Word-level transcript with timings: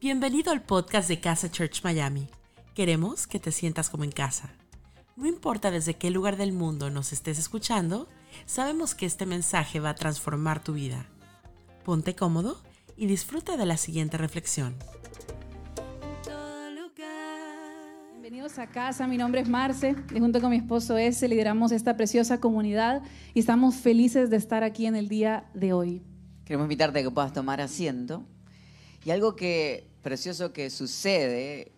Bienvenido 0.00 0.50
al 0.50 0.62
podcast 0.62 1.10
de 1.10 1.20
Casa 1.20 1.50
Church 1.50 1.84
Miami. 1.84 2.26
Queremos 2.74 3.26
que 3.26 3.38
te 3.38 3.52
sientas 3.52 3.90
como 3.90 4.04
en 4.04 4.12
casa. 4.12 4.48
No 5.14 5.26
importa 5.26 5.70
desde 5.70 5.92
qué 5.92 6.10
lugar 6.10 6.38
del 6.38 6.54
mundo 6.54 6.88
nos 6.88 7.12
estés 7.12 7.38
escuchando, 7.38 8.08
sabemos 8.46 8.94
que 8.94 9.04
este 9.04 9.26
mensaje 9.26 9.78
va 9.78 9.90
a 9.90 9.94
transformar 9.94 10.64
tu 10.64 10.72
vida. 10.72 11.04
Ponte 11.84 12.16
cómodo 12.16 12.62
y 12.96 13.08
disfruta 13.08 13.58
de 13.58 13.66
la 13.66 13.76
siguiente 13.76 14.16
reflexión. 14.16 14.74
Bienvenidos 18.12 18.58
a 18.58 18.68
casa, 18.68 19.06
mi 19.06 19.18
nombre 19.18 19.42
es 19.42 19.50
Marce 19.50 19.96
y 20.14 20.18
junto 20.18 20.40
con 20.40 20.48
mi 20.48 20.56
esposo 20.56 20.96
S 20.96 21.28
lideramos 21.28 21.72
esta 21.72 21.98
preciosa 21.98 22.40
comunidad 22.40 23.02
y 23.34 23.40
estamos 23.40 23.74
felices 23.74 24.30
de 24.30 24.38
estar 24.38 24.64
aquí 24.64 24.86
en 24.86 24.96
el 24.96 25.10
día 25.10 25.50
de 25.52 25.74
hoy. 25.74 26.02
Queremos 26.46 26.64
invitarte 26.64 27.00
a 27.00 27.02
que 27.02 27.10
puedas 27.10 27.34
tomar 27.34 27.60
asiento. 27.60 28.24
Y 29.04 29.10
algo 29.10 29.36
que 29.36 29.86
precioso 30.02 30.52
que 30.52 30.70
sucede 30.70 31.72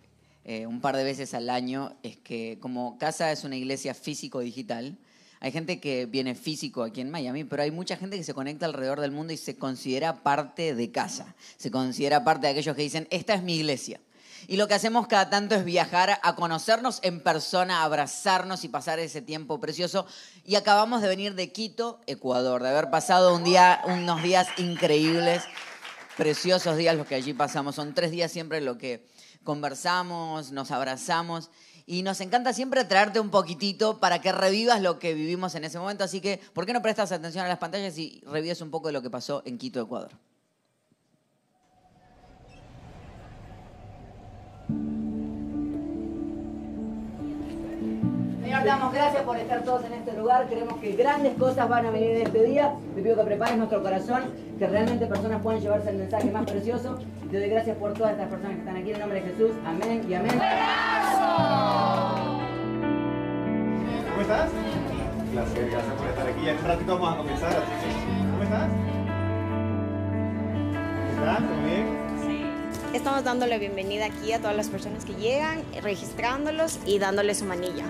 eh, 0.45 0.67
un 0.67 0.81
par 0.81 0.97
de 0.97 1.05
veces 1.05 1.35
al 1.35 1.51
año 1.51 1.97
es 2.03 2.17
que 2.17 2.59
como 2.61 2.99
casa 2.99 3.31
es 3.31 3.45
una 3.45 3.57
iglesia 3.57 3.95
físico-digital, 3.95 4.99
hay 5.43 5.51
gente 5.51 5.81
que 5.81 6.07
viene 6.07 6.37
físico 6.37 6.85
aquí 6.85 7.01
en 7.01 7.11
Miami, 7.11 7.43
pero 7.43 7.65
hay 7.65 7.73
mucha 7.73 7.97
gente 7.97 8.17
que 8.17 8.23
se 8.23 8.33
conecta 8.33 8.67
alrededor 8.67 9.01
del 9.01 9.11
mundo 9.11 9.33
y 9.33 9.37
se 9.37 9.57
considera 9.57 10.23
parte 10.23 10.73
de 10.77 10.93
casa. 10.93 11.35
Se 11.57 11.69
considera 11.69 12.23
parte 12.23 12.47
de 12.47 12.53
aquellos 12.53 12.77
que 12.77 12.83
dicen, 12.83 13.09
esta 13.11 13.35
es 13.35 13.43
mi 13.43 13.57
iglesia. 13.57 14.01
Y 14.47 14.57
lo 14.57 14.69
que 14.69 14.75
hacemos 14.75 15.09
cada 15.09 15.31
tanto 15.31 15.57
es 15.57 15.65
viajar 15.65 16.21
a 16.23 16.37
conocernos 16.37 17.01
en 17.03 17.21
persona, 17.21 17.83
abrazarnos 17.83 18.63
y 18.63 18.69
pasar 18.69 19.01
ese 19.01 19.21
tiempo 19.21 19.59
precioso. 19.59 20.07
Y 20.45 20.55
acabamos 20.55 21.03
de 21.03 21.09
venir 21.09 21.35
de 21.35 21.51
Quito, 21.51 22.01
Ecuador, 22.07 22.63
de 22.63 22.69
haber 22.69 22.91
pasado 22.91 23.35
un 23.35 23.43
día, 23.43 23.81
unos 23.87 24.23
días 24.23 24.47
increíbles, 24.59 25.43
preciosos 26.17 26.77
días 26.77 26.97
los 26.97 27.07
que 27.07 27.15
allí 27.15 27.33
pasamos. 27.33 27.75
Son 27.75 27.95
tres 27.95 28.11
días 28.11 28.31
siempre 28.31 28.61
lo 28.61 28.79
que 28.79 29.07
conversamos, 29.45 30.53
nos 30.53 30.71
abrazamos. 30.71 31.51
Y 31.85 32.03
nos 32.03 32.21
encanta 32.21 32.53
siempre 32.53 32.85
traerte 32.85 33.19
un 33.19 33.31
poquitito 33.31 33.99
para 33.99 34.21
que 34.21 34.31
revivas 34.31 34.81
lo 34.81 34.99
que 34.99 35.15
vivimos 35.15 35.55
en 35.55 35.65
ese 35.65 35.79
momento. 35.79 36.05
Así 36.05 36.21
que, 36.21 36.41
¿por 36.53 36.65
qué 36.65 36.73
no 36.73 36.83
prestas 36.83 37.11
atención 37.11 37.45
a 37.45 37.49
las 37.49 37.59
pantallas 37.59 37.99
y 37.99 38.23
revives 38.25 38.61
un 38.61 38.71
poco 38.71 38.87
de 38.89 38.93
lo 38.93 39.03
que 39.03 39.11
pasó 39.11 39.43
en 39.45 39.59
Quito, 39.59 39.81
Ecuador? 39.81 40.13
Señor, 48.53 48.67
damos 48.67 48.93
gracias 48.93 49.23
por 49.23 49.39
estar 49.39 49.63
todos 49.63 49.83
en 49.87 49.95
este 49.95 50.13
lugar. 50.13 50.47
Creemos 50.47 50.77
que 50.77 50.93
grandes 50.93 51.35
cosas 51.39 51.67
van 51.71 51.87
a 51.87 51.91
venir 51.91 52.11
en 52.11 52.27
este 52.27 52.45
día. 52.45 52.75
Te 52.95 53.01
pido 53.01 53.17
que 53.17 53.23
prepares 53.23 53.57
nuestro 53.57 53.83
corazón, 53.83 54.25
que 54.59 54.67
realmente 54.67 55.07
personas 55.07 55.41
puedan 55.41 55.63
llevarse 55.63 55.89
el 55.89 55.97
mensaje 55.97 56.31
más 56.31 56.45
precioso. 56.45 56.99
Te 57.31 57.39
doy 57.39 57.49
gracias 57.49 57.79
por 57.79 57.95
todas 57.95 58.13
estas 58.13 58.29
personas 58.29 58.53
que 58.57 58.59
están 58.59 58.77
aquí 58.77 58.91
en 58.91 58.95
el 58.97 59.01
nombre 59.01 59.23
de 59.23 59.31
Jesús. 59.31 59.53
Amén 59.65 60.05
y 60.07 60.13
amén. 60.13 60.33
¿Cómo 64.11 64.21
estás? 64.21 64.51
Placer, 65.33 65.71
gracias 65.71 65.95
por 65.95 66.09
estar 66.09 66.27
aquí. 66.27 66.49
En 66.51 66.59
un 66.59 66.65
ratito 66.65 66.99
vamos 66.99 67.15
a 67.15 67.17
comenzar, 67.17 67.49
así 67.49 67.57
que, 67.57 67.89
¿cómo 68.33 68.43
estás? 68.43 68.69
¿Cómo 71.09 71.25
estás? 71.25 71.39
¿Todo 71.39 71.63
bien? 71.65 72.03
Estamos 72.93 73.25
dándole 73.25 73.59
bienvenida 73.59 74.05
aquí 74.05 74.35
a 74.35 74.41
todas 74.41 74.55
las 74.55 74.69
personas 74.69 75.07
que 75.07 75.15
llegan, 75.15 75.63
registrándolos 75.83 76.81
y 76.85 76.99
dándoles 76.99 77.39
su 77.39 77.47
manilla. 77.47 77.87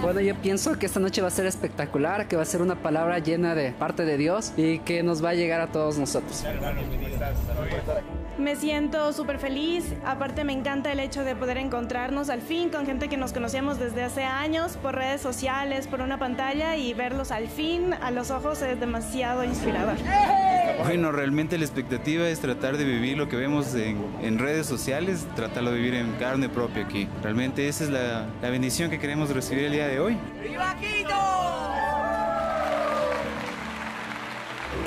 Bueno, 0.00 0.20
yo 0.20 0.34
pienso 0.36 0.78
que 0.78 0.86
esta 0.86 1.00
noche 1.00 1.20
va 1.20 1.28
a 1.28 1.30
ser 1.30 1.46
espectacular, 1.46 2.28
que 2.28 2.36
va 2.36 2.42
a 2.42 2.46
ser 2.46 2.62
una 2.62 2.76
palabra 2.76 3.18
llena 3.18 3.54
de 3.54 3.72
parte 3.72 4.04
de 4.04 4.16
Dios 4.16 4.52
y 4.56 4.78
que 4.78 5.02
nos 5.02 5.22
va 5.24 5.30
a 5.30 5.34
llegar 5.34 5.60
a 5.60 5.66
todos 5.68 5.98
nosotros. 5.98 6.44
Me 8.38 8.54
siento 8.54 9.12
súper 9.12 9.40
feliz, 9.40 9.92
aparte 10.06 10.44
me 10.44 10.52
encanta 10.52 10.92
el 10.92 11.00
hecho 11.00 11.24
de 11.24 11.34
poder 11.34 11.58
encontrarnos 11.58 12.30
al 12.30 12.40
fin 12.40 12.70
con 12.70 12.86
gente 12.86 13.08
que 13.08 13.16
nos 13.16 13.32
conocíamos 13.32 13.80
desde 13.80 14.04
hace 14.04 14.22
años 14.22 14.76
por 14.76 14.94
redes 14.94 15.20
sociales, 15.20 15.88
por 15.88 16.00
una 16.00 16.18
pantalla 16.18 16.76
y 16.76 16.94
verlos 16.94 17.32
al 17.32 17.48
fin 17.48 17.94
a 18.00 18.12
los 18.12 18.30
ojos 18.30 18.62
es 18.62 18.78
demasiado 18.78 19.42
inspirador. 19.42 19.96
Bueno, 20.78 21.12
realmente 21.12 21.58
la 21.58 21.64
expectativa 21.64 22.28
es 22.28 22.40
tratar 22.40 22.76
de 22.76 22.84
vivir 22.84 23.18
lo 23.18 23.28
que 23.28 23.36
vemos 23.36 23.74
en, 23.74 23.98
en 24.22 24.38
redes 24.38 24.66
sociales, 24.66 25.26
tratarlo 25.34 25.72
de 25.72 25.78
vivir 25.78 25.94
en 25.94 26.12
carne 26.14 26.48
propia 26.48 26.84
aquí. 26.84 27.08
Realmente 27.22 27.68
esa 27.68 27.84
es 27.84 27.90
la, 27.90 28.26
la 28.40 28.50
bendición 28.50 28.88
que 28.90 28.98
queremos 28.98 29.30
recibir 29.30 29.64
el 29.64 29.72
día 29.72 29.88
de 29.88 30.00
hoy. 30.00 30.16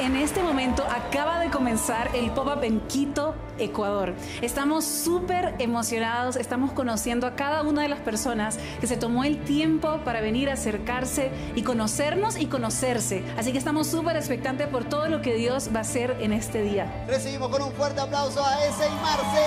En 0.02 0.16
este 0.16 0.42
momento 0.42 0.84
acaba 0.84 1.40
de 1.40 1.52
comenzar 1.52 2.10
el 2.16 2.32
pop-up 2.32 2.64
en 2.64 2.80
Quito, 2.88 3.36
Ecuador. 3.60 4.16
Estamos 4.42 4.84
súper 4.84 5.54
emocionados, 5.60 6.38
estamos 6.38 6.72
conociendo 6.72 7.28
a 7.28 7.36
cada 7.36 7.62
una 7.62 7.84
de 7.84 7.88
las 7.88 8.00
personas 8.00 8.58
que 8.80 8.88
se 8.88 8.98
tomó 8.98 9.24
el 9.26 9.44
tiempo 9.44 10.00
para 10.04 10.20
venir 10.20 10.50
a 10.50 10.54
acercarse 10.54 11.30
y 11.54 11.62
conocernos 11.62 12.36
y 12.40 12.48
conocerse. 12.48 13.24
Así 13.38 13.52
que 13.52 13.60
estamos 13.60 13.86
súper 13.86 14.16
expectantes 14.16 14.68
por 14.70 14.86
todo 14.86 15.08
lo 15.08 15.22
que 15.22 15.36
Dios 15.36 15.70
va 15.72 15.78
a 15.78 15.82
hacer 15.82 16.18
en 16.20 16.34
este 16.34 16.64
día. 16.64 17.06
Recibimos 17.08 17.50
con 17.50 17.62
un 17.62 17.72
fuerte 17.74 18.02
aplauso 18.02 18.44
a 18.44 18.66
ese 18.66 18.88
y 18.88 19.02
Marce. 19.04 19.46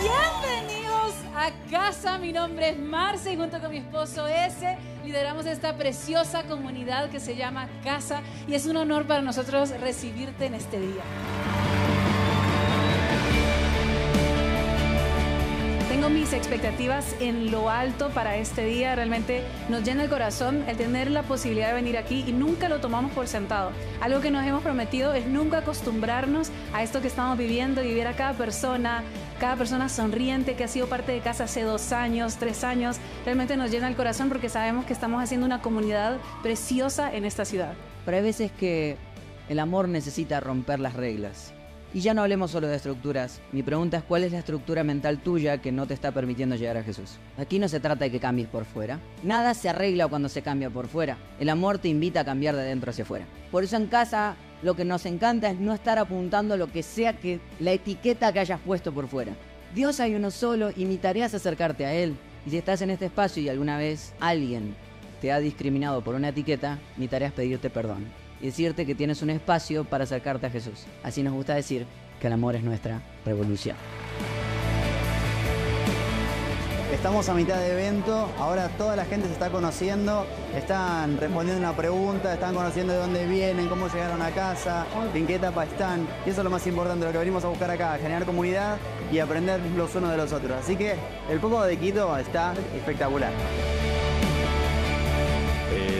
Bienvenidos 0.00 0.45
casa, 1.70 2.18
mi 2.18 2.32
nombre 2.32 2.70
es 2.70 2.78
Marce 2.78 3.32
y 3.32 3.36
junto 3.36 3.60
con 3.60 3.70
mi 3.70 3.78
esposo 3.78 4.26
S 4.26 4.76
lideramos 5.04 5.46
esta 5.46 5.76
preciosa 5.76 6.44
comunidad 6.44 7.10
que 7.10 7.20
se 7.20 7.36
llama 7.36 7.68
Casa 7.84 8.22
y 8.48 8.54
es 8.54 8.66
un 8.66 8.76
honor 8.76 9.06
para 9.06 9.22
nosotros 9.22 9.70
recibirte 9.80 10.46
en 10.46 10.54
este 10.54 10.80
día. 10.80 11.65
Tengo 15.96 16.10
mis 16.10 16.34
expectativas 16.34 17.16
en 17.20 17.50
lo 17.50 17.70
alto 17.70 18.10
para 18.10 18.36
este 18.36 18.66
día. 18.66 18.94
Realmente 18.94 19.42
nos 19.70 19.82
llena 19.82 20.02
el 20.04 20.10
corazón 20.10 20.62
el 20.68 20.76
tener 20.76 21.10
la 21.10 21.22
posibilidad 21.22 21.68
de 21.68 21.72
venir 21.72 21.96
aquí 21.96 22.22
y 22.26 22.32
nunca 22.32 22.68
lo 22.68 22.82
tomamos 22.82 23.12
por 23.12 23.26
sentado. 23.28 23.70
Algo 24.02 24.20
que 24.20 24.30
nos 24.30 24.44
hemos 24.44 24.62
prometido 24.62 25.14
es 25.14 25.26
nunca 25.26 25.56
acostumbrarnos 25.60 26.50
a 26.74 26.82
esto 26.82 27.00
que 27.00 27.06
estamos 27.06 27.38
viviendo 27.38 27.82
y 27.82 27.94
ver 27.94 28.08
a 28.08 28.12
cada 28.14 28.34
persona, 28.34 29.04
cada 29.40 29.56
persona 29.56 29.88
sonriente 29.88 30.54
que 30.54 30.64
ha 30.64 30.68
sido 30.68 30.86
parte 30.86 31.12
de 31.12 31.20
casa 31.20 31.44
hace 31.44 31.62
dos 31.62 31.90
años, 31.92 32.36
tres 32.36 32.62
años. 32.62 32.98
Realmente 33.24 33.56
nos 33.56 33.70
llena 33.70 33.88
el 33.88 33.96
corazón 33.96 34.28
porque 34.28 34.50
sabemos 34.50 34.84
que 34.84 34.92
estamos 34.92 35.22
haciendo 35.22 35.46
una 35.46 35.62
comunidad 35.62 36.18
preciosa 36.42 37.10
en 37.10 37.24
esta 37.24 37.46
ciudad. 37.46 37.72
Pero 38.04 38.18
hay 38.18 38.22
veces 38.22 38.52
que 38.52 38.98
el 39.48 39.58
amor 39.58 39.88
necesita 39.88 40.40
romper 40.40 40.78
las 40.78 40.92
reglas. 40.92 41.55
Y 41.96 42.00
ya 42.00 42.12
no 42.12 42.20
hablemos 42.20 42.50
solo 42.50 42.66
de 42.66 42.76
estructuras. 42.76 43.40
Mi 43.52 43.62
pregunta 43.62 43.96
es 43.96 44.02
cuál 44.02 44.22
es 44.22 44.32
la 44.32 44.40
estructura 44.40 44.84
mental 44.84 45.16
tuya 45.16 45.62
que 45.62 45.72
no 45.72 45.86
te 45.86 45.94
está 45.94 46.12
permitiendo 46.12 46.54
llegar 46.54 46.76
a 46.76 46.82
Jesús. 46.82 47.16
Aquí 47.38 47.58
no 47.58 47.68
se 47.68 47.80
trata 47.80 48.04
de 48.04 48.10
que 48.10 48.20
cambies 48.20 48.48
por 48.48 48.66
fuera. 48.66 49.00
Nada 49.22 49.54
se 49.54 49.70
arregla 49.70 50.06
cuando 50.06 50.28
se 50.28 50.42
cambia 50.42 50.68
por 50.68 50.88
fuera. 50.88 51.16
El 51.40 51.48
amor 51.48 51.78
te 51.78 51.88
invita 51.88 52.20
a 52.20 52.24
cambiar 52.26 52.54
de 52.54 52.64
dentro 52.64 52.90
hacia 52.90 53.04
afuera. 53.04 53.24
Por 53.50 53.64
eso 53.64 53.76
en 53.76 53.86
casa 53.86 54.36
lo 54.62 54.76
que 54.76 54.84
nos 54.84 55.06
encanta 55.06 55.48
es 55.48 55.58
no 55.58 55.72
estar 55.72 55.98
apuntando 55.98 56.58
lo 56.58 56.70
que 56.70 56.82
sea 56.82 57.14
que 57.14 57.40
la 57.60 57.72
etiqueta 57.72 58.30
que 58.30 58.40
hayas 58.40 58.60
puesto 58.60 58.92
por 58.92 59.08
fuera. 59.08 59.32
Dios 59.74 59.98
hay 59.98 60.16
uno 60.16 60.30
solo 60.30 60.72
y 60.76 60.84
mi 60.84 60.98
tarea 60.98 61.24
es 61.24 61.34
acercarte 61.34 61.86
a 61.86 61.94
Él. 61.94 62.14
Y 62.44 62.50
si 62.50 62.58
estás 62.58 62.82
en 62.82 62.90
este 62.90 63.06
espacio 63.06 63.42
y 63.42 63.48
alguna 63.48 63.78
vez 63.78 64.12
alguien 64.20 64.76
te 65.22 65.32
ha 65.32 65.40
discriminado 65.40 66.04
por 66.04 66.14
una 66.14 66.28
etiqueta, 66.28 66.78
mi 66.98 67.08
tarea 67.08 67.28
es 67.28 67.34
pedirte 67.34 67.70
perdón 67.70 68.25
y 68.40 68.46
decirte 68.46 68.86
que 68.86 68.94
tienes 68.94 69.22
un 69.22 69.30
espacio 69.30 69.84
para 69.84 70.04
acercarte 70.04 70.46
a 70.46 70.50
Jesús. 70.50 70.84
Así 71.02 71.22
nos 71.22 71.34
gusta 71.34 71.54
decir 71.54 71.86
que 72.20 72.26
el 72.26 72.32
amor 72.32 72.56
es 72.56 72.62
nuestra 72.62 73.02
revolución. 73.24 73.76
Estamos 76.92 77.28
a 77.28 77.34
mitad 77.34 77.58
de 77.58 77.72
evento, 77.72 78.28
ahora 78.38 78.68
toda 78.78 78.96
la 78.96 79.04
gente 79.04 79.26
se 79.26 79.32
está 79.34 79.50
conociendo, 79.50 80.24
están 80.56 81.18
respondiendo 81.18 81.60
una 81.60 81.76
pregunta, 81.76 82.32
están 82.32 82.54
conociendo 82.54 82.92
de 82.94 83.00
dónde 83.00 83.26
vienen, 83.26 83.68
cómo 83.68 83.88
llegaron 83.88 84.22
a 84.22 84.30
casa, 84.30 84.86
en 85.14 85.26
qué 85.26 85.34
etapa 85.34 85.64
están. 85.64 86.06
Y 86.24 86.30
eso 86.30 86.40
es 86.40 86.44
lo 86.44 86.50
más 86.50 86.66
importante, 86.66 87.04
lo 87.04 87.12
que 87.12 87.18
venimos 87.18 87.44
a 87.44 87.48
buscar 87.48 87.70
acá, 87.70 87.98
generar 87.98 88.24
comunidad 88.24 88.78
y 89.12 89.18
aprender 89.18 89.60
los 89.76 89.94
unos 89.94 90.10
de 90.10 90.16
los 90.16 90.32
otros. 90.32 90.52
Así 90.52 90.76
que 90.76 90.94
el 91.30 91.38
poco 91.38 91.62
de 91.64 91.76
Quito 91.76 92.16
está 92.16 92.54
espectacular. 92.74 93.32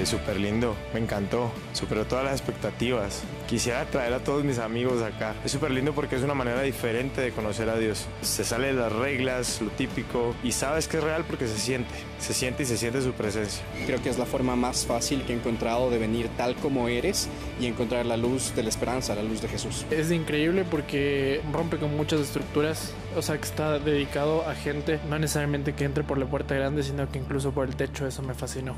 Súper 0.06 0.38
lindo, 0.38 0.76
me 0.94 1.00
encantó, 1.00 1.50
superó 1.72 2.04
todas 2.04 2.24
las 2.24 2.34
expectativas. 2.34 3.24
Quisiera 3.48 3.84
traer 3.86 4.12
a 4.12 4.20
todos 4.20 4.44
mis 4.44 4.60
amigos 4.60 5.02
acá. 5.02 5.34
Es 5.44 5.50
súper 5.50 5.72
lindo 5.72 5.94
porque 5.94 6.14
es 6.14 6.22
una 6.22 6.32
manera 6.32 6.62
diferente 6.62 7.20
de 7.20 7.32
conocer 7.32 7.68
a 7.68 7.76
Dios. 7.76 8.06
Se 8.20 8.44
sale 8.44 8.68
de 8.68 8.74
las 8.74 8.92
reglas, 8.92 9.60
lo 9.60 9.70
típico, 9.70 10.36
y 10.44 10.52
sabes 10.52 10.86
que 10.86 10.98
es 10.98 11.02
real 11.02 11.24
porque 11.26 11.48
se 11.48 11.58
siente, 11.58 11.92
se 12.20 12.34
siente 12.34 12.62
y 12.62 12.66
se 12.66 12.76
siente 12.76 13.02
su 13.02 13.14
presencia. 13.14 13.64
Creo 13.84 14.00
que 14.00 14.08
es 14.08 14.16
la 14.16 14.26
forma 14.26 14.54
más 14.54 14.86
fácil 14.86 15.24
que 15.24 15.32
he 15.32 15.36
encontrado 15.36 15.90
de 15.90 15.98
venir 15.98 16.28
tal 16.36 16.54
como 16.54 16.86
eres 16.86 17.28
y 17.60 17.66
encontrar 17.66 18.06
la 18.06 18.16
luz 18.16 18.54
de 18.54 18.62
la 18.62 18.68
esperanza, 18.68 19.12
la 19.16 19.24
luz 19.24 19.42
de 19.42 19.48
Jesús. 19.48 19.86
Es 19.90 20.12
increíble 20.12 20.64
porque 20.70 21.40
rompe 21.52 21.78
con 21.78 21.96
muchas 21.96 22.20
estructuras, 22.20 22.94
o 23.16 23.22
sea 23.22 23.38
que 23.38 23.44
está 23.44 23.80
dedicado 23.80 24.48
a 24.48 24.54
gente, 24.54 25.00
no 25.10 25.18
necesariamente 25.18 25.74
que 25.74 25.82
entre 25.82 26.04
por 26.04 26.18
la 26.18 26.26
puerta 26.26 26.54
grande, 26.54 26.84
sino 26.84 27.10
que 27.10 27.18
incluso 27.18 27.50
por 27.50 27.66
el 27.66 27.74
techo, 27.74 28.06
eso 28.06 28.22
me 28.22 28.34
fascinó. 28.34 28.76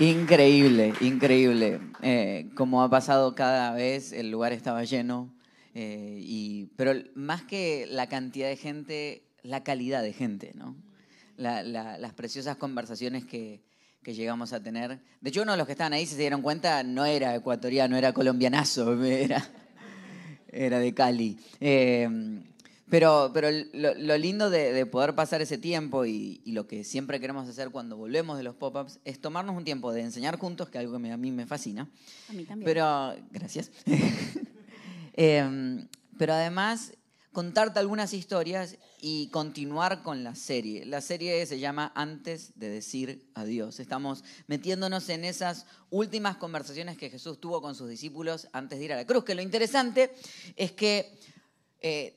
Increíble, 0.00 0.94
increíble. 1.02 1.78
Eh, 2.02 2.48
como 2.54 2.82
ha 2.82 2.88
pasado 2.88 3.34
cada 3.34 3.72
vez, 3.74 4.12
el 4.12 4.30
lugar 4.30 4.52
estaba 4.52 4.82
lleno. 4.84 5.30
eh, 5.74 6.18
y, 6.22 6.66
pero 6.76 6.92
más 7.14 7.42
que 7.42 7.86
la 7.88 8.08
cantidad 8.08 8.48
de 8.48 8.56
gente, 8.56 9.22
la 9.42 9.62
calidad 9.62 10.02
de 10.02 10.12
gente, 10.12 10.52
¿no? 10.54 10.74
La- 11.36 11.62
la- 11.62 11.96
las 11.98 12.12
preciosas 12.14 12.56
conversaciones 12.56 13.24
que, 13.24 13.60
que 14.02 14.14
llegamos 14.14 14.52
a 14.52 14.62
tener. 14.62 15.00
De 15.20 15.28
hecho, 15.30 15.42
uno 15.42 15.52
de 15.52 15.58
los 15.58 15.66
que 15.66 15.72
estaban 15.74 15.92
ahí, 15.92 16.06
se 16.06 16.16
dieron 16.16 16.42
cuenta, 16.42 16.82
no 16.82 17.04
era 17.04 17.34
ecuatoriano, 17.36 17.96
era 17.96 18.12
colombianazo, 18.12 19.00
era, 19.04 19.46
era 20.48 20.78
de 20.80 20.92
Cali. 20.94 21.38
Eh, 21.60 22.08
pero, 22.90 23.30
pero 23.32 23.48
lo, 23.72 23.94
lo 23.94 24.18
lindo 24.18 24.50
de, 24.50 24.72
de 24.72 24.84
poder 24.86 25.14
pasar 25.14 25.40
ese 25.40 25.56
tiempo 25.58 26.04
y, 26.04 26.40
y 26.44 26.52
lo 26.52 26.66
que 26.66 26.84
siempre 26.84 27.20
queremos 27.20 27.48
hacer 27.48 27.70
cuando 27.70 27.96
volvemos 27.96 28.36
de 28.36 28.42
los 28.42 28.54
pop-ups 28.56 28.98
es 29.04 29.20
tomarnos 29.20 29.56
un 29.56 29.64
tiempo 29.64 29.92
de 29.92 30.00
enseñar 30.02 30.38
juntos, 30.38 30.68
que 30.68 30.78
es 30.78 30.80
algo 30.80 30.94
que 30.94 30.98
me- 30.98 31.12
a 31.12 31.16
mí 31.16 31.30
me 31.30 31.46
fascina. 31.46 31.88
A 32.28 32.32
mí 32.32 32.44
también. 32.44 32.64
Pero, 32.66 33.14
gracias. 33.30 33.70
Eh, 35.14 35.86
pero 36.18 36.32
además, 36.34 36.92
contarte 37.32 37.78
algunas 37.78 38.14
historias 38.14 38.76
y 39.00 39.28
continuar 39.28 40.02
con 40.02 40.22
la 40.24 40.34
serie. 40.34 40.84
La 40.86 41.00
serie 41.00 41.44
se 41.46 41.58
llama 41.58 41.92
Antes 41.94 42.52
de 42.58 42.68
decir 42.70 43.26
adiós. 43.34 43.80
Estamos 43.80 44.24
metiéndonos 44.46 45.08
en 45.08 45.24
esas 45.24 45.66
últimas 45.90 46.36
conversaciones 46.36 46.96
que 46.96 47.10
Jesús 47.10 47.40
tuvo 47.40 47.60
con 47.60 47.74
sus 47.74 47.88
discípulos 47.88 48.48
antes 48.52 48.78
de 48.78 48.84
ir 48.84 48.92
a 48.92 48.96
la 48.96 49.06
cruz. 49.06 49.24
Que 49.24 49.34
lo 49.34 49.42
interesante 49.42 50.10
es 50.56 50.72
que 50.72 51.12
eh, 51.82 52.16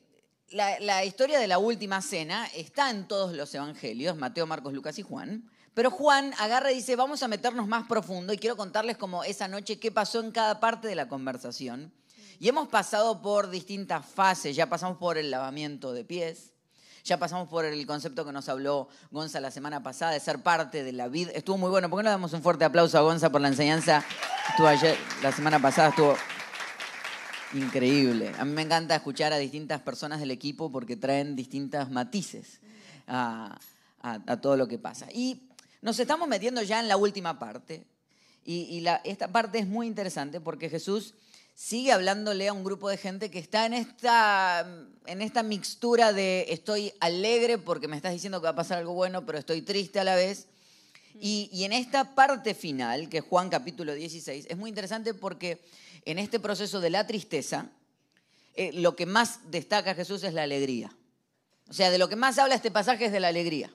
la, 0.50 1.04
historia 1.04 1.38
de 1.38 1.46
la 1.46 1.58
última 1.58 2.00
cena 2.02 2.46
está 2.54 2.90
en 2.90 3.08
todos 3.08 3.32
los 3.32 3.54
evangelios, 3.54 4.16
Mateo, 4.16 4.46
Marcos, 4.46 4.72
Lucas 4.72 4.98
y 4.98 5.02
Juan. 5.02 5.50
Pero 5.74 5.90
Juan 5.90 6.32
agarra 6.38 6.70
y 6.70 6.76
dice, 6.76 6.94
vamos 6.94 7.22
a 7.22 7.28
meternos 7.28 7.66
más 7.66 7.88
profundo 7.88 8.32
y 8.32 8.38
quiero 8.38 8.56
contarles 8.56 8.96
como 8.96 9.24
esa 9.24 9.48
noche 9.48 9.80
qué 9.80 9.90
pasó 9.90 10.20
en 10.20 10.30
cada 10.30 10.60
parte 10.60 10.86
de 10.86 10.94
la 10.94 11.08
conversación. 11.08 11.92
Y 12.38 12.48
hemos 12.48 12.68
pasado 12.68 13.22
por 13.22 13.50
distintas 13.50 14.06
fases, 14.06 14.54
ya 14.54 14.68
pasamos 14.68 14.98
por 14.98 15.18
el 15.18 15.30
lavamiento 15.30 15.92
de 15.92 16.04
pies, 16.04 16.52
ya 17.04 17.18
pasamos 17.18 17.48
por 17.48 17.64
el 17.64 17.86
concepto 17.86 18.24
que 18.24 18.32
nos 18.32 18.48
habló 18.48 18.88
Gonza 19.10 19.40
la 19.40 19.50
semana 19.50 19.82
pasada 19.82 20.12
de 20.12 20.20
ser 20.20 20.42
parte 20.42 20.84
de 20.84 20.92
la 20.92 21.08
vida. 21.08 21.32
Estuvo 21.34 21.58
muy 21.58 21.70
bueno. 21.70 21.90
¿Por 21.90 21.98
qué 21.98 22.04
no 22.04 22.10
damos 22.10 22.32
un 22.32 22.42
fuerte 22.42 22.64
aplauso 22.64 22.96
a 22.96 23.02
Gonza 23.02 23.30
por 23.30 23.40
la 23.40 23.48
enseñanza? 23.48 24.04
Estuvo 24.50 24.68
ayer, 24.68 24.96
la 25.22 25.30
semana 25.30 25.60
pasada 25.60 25.90
estuvo 25.90 26.16
increíble. 27.54 28.32
A 28.38 28.44
mí 28.44 28.52
me 28.52 28.62
encanta 28.62 28.94
escuchar 28.96 29.32
a 29.32 29.38
distintas 29.38 29.80
personas 29.80 30.20
del 30.20 30.30
equipo 30.30 30.70
porque 30.70 30.96
traen 30.96 31.36
distintos 31.36 31.90
matices 31.90 32.60
a, 33.06 33.58
a- 34.02 34.40
todo 34.40 34.56
lo 34.56 34.68
que 34.68 34.78
pasa. 34.78 35.06
Y 35.12 35.42
nos 35.82 35.98
estamos 35.98 36.28
metiendo 36.28 36.62
ya 36.62 36.80
en 36.80 36.88
la 36.88 36.96
última 36.96 37.38
parte. 37.38 37.86
Y, 38.46 38.84
esta 39.04 39.28
parte 39.28 39.58
es 39.58 39.66
muy 39.66 39.86
interesante 39.86 40.40
porque 40.40 40.68
Jesús 40.68 41.14
sigue 41.54 41.92
hablándole 41.92 42.48
a 42.48 42.52
un 42.52 42.64
grupo 42.64 42.90
de 42.90 42.98
gente 42.98 43.30
que 43.30 43.38
está 43.38 43.64
en 43.64 43.72
esta, 43.72 44.66
en 45.06 45.22
esta 45.22 45.42
mixtura 45.42 46.12
de 46.12 46.46
estoy 46.50 46.92
alegre 47.00 47.56
porque 47.58 47.88
me 47.88 47.96
estás 47.96 48.12
diciendo 48.12 48.40
que 48.40 48.44
va 48.44 48.50
a 48.50 48.54
pasar 48.56 48.78
algo 48.78 48.92
bueno, 48.92 49.24
pero 49.24 49.38
estoy 49.38 49.62
triste 49.62 49.98
a 50.00 50.04
la 50.04 50.14
vez. 50.16 50.48
Y, 51.20 51.48
y 51.52 51.64
en 51.64 51.72
esta 51.72 52.14
parte 52.14 52.54
final, 52.54 53.08
que 53.08 53.18
es 53.18 53.24
Juan 53.24 53.48
capítulo 53.48 53.94
16, 53.94 54.46
es 54.50 54.56
muy 54.56 54.68
interesante 54.68 55.14
porque 55.14 55.60
en 56.04 56.18
este 56.18 56.40
proceso 56.40 56.80
de 56.80 56.90
la 56.90 57.06
tristeza, 57.06 57.70
eh, 58.54 58.72
lo 58.72 58.96
que 58.96 59.06
más 59.06 59.50
destaca 59.50 59.94
Jesús 59.94 60.22
es 60.24 60.34
la 60.34 60.42
alegría. 60.42 60.92
O 61.68 61.72
sea, 61.72 61.90
de 61.90 61.98
lo 61.98 62.08
que 62.08 62.16
más 62.16 62.38
habla 62.38 62.54
este 62.54 62.70
pasaje 62.70 63.06
es 63.06 63.12
de 63.12 63.20
la 63.20 63.28
alegría. 63.28 63.70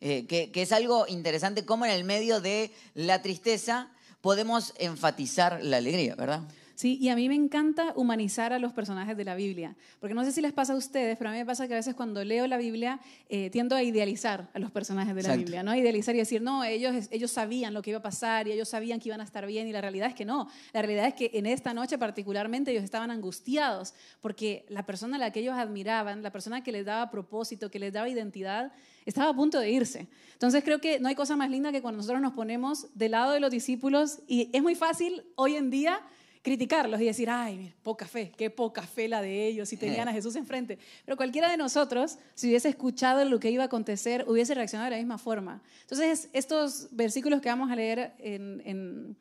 Eh, 0.00 0.26
que, 0.26 0.50
que 0.50 0.62
es 0.62 0.72
algo 0.72 1.06
interesante, 1.08 1.64
cómo 1.64 1.86
en 1.86 1.92
el 1.92 2.04
medio 2.04 2.40
de 2.40 2.70
la 2.94 3.22
tristeza 3.22 3.90
podemos 4.20 4.74
enfatizar 4.78 5.62
la 5.62 5.78
alegría, 5.78 6.14
¿verdad? 6.14 6.42
Sí, 6.76 6.98
y 7.00 7.08
a 7.08 7.16
mí 7.16 7.26
me 7.26 7.34
encanta 7.34 7.94
humanizar 7.96 8.52
a 8.52 8.58
los 8.58 8.74
personajes 8.74 9.16
de 9.16 9.24
la 9.24 9.34
Biblia, 9.34 9.74
porque 9.98 10.14
no 10.14 10.22
sé 10.24 10.30
si 10.30 10.42
les 10.42 10.52
pasa 10.52 10.74
a 10.74 10.76
ustedes, 10.76 11.16
pero 11.16 11.30
a 11.30 11.32
mí 11.32 11.38
me 11.38 11.46
pasa 11.46 11.66
que 11.66 11.72
a 11.72 11.78
veces 11.78 11.94
cuando 11.94 12.22
leo 12.22 12.46
la 12.46 12.58
Biblia 12.58 13.00
eh, 13.30 13.48
tiendo 13.48 13.74
a 13.74 13.82
idealizar 13.82 14.50
a 14.52 14.58
los 14.58 14.70
personajes 14.70 15.14
de 15.14 15.22
la 15.22 15.28
Exacto. 15.28 15.38
Biblia, 15.38 15.62
¿no? 15.62 15.74
Idealizar 15.74 16.14
y 16.14 16.18
decir, 16.18 16.42
no, 16.42 16.64
ellos, 16.64 17.08
ellos 17.10 17.30
sabían 17.30 17.72
lo 17.72 17.80
que 17.80 17.90
iba 17.90 18.00
a 18.00 18.02
pasar 18.02 18.46
y 18.46 18.52
ellos 18.52 18.68
sabían 18.68 19.00
que 19.00 19.08
iban 19.08 19.22
a 19.22 19.24
estar 19.24 19.46
bien 19.46 19.66
y 19.66 19.72
la 19.72 19.80
realidad 19.80 20.08
es 20.08 20.14
que 20.14 20.26
no. 20.26 20.48
La 20.74 20.82
realidad 20.82 21.06
es 21.06 21.14
que 21.14 21.30
en 21.32 21.46
esta 21.46 21.72
noche 21.72 21.96
particularmente 21.96 22.72
ellos 22.72 22.84
estaban 22.84 23.10
angustiados 23.10 23.94
porque 24.20 24.66
la 24.68 24.84
persona 24.84 25.16
a 25.16 25.18
la 25.18 25.30
que 25.30 25.40
ellos 25.40 25.54
admiraban, 25.56 26.22
la 26.22 26.30
persona 26.30 26.62
que 26.62 26.72
les 26.72 26.84
daba 26.84 27.10
propósito, 27.10 27.70
que 27.70 27.78
les 27.78 27.90
daba 27.90 28.06
identidad, 28.10 28.70
estaba 29.06 29.30
a 29.30 29.34
punto 29.34 29.60
de 29.60 29.70
irse. 29.70 30.08
Entonces 30.34 30.62
creo 30.62 30.78
que 30.78 31.00
no 31.00 31.08
hay 31.08 31.14
cosa 31.14 31.36
más 31.36 31.48
linda 31.48 31.72
que 31.72 31.80
cuando 31.80 31.96
nosotros 31.96 32.20
nos 32.20 32.34
ponemos 32.34 32.88
del 32.94 33.12
lado 33.12 33.32
de 33.32 33.40
los 33.40 33.50
discípulos 33.50 34.18
y 34.26 34.50
es 34.52 34.62
muy 34.62 34.74
fácil 34.74 35.24
hoy 35.36 35.56
en 35.56 35.70
día 35.70 36.02
criticarlos 36.46 37.00
y 37.00 37.06
decir, 37.06 37.28
ay, 37.28 37.56
mira, 37.56 37.74
poca 37.82 38.06
fe, 38.06 38.30
qué 38.36 38.50
poca 38.50 38.82
fe 38.82 39.08
la 39.08 39.20
de 39.20 39.48
ellos, 39.48 39.68
si 39.68 39.76
tenían 39.76 40.06
a 40.06 40.12
Jesús 40.12 40.36
enfrente. 40.36 40.78
Pero 41.04 41.16
cualquiera 41.16 41.50
de 41.50 41.56
nosotros, 41.56 42.18
si 42.36 42.46
hubiese 42.46 42.68
escuchado 42.68 43.24
lo 43.24 43.40
que 43.40 43.50
iba 43.50 43.64
a 43.64 43.66
acontecer, 43.66 44.24
hubiese 44.28 44.54
reaccionado 44.54 44.84
de 44.88 44.90
la 44.92 44.98
misma 44.98 45.18
forma. 45.18 45.60
Entonces, 45.80 46.28
estos 46.32 46.86
versículos 46.92 47.40
que 47.40 47.48
vamos 47.48 47.68
a 47.68 47.74
leer 47.74 48.14
en... 48.20 49.16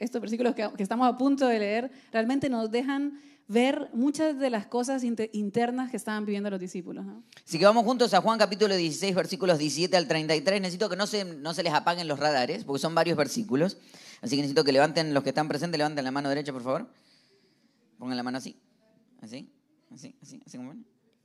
estos 0.00 0.22
versículos 0.22 0.54
que, 0.54 0.66
que 0.74 0.82
estamos 0.82 1.06
a 1.06 1.18
punto 1.18 1.46
de 1.46 1.58
leer 1.58 1.90
realmente 2.10 2.48
nos 2.48 2.70
dejan 2.70 3.20
ver 3.46 3.90
muchas 3.92 4.38
de 4.38 4.48
las 4.48 4.66
cosas 4.66 5.04
inte- 5.04 5.28
internas 5.34 5.90
que 5.90 5.98
estaban 5.98 6.24
viviendo 6.24 6.48
los 6.48 6.58
discípulos. 6.58 7.04
¿no? 7.04 7.22
Así 7.46 7.58
que 7.58 7.66
vamos 7.66 7.84
juntos 7.84 8.14
a 8.14 8.22
Juan 8.22 8.38
capítulo 8.38 8.74
16, 8.74 9.14
versículos 9.14 9.58
17 9.58 9.94
al 9.98 10.08
33. 10.08 10.62
Necesito 10.62 10.88
que 10.88 10.96
no 10.96 11.06
se, 11.06 11.26
no 11.26 11.52
se 11.52 11.62
les 11.62 11.74
apaguen 11.74 12.08
los 12.08 12.18
radares, 12.18 12.64
porque 12.64 12.80
son 12.80 12.94
varios 12.94 13.18
versículos. 13.18 13.76
Así 14.26 14.34
que 14.34 14.42
necesito 14.42 14.64
que 14.64 14.72
levanten, 14.72 15.14
los 15.14 15.22
que 15.22 15.28
están 15.28 15.46
presentes, 15.46 15.78
levanten 15.78 16.04
la 16.04 16.10
mano 16.10 16.28
derecha, 16.28 16.52
por 16.52 16.64
favor. 16.64 16.90
Pongan 17.96 18.16
la 18.16 18.24
mano 18.24 18.38
así. 18.38 18.56
Así, 19.22 19.48
así, 19.94 20.16
así, 20.20 20.42
así 20.44 20.56
como. 20.56 20.74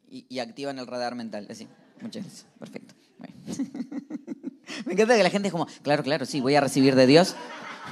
Y, 0.08 0.28
y 0.30 0.38
activan 0.38 0.78
el 0.78 0.86
radar 0.86 1.16
mental. 1.16 1.48
Así. 1.50 1.68
Muchas 2.00 2.24
gracias. 2.24 2.46
Perfecto. 2.60 2.94
Me 4.86 4.94
encanta 4.94 5.16
que 5.16 5.24
la 5.24 5.32
gente 5.32 5.48
es 5.48 5.52
como, 5.52 5.66
claro, 5.82 6.04
claro, 6.04 6.28
sí, 6.28 6.42
voy 6.42 6.54
a 6.54 6.62
recibir 6.62 6.94
de 6.96 7.08
Dios. 7.08 7.36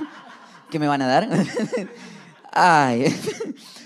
¿Qué 0.70 0.78
me 0.78 0.88
van 0.88 1.02
a 1.02 1.08
dar? 1.08 1.28
Ay. 2.52 3.06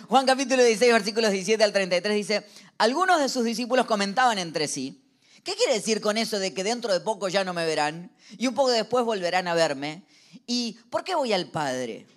Juan 0.09 0.25
capítulo 0.25 0.61
16, 0.61 0.91
versículos 0.91 1.31
17 1.31 1.63
al 1.63 1.71
33 1.71 2.15
dice, 2.15 2.45
algunos 2.77 3.21
de 3.21 3.29
sus 3.29 3.45
discípulos 3.45 3.85
comentaban 3.85 4.39
entre 4.39 4.67
sí, 4.67 5.01
¿qué 5.43 5.55
quiere 5.55 5.73
decir 5.73 6.01
con 6.01 6.17
eso 6.17 6.39
de 6.39 6.53
que 6.53 6.63
dentro 6.63 6.93
de 6.93 6.99
poco 6.99 7.29
ya 7.29 7.43
no 7.43 7.53
me 7.53 7.65
verán 7.65 8.11
y 8.37 8.47
un 8.47 8.55
poco 8.55 8.71
después 8.71 9.05
volverán 9.05 9.47
a 9.47 9.53
verme? 9.53 10.03
¿Y 10.47 10.77
por 10.89 11.03
qué 11.03 11.15
voy 11.15 11.33
al 11.33 11.47
Padre? 11.47 12.07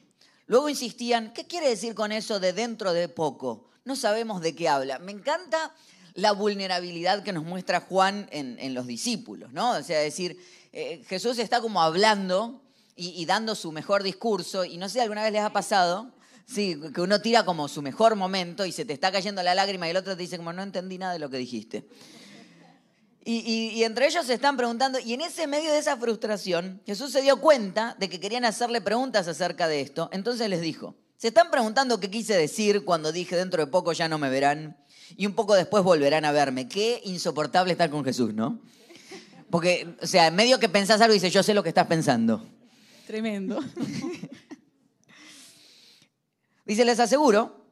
Luego 0.47 0.69
insistían, 0.69 1.33
¿qué 1.33 1.47
quiere 1.47 1.69
decir 1.69 1.95
con 1.95 2.13
eso 2.13 2.41
de 2.41 2.53
dentro 2.53 2.93
de 2.93 3.09
poco? 3.09 3.69
No 3.85 3.97
sabemos 3.97 4.41
de 4.41 4.55
qué 4.55 4.69
habla. 4.69 4.99
Me 4.99 5.13
encanta 5.13 5.75
la 6.15 6.33
vulnerabilidad 6.33 7.23
que 7.23 7.33
nos 7.33 7.45
muestra 7.45 7.81
Juan 7.81 8.29
en, 8.31 8.75
los 8.75 8.87
discípulos, 8.87 9.53
¿no? 9.53 9.73
O 9.73 9.83
sea, 9.83 10.01
decir, 10.01 10.41
eh, 10.73 11.03
Jesús 11.07 11.39
está 11.39 11.61
como 11.61 11.83
hablando 11.83 12.63
y, 12.95 13.11
y 13.11 13.27
dando 13.27 13.55
su 13.55 13.71
mejor 13.71 14.03
discurso, 14.03 14.65
y 14.65 14.79
no 14.79 14.89
sé, 14.89 15.03
alguna 15.03 15.23
vez 15.23 15.33
les 15.33 15.43
ha 15.43 15.53
pasado, 15.53 16.11
sí, 16.47 16.81
que 16.95 17.01
uno 17.03 17.21
tira 17.21 17.45
como 17.45 17.69
su 17.69 17.83
mejor 17.83 18.17
momento 18.17 18.65
y 18.65 18.73
se 18.73 18.85
te 18.85 18.95
está 18.95 19.13
cayendo 19.13 19.43
la 19.43 19.55
lágrima 19.55 19.87
y 19.87 19.91
el 19.91 19.99
otro 19.99 20.17
te 20.17 20.23
dice 20.23 20.39
como, 20.39 20.53
no 20.53 20.63
entendí 20.63 20.97
nada 20.97 21.13
de 21.13 21.19
lo 21.19 21.29
que 21.29 21.37
dijiste. 21.37 21.87
Y, 23.29 23.39
y- 23.41 23.71
y 23.81 23.83
entre 23.83 24.07
ellos 24.07 24.25
se 24.25 24.35
están 24.35 24.57
preguntando, 24.57 25.01
y 25.01 25.13
en 25.13 25.21
ese 25.21 25.49
medio 25.49 25.73
de 25.73 25.79
esa 25.79 25.97
frustración, 25.97 26.81
Jesús 26.87 27.11
se 27.11 27.23
dio 27.23 27.41
cuenta 27.41 27.97
de 27.99 28.09
que 28.09 28.21
querían 28.21 28.45
hacerle 28.45 28.81
preguntas 28.81 29.27
acerca 29.27 29.67
de 29.67 29.81
esto. 29.81 30.09
Entonces 30.13 30.49
les 30.49 30.61
dijo, 30.61 30.95
se 31.17 31.29
están 31.29 31.51
preguntando 31.51 31.99
qué 31.99 32.09
quise 32.09 32.37
decir 32.37 32.85
cuando 32.85 33.11
dije 33.11 33.35
dentro 33.35 33.65
de 33.65 33.71
poco 33.71 33.93
ya 33.93 34.09
no 34.09 34.17
me 34.19 34.31
verán 34.31 34.77
y 35.17 35.27
un 35.27 35.35
poco 35.35 35.55
después 35.57 35.83
volverán 35.83 36.25
a 36.25 36.31
verme. 36.31 36.69
Qué 36.69 37.01
insoportable 37.05 37.73
estar 37.73 37.91
con 37.91 38.05
Jesús, 38.05 38.33
¿no? 38.33 38.61
Porque, 39.51 39.97
o 40.01 40.07
sea, 40.07 40.29
en 40.29 40.37
medio 40.37 40.61
que 40.61 40.69
pensás 40.69 41.01
algo 41.01 41.13
dice, 41.15 41.29
yo 41.31 41.43
sé 41.43 41.53
lo 41.53 41.65
que 41.65 41.71
estás 41.71 41.89
pensando. 41.89 42.47
Tremendo. 43.09 43.59
Dice, 46.65 46.85
les 46.85 46.99
aseguro 46.99 47.65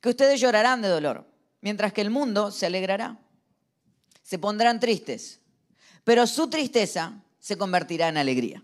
que 0.00 0.08
ustedes 0.10 0.40
llorarán 0.40 0.82
de 0.82 0.88
dolor, 0.88 1.26
mientras 1.60 1.92
que 1.92 2.00
el 2.00 2.10
mundo 2.10 2.50
se 2.52 2.66
alegrará. 2.66 3.18
Se 4.28 4.38
pondrán 4.38 4.78
tristes, 4.78 5.40
pero 6.04 6.26
su 6.26 6.50
tristeza 6.50 7.24
se 7.38 7.56
convertirá 7.56 8.08
en 8.08 8.18
alegría. 8.18 8.62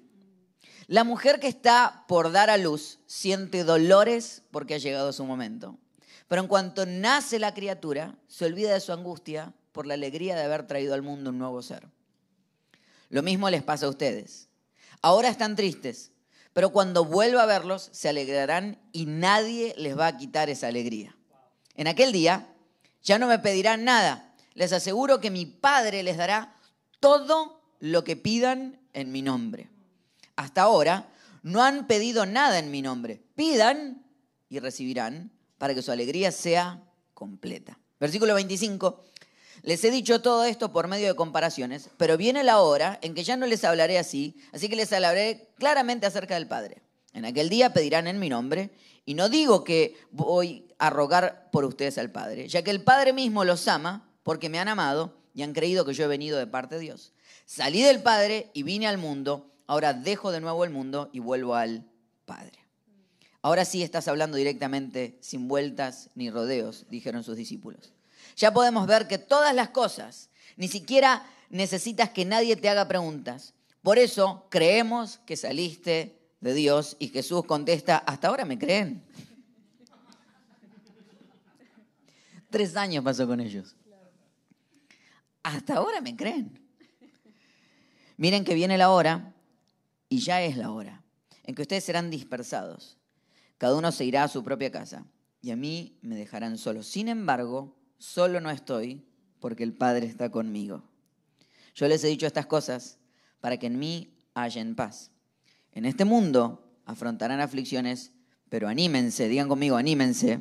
La 0.88 1.04
mujer 1.04 1.40
que 1.40 1.48
está 1.48 2.04
por 2.06 2.32
dar 2.32 2.50
a 2.50 2.58
luz 2.58 2.98
siente 3.06 3.64
dolores 3.64 4.42
porque 4.50 4.74
ha 4.74 4.76
llegado 4.76 5.10
su 5.14 5.24
momento. 5.24 5.78
Pero 6.28 6.42
en 6.42 6.48
cuanto 6.48 6.84
nace 6.84 7.38
la 7.38 7.54
criatura, 7.54 8.14
se 8.28 8.44
olvida 8.44 8.74
de 8.74 8.80
su 8.80 8.92
angustia 8.92 9.54
por 9.72 9.86
la 9.86 9.94
alegría 9.94 10.36
de 10.36 10.42
haber 10.42 10.66
traído 10.66 10.92
al 10.92 11.00
mundo 11.00 11.30
un 11.30 11.38
nuevo 11.38 11.62
ser. 11.62 11.88
Lo 13.08 13.22
mismo 13.22 13.48
les 13.48 13.62
pasa 13.62 13.86
a 13.86 13.88
ustedes. 13.88 14.48
Ahora 15.00 15.30
están 15.30 15.56
tristes, 15.56 16.12
pero 16.52 16.72
cuando 16.72 17.06
vuelva 17.06 17.44
a 17.44 17.46
verlos 17.46 17.88
se 17.90 18.10
alegrarán 18.10 18.78
y 18.92 19.06
nadie 19.06 19.74
les 19.78 19.98
va 19.98 20.08
a 20.08 20.16
quitar 20.18 20.50
esa 20.50 20.66
alegría. 20.66 21.16
En 21.74 21.86
aquel 21.86 22.12
día 22.12 22.54
ya 23.02 23.18
no 23.18 23.28
me 23.28 23.38
pedirán 23.38 23.84
nada. 23.84 24.33
Les 24.54 24.72
aseguro 24.72 25.20
que 25.20 25.30
mi 25.30 25.46
Padre 25.46 26.02
les 26.02 26.16
dará 26.16 26.56
todo 27.00 27.60
lo 27.80 28.04
que 28.04 28.16
pidan 28.16 28.80
en 28.92 29.12
mi 29.12 29.20
nombre. 29.20 29.68
Hasta 30.36 30.62
ahora 30.62 31.08
no 31.42 31.62
han 31.62 31.86
pedido 31.86 32.24
nada 32.24 32.58
en 32.58 32.70
mi 32.70 32.80
nombre. 32.80 33.20
Pidan 33.34 34.04
y 34.48 34.60
recibirán 34.60 35.30
para 35.58 35.74
que 35.74 35.82
su 35.82 35.92
alegría 35.92 36.32
sea 36.32 36.82
completa. 37.12 37.78
Versículo 38.00 38.34
25. 38.34 39.04
Les 39.62 39.82
he 39.84 39.90
dicho 39.90 40.20
todo 40.20 40.44
esto 40.44 40.72
por 40.72 40.88
medio 40.88 41.08
de 41.08 41.16
comparaciones, 41.16 41.90
pero 41.96 42.16
viene 42.16 42.44
la 42.44 42.60
hora 42.60 42.98
en 43.02 43.14
que 43.14 43.24
ya 43.24 43.36
no 43.36 43.46
les 43.46 43.64
hablaré 43.64 43.98
así, 43.98 44.36
así 44.52 44.68
que 44.68 44.76
les 44.76 44.92
hablaré 44.92 45.48
claramente 45.58 46.06
acerca 46.06 46.34
del 46.34 46.46
Padre. 46.46 46.82
En 47.14 47.24
aquel 47.24 47.48
día 47.48 47.72
pedirán 47.72 48.06
en 48.06 48.18
mi 48.18 48.28
nombre, 48.28 48.70
y 49.06 49.14
no 49.14 49.28
digo 49.28 49.64
que 49.64 49.96
voy 50.10 50.66
a 50.78 50.90
rogar 50.90 51.48
por 51.50 51.64
ustedes 51.64 51.96
al 51.98 52.10
Padre, 52.10 52.48
ya 52.48 52.62
que 52.62 52.70
el 52.70 52.82
Padre 52.82 53.12
mismo 53.12 53.44
los 53.44 53.68
ama 53.68 54.10
porque 54.24 54.48
me 54.48 54.58
han 54.58 54.66
amado 54.66 55.14
y 55.34 55.42
han 55.42 55.52
creído 55.52 55.84
que 55.84 55.94
yo 55.94 56.04
he 56.04 56.08
venido 56.08 56.38
de 56.38 56.48
parte 56.48 56.74
de 56.74 56.80
Dios. 56.80 57.12
Salí 57.46 57.82
del 57.82 58.02
Padre 58.02 58.50
y 58.54 58.64
vine 58.64 58.88
al 58.88 58.98
mundo, 58.98 59.52
ahora 59.68 59.92
dejo 59.92 60.32
de 60.32 60.40
nuevo 60.40 60.64
el 60.64 60.70
mundo 60.70 61.10
y 61.12 61.20
vuelvo 61.20 61.54
al 61.54 61.86
Padre. 62.24 62.58
Ahora 63.42 63.66
sí 63.66 63.82
estás 63.82 64.08
hablando 64.08 64.38
directamente, 64.38 65.18
sin 65.20 65.46
vueltas 65.46 66.08
ni 66.14 66.30
rodeos, 66.30 66.86
dijeron 66.88 67.22
sus 67.22 67.36
discípulos. 67.36 67.92
Ya 68.36 68.52
podemos 68.52 68.86
ver 68.86 69.06
que 69.06 69.18
todas 69.18 69.54
las 69.54 69.68
cosas, 69.68 70.30
ni 70.56 70.66
siquiera 70.66 71.26
necesitas 71.50 72.10
que 72.10 72.24
nadie 72.24 72.56
te 72.56 72.70
haga 72.70 72.88
preguntas. 72.88 73.52
Por 73.82 73.98
eso 73.98 74.46
creemos 74.48 75.18
que 75.26 75.36
saliste 75.36 76.18
de 76.40 76.54
Dios 76.54 76.96
y 76.98 77.08
Jesús 77.08 77.44
contesta, 77.44 77.98
hasta 77.98 78.28
ahora 78.28 78.46
me 78.46 78.58
creen. 78.58 79.04
Tres 82.48 82.76
años 82.76 83.04
pasó 83.04 83.26
con 83.26 83.40
ellos. 83.40 83.76
Hasta 85.44 85.74
ahora 85.74 86.00
me 86.00 86.16
creen. 86.16 86.58
Miren 88.16 88.44
que 88.44 88.54
viene 88.54 88.78
la 88.78 88.90
hora, 88.90 89.34
y 90.08 90.18
ya 90.18 90.42
es 90.42 90.56
la 90.56 90.70
hora, 90.70 91.04
en 91.44 91.54
que 91.54 91.62
ustedes 91.62 91.84
serán 91.84 92.10
dispersados. 92.10 92.96
Cada 93.58 93.76
uno 93.76 93.92
se 93.92 94.04
irá 94.04 94.24
a 94.24 94.28
su 94.28 94.42
propia 94.42 94.72
casa, 94.72 95.04
y 95.42 95.50
a 95.50 95.56
mí 95.56 95.98
me 96.00 96.16
dejarán 96.16 96.56
solo. 96.56 96.82
Sin 96.82 97.08
embargo, 97.08 97.76
solo 97.98 98.40
no 98.40 98.50
estoy 98.50 99.04
porque 99.38 99.64
el 99.64 99.74
Padre 99.74 100.06
está 100.06 100.30
conmigo. 100.30 100.82
Yo 101.74 101.88
les 101.88 102.02
he 102.04 102.08
dicho 102.08 102.26
estas 102.26 102.46
cosas 102.46 102.98
para 103.40 103.58
que 103.58 103.66
en 103.66 103.78
mí 103.78 104.16
hallen 104.34 104.74
paz. 104.74 105.10
En 105.72 105.84
este 105.84 106.06
mundo 106.06 106.78
afrontarán 106.86 107.40
aflicciones, 107.40 108.12
pero 108.48 108.66
anímense, 108.68 109.28
digan 109.28 109.48
conmigo, 109.48 109.76
anímense. 109.76 110.40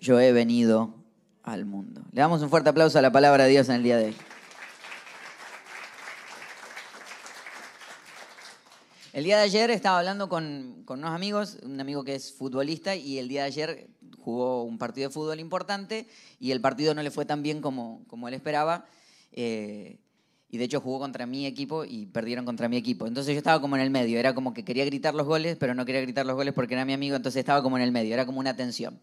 Yo 0.00 0.20
he 0.20 0.32
venido 0.32 1.01
al 1.42 1.64
mundo. 1.64 2.02
Le 2.12 2.20
damos 2.20 2.42
un 2.42 2.50
fuerte 2.50 2.68
aplauso 2.68 2.98
a 2.98 3.02
la 3.02 3.12
palabra 3.12 3.44
de 3.44 3.50
Dios 3.50 3.68
en 3.68 3.76
el 3.76 3.82
día 3.82 3.96
de 3.96 4.06
hoy. 4.06 4.16
El 9.12 9.24
día 9.24 9.36
de 9.36 9.42
ayer 9.42 9.70
estaba 9.70 9.98
hablando 9.98 10.28
con, 10.28 10.82
con, 10.86 11.00
unos 11.00 11.10
amigos, 11.14 11.58
un 11.62 11.78
amigo 11.80 12.02
que 12.02 12.14
es 12.14 12.32
futbolista, 12.32 12.96
y 12.96 13.18
el 13.18 13.28
día 13.28 13.42
de 13.42 13.46
ayer 13.46 13.90
jugó 14.18 14.62
un 14.62 14.78
partido 14.78 15.08
de 15.08 15.12
fútbol 15.12 15.40
importante 15.40 16.06
y 16.38 16.52
el 16.52 16.60
partido 16.60 16.94
no 16.94 17.02
le 17.02 17.10
fue 17.10 17.26
tan 17.26 17.42
bien 17.42 17.60
como, 17.60 18.04
como 18.06 18.28
él 18.28 18.34
esperaba. 18.34 18.86
Eh, 19.32 19.98
y 20.48 20.58
de 20.58 20.64
hecho 20.64 20.80
jugó 20.80 20.98
contra 20.98 21.24
mi 21.24 21.46
equipo 21.46 21.84
y 21.84 22.06
perdieron 22.06 22.44
contra 22.44 22.68
mi 22.68 22.76
equipo. 22.76 23.06
Entonces 23.06 23.32
yo 23.32 23.38
estaba 23.38 23.60
como 23.60 23.74
en 23.76 23.82
el 23.82 23.90
medio, 23.90 24.18
era 24.18 24.34
como 24.34 24.52
que 24.52 24.64
quería 24.64 24.84
gritar 24.84 25.14
los 25.14 25.26
goles, 25.26 25.56
pero 25.58 25.74
no 25.74 25.86
quería 25.86 26.02
gritar 26.02 26.26
los 26.26 26.36
goles 26.36 26.52
porque 26.52 26.74
era 26.74 26.84
mi 26.84 26.92
amigo, 26.92 27.16
entonces 27.16 27.40
estaba 27.40 27.62
como 27.62 27.78
en 27.78 27.82
el 27.82 27.90
medio, 27.90 28.12
era 28.12 28.26
como 28.26 28.38
una 28.38 28.54
tensión. 28.54 29.00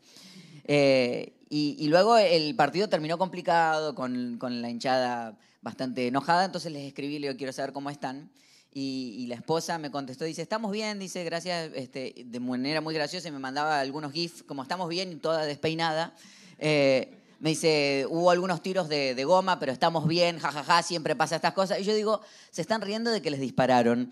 Eh, 0.65 1.33
y, 1.49 1.75
y, 1.79 1.87
luego 1.87 2.17
el 2.17 2.55
partido 2.55 2.89
terminó 2.89 3.17
complicado, 3.17 3.95
con, 3.95 4.37
con, 4.37 4.61
la 4.61 4.69
hinchada 4.69 5.37
bastante 5.61 6.07
enojada, 6.07 6.45
entonces 6.45 6.71
les 6.71 6.83
escribí, 6.83 7.17
le 7.17 7.27
digo, 7.27 7.37
quiero 7.37 7.51
saber 7.53 7.73
cómo 7.73 7.89
están. 7.89 8.29
Y, 8.71 9.25
la 9.27 9.35
esposa 9.35 9.79
me 9.79 9.89
contestó, 9.89 10.25
dice, 10.25 10.43
estamos 10.43 10.71
bien, 10.71 10.99
dice, 10.99 11.23
gracias, 11.23 11.71
este, 11.73 12.13
de 12.23 12.39
manera 12.39 12.81
muy 12.81 12.93
graciosa, 12.93 13.27
y 13.27 13.31
me 13.31 13.39
mandaba 13.39 13.79
algunos 13.79 14.11
GIFs, 14.11 14.43
como 14.43 14.61
estamos 14.61 14.87
bien 14.89 15.19
toda 15.19 15.45
despeinada. 15.45 16.13
Eh, 16.59 17.17
me 17.39 17.49
dice, 17.49 18.05
hubo 18.09 18.29
algunos 18.29 18.61
tiros 18.61 18.87
de, 18.87 19.15
de, 19.15 19.23
goma, 19.23 19.59
pero 19.59 19.71
estamos 19.71 20.07
bien, 20.07 20.37
jajaja, 20.37 20.63
ja, 20.63 20.75
ja, 20.75 20.83
siempre 20.83 21.15
pasa 21.15 21.35
estas 21.37 21.53
cosas. 21.53 21.79
Y 21.79 21.83
yo 21.83 21.95
digo, 21.95 22.21
se 22.51 22.61
están 22.61 22.81
riendo 22.81 23.09
de 23.09 23.23
que 23.23 23.31
les 23.31 23.39
dispararon. 23.39 24.11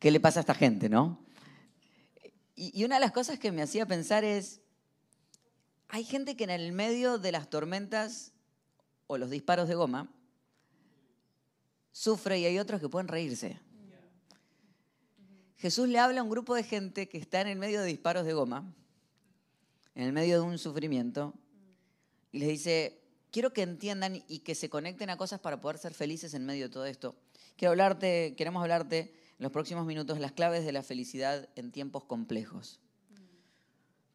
¿Qué 0.00 0.10
le 0.10 0.18
pasa 0.18 0.40
a 0.40 0.42
esta 0.42 0.54
gente, 0.54 0.88
no? 0.88 1.20
Y, 2.56 2.72
y 2.80 2.84
una 2.84 2.96
de 2.96 3.02
las 3.02 3.12
cosas 3.12 3.38
que 3.38 3.52
me 3.52 3.62
hacía 3.62 3.86
pensar 3.86 4.24
es, 4.24 4.61
hay 5.92 6.04
gente 6.04 6.36
que 6.36 6.44
en 6.44 6.50
el 6.50 6.72
medio 6.72 7.18
de 7.18 7.32
las 7.32 7.50
tormentas 7.50 8.32
o 9.08 9.18
los 9.18 9.28
disparos 9.28 9.68
de 9.68 9.74
goma 9.74 10.10
sufre 11.92 12.38
y 12.38 12.46
hay 12.46 12.58
otros 12.58 12.80
que 12.80 12.88
pueden 12.88 13.08
reírse. 13.08 13.60
Jesús 15.58 15.88
le 15.90 15.98
habla 15.98 16.20
a 16.20 16.24
un 16.24 16.30
grupo 16.30 16.54
de 16.54 16.62
gente 16.62 17.10
que 17.10 17.18
está 17.18 17.42
en 17.42 17.48
el 17.48 17.58
medio 17.58 17.82
de 17.82 17.88
disparos 17.88 18.24
de 18.24 18.32
goma, 18.32 18.74
en 19.94 20.04
el 20.04 20.14
medio 20.14 20.40
de 20.40 20.48
un 20.48 20.56
sufrimiento, 20.56 21.34
y 22.32 22.38
les 22.38 22.48
dice, 22.48 23.02
quiero 23.30 23.52
que 23.52 23.60
entiendan 23.60 24.24
y 24.28 24.38
que 24.38 24.54
se 24.54 24.70
conecten 24.70 25.10
a 25.10 25.18
cosas 25.18 25.40
para 25.40 25.60
poder 25.60 25.76
ser 25.76 25.92
felices 25.92 26.32
en 26.32 26.46
medio 26.46 26.68
de 26.68 26.72
todo 26.72 26.86
esto. 26.86 27.16
Quiero 27.56 27.72
hablarte, 27.72 28.34
queremos 28.38 28.62
hablarte 28.62 29.14
en 29.38 29.42
los 29.42 29.52
próximos 29.52 29.84
minutos 29.84 30.18
las 30.20 30.32
claves 30.32 30.64
de 30.64 30.72
la 30.72 30.82
felicidad 30.82 31.50
en 31.54 31.70
tiempos 31.70 32.04
complejos. 32.04 32.80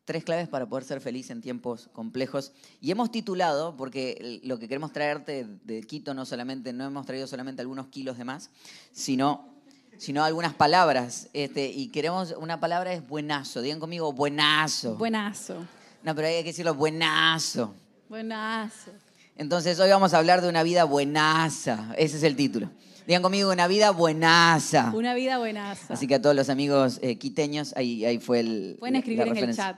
Tres 0.08 0.24
claves 0.24 0.48
para 0.48 0.66
poder 0.66 0.86
ser 0.86 1.02
feliz 1.02 1.30
en 1.32 1.42
tiempos 1.42 1.90
complejos. 1.92 2.54
Y 2.80 2.92
hemos 2.92 3.12
titulado, 3.12 3.76
porque 3.76 4.40
lo 4.46 4.58
que 4.58 4.70
queremos 4.70 4.94
traerte 4.94 5.46
de 5.66 5.82
Quito 5.84 6.14
no 6.14 6.26
solamente, 6.26 6.72
no 6.72 6.86
hemos 6.86 7.06
traído 7.06 7.28
solamente 7.28 7.62
algunos 7.62 7.88
kilos 7.88 8.18
de 8.18 8.24
más, 8.24 8.50
sino 8.94 9.54
sino 9.98 10.24
algunas 10.24 10.54
palabras. 10.54 11.28
Este, 11.34 11.68
y 11.68 11.90
queremos, 11.90 12.34
una 12.40 12.62
palabra 12.62 12.94
es 12.94 13.06
buenazo. 13.06 13.62
Digan 13.62 13.82
conmigo, 13.82 14.14
buenazo. 14.14 14.96
Buenazo. 14.96 15.56
No, 16.04 16.16
pero 16.16 16.30
hay 16.30 16.36
que 16.38 16.52
decirlo, 16.52 16.74
buenazo. 16.74 17.76
Buenazo. 18.08 18.92
Entonces 19.36 19.78
hoy 19.82 19.90
vamos 19.90 20.14
a 20.14 20.20
hablar 20.20 20.42
de 20.42 20.48
una 20.48 20.64
vida 20.64 20.86
buenaza. 20.86 21.94
Ese 21.98 22.16
es 22.16 22.24
el 22.24 22.38
título. 22.38 22.70
Digan 23.06 23.22
conmigo, 23.22 23.52
una 23.52 23.68
vida 23.68 23.92
buenaza. 23.92 24.92
Una 24.94 25.14
vida 25.14 25.38
buenaza. 25.38 25.94
Así 25.94 26.08
que 26.08 26.16
a 26.16 26.22
todos 26.22 26.36
los 26.36 26.50
amigos 26.50 27.00
eh, 27.02 27.18
quiteños, 27.18 27.74
ahí, 27.78 28.04
ahí 28.04 28.20
fue 28.20 28.42
el. 28.42 28.76
Pueden 28.80 28.98
escribir 28.98 29.28
en 29.28 29.38
el 29.38 29.56
chat, 29.56 29.78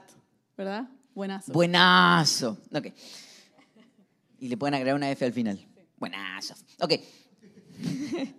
¿verdad? 0.56 0.88
Buenazo. 1.14 1.52
Buenazo. 1.52 2.58
Ok. 2.72 2.86
Y 4.38 4.48
le 4.48 4.56
pueden 4.56 4.74
agregar 4.74 4.96
una 4.96 5.10
F 5.10 5.24
al 5.24 5.32
final. 5.32 5.66
Buenazo. 5.98 6.54
Ok. 6.80 6.94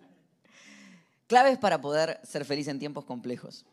Claves 1.27 1.58
para 1.58 1.80
poder 1.80 2.20
ser 2.24 2.44
feliz 2.46 2.68
en 2.68 2.80
tiempos 2.80 3.06
complejos. 3.06 3.65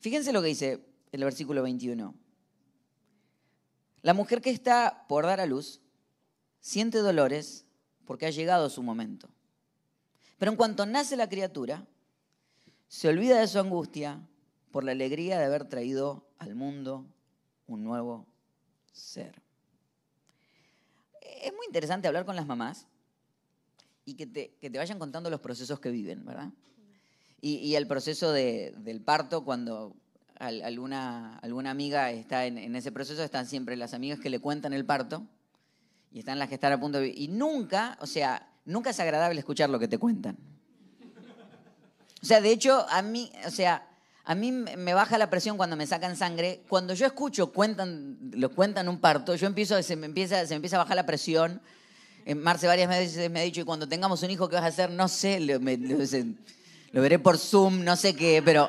Fíjense 0.00 0.32
lo 0.32 0.42
que 0.42 0.48
dice 0.48 0.84
el 1.12 1.24
versículo 1.24 1.62
21. 1.62 2.14
La 4.02 4.14
mujer 4.14 4.40
que 4.40 4.50
está 4.50 5.04
por 5.08 5.26
dar 5.26 5.40
a 5.40 5.46
luz 5.46 5.80
siente 6.60 6.98
dolores 6.98 7.64
porque 8.04 8.26
ha 8.26 8.30
llegado 8.30 8.70
su 8.70 8.82
momento. 8.82 9.28
Pero 10.38 10.50
en 10.50 10.56
cuanto 10.56 10.86
nace 10.86 11.16
la 11.16 11.28
criatura, 11.28 11.86
se 12.88 13.08
olvida 13.08 13.40
de 13.40 13.48
su 13.48 13.58
angustia 13.58 14.20
por 14.70 14.84
la 14.84 14.92
alegría 14.92 15.38
de 15.38 15.44
haber 15.44 15.68
traído 15.68 16.26
al 16.38 16.54
mundo 16.54 17.06
un 17.66 17.84
nuevo 17.84 18.26
ser. 18.92 19.42
Es 21.20 21.52
muy 21.52 21.66
interesante 21.66 22.08
hablar 22.08 22.24
con 22.24 22.36
las 22.36 22.46
mamás 22.46 22.86
y 24.04 24.14
que 24.14 24.26
te, 24.26 24.54
que 24.60 24.70
te, 24.70 24.78
vayan 24.78 24.98
contando 24.98 25.30
los 25.30 25.40
procesos 25.40 25.80
que 25.80 25.90
viven, 25.90 26.24
¿verdad? 26.24 26.50
Y, 27.40 27.74
el 27.74 27.86
proceso 27.86 28.32
de, 28.32 28.74
del 28.78 29.00
parto, 29.00 29.44
cuando 29.44 29.94
al, 30.38 30.62
alguna, 30.62 31.38
alguna 31.38 31.70
amiga 31.70 32.10
está 32.10 32.46
en, 32.46 32.58
en, 32.58 32.74
ese 32.74 32.90
proceso, 32.90 33.22
están 33.22 33.46
siempre 33.46 33.76
las 33.76 33.94
amigas 33.94 34.18
que 34.18 34.30
le 34.30 34.40
cuentan 34.40 34.72
el 34.72 34.84
parto 34.84 35.24
y 36.10 36.20
están 36.20 36.38
las 36.38 36.48
que 36.48 36.54
están 36.56 36.72
a 36.72 36.80
punto 36.80 36.98
de... 36.98 37.08
Y 37.08 37.28
nunca, 37.28 37.98
o 38.00 38.06
sea, 38.06 38.50
nunca 38.64 38.90
es 38.90 38.98
agradable 38.98 39.38
escuchar 39.38 39.70
lo 39.70 39.78
que 39.78 39.86
te 39.86 39.98
cuentan. 39.98 40.36
O 42.22 42.26
sea, 42.26 42.40
de 42.40 42.50
hecho, 42.50 42.86
a 42.88 43.02
mí, 43.02 43.30
o 43.46 43.50
sea, 43.50 43.86
a 44.26 44.34
mí 44.34 44.52
me 44.52 44.92
baja 44.92 45.16
la 45.16 45.30
presión 45.30 45.56
cuando 45.56 45.76
me 45.76 45.86
sacan 45.86 46.16
sangre. 46.16 46.60
Cuando 46.68 46.92
yo 46.92 47.06
escucho, 47.06 47.52
cuentan, 47.52 48.18
lo 48.32 48.50
cuentan 48.50 48.88
un 48.88 48.98
parto, 48.98 49.34
yo 49.34 49.46
empiezo, 49.46 49.82
se 49.82 49.96
me 49.96 50.06
empieza, 50.06 50.44
se 50.44 50.50
me 50.50 50.56
empieza 50.56 50.76
a 50.76 50.80
bajar 50.80 50.96
la 50.96 51.06
presión 51.06 51.60
Marce 52.34 52.66
varias 52.66 52.88
veces 52.88 53.30
me 53.30 53.38
ha 53.38 53.42
dicho, 53.44 53.60
y 53.60 53.64
cuando 53.64 53.88
tengamos 53.88 54.20
un 54.22 54.30
hijo, 54.30 54.48
¿qué 54.48 54.56
vas 54.56 54.64
a 54.64 54.68
hacer? 54.68 54.90
No 54.90 55.06
sé, 55.06 55.38
lo, 55.38 55.60
me, 55.60 55.76
lo, 55.76 55.96
lo, 55.96 57.02
veré 57.02 57.20
por 57.20 57.38
Zoom, 57.38 57.84
no 57.84 57.94
sé 57.94 58.16
qué, 58.16 58.42
pero... 58.44 58.68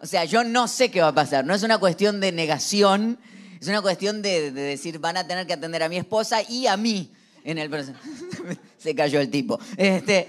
O 0.00 0.06
sea, 0.06 0.24
yo 0.24 0.42
no 0.42 0.66
sé 0.66 0.90
qué 0.90 1.00
va 1.00 1.08
a 1.08 1.14
pasar. 1.14 1.44
No 1.44 1.54
es 1.54 1.62
una 1.62 1.78
cuestión 1.78 2.18
de 2.18 2.32
negación, 2.32 3.18
es 3.60 3.68
una 3.68 3.80
cuestión 3.82 4.20
de, 4.20 4.50
de 4.50 4.62
decir, 4.62 4.98
van 4.98 5.16
a 5.16 5.28
tener 5.28 5.46
que 5.46 5.52
atender 5.52 5.80
a 5.84 5.88
mi 5.88 5.96
esposa 5.96 6.42
y 6.42 6.66
a 6.66 6.76
mí 6.76 7.12
en 7.44 7.58
el 7.58 7.70
proceso. 7.70 7.96
Se 8.78 8.96
cayó 8.96 9.20
el 9.20 9.30
tipo. 9.30 9.60
Este, 9.76 10.28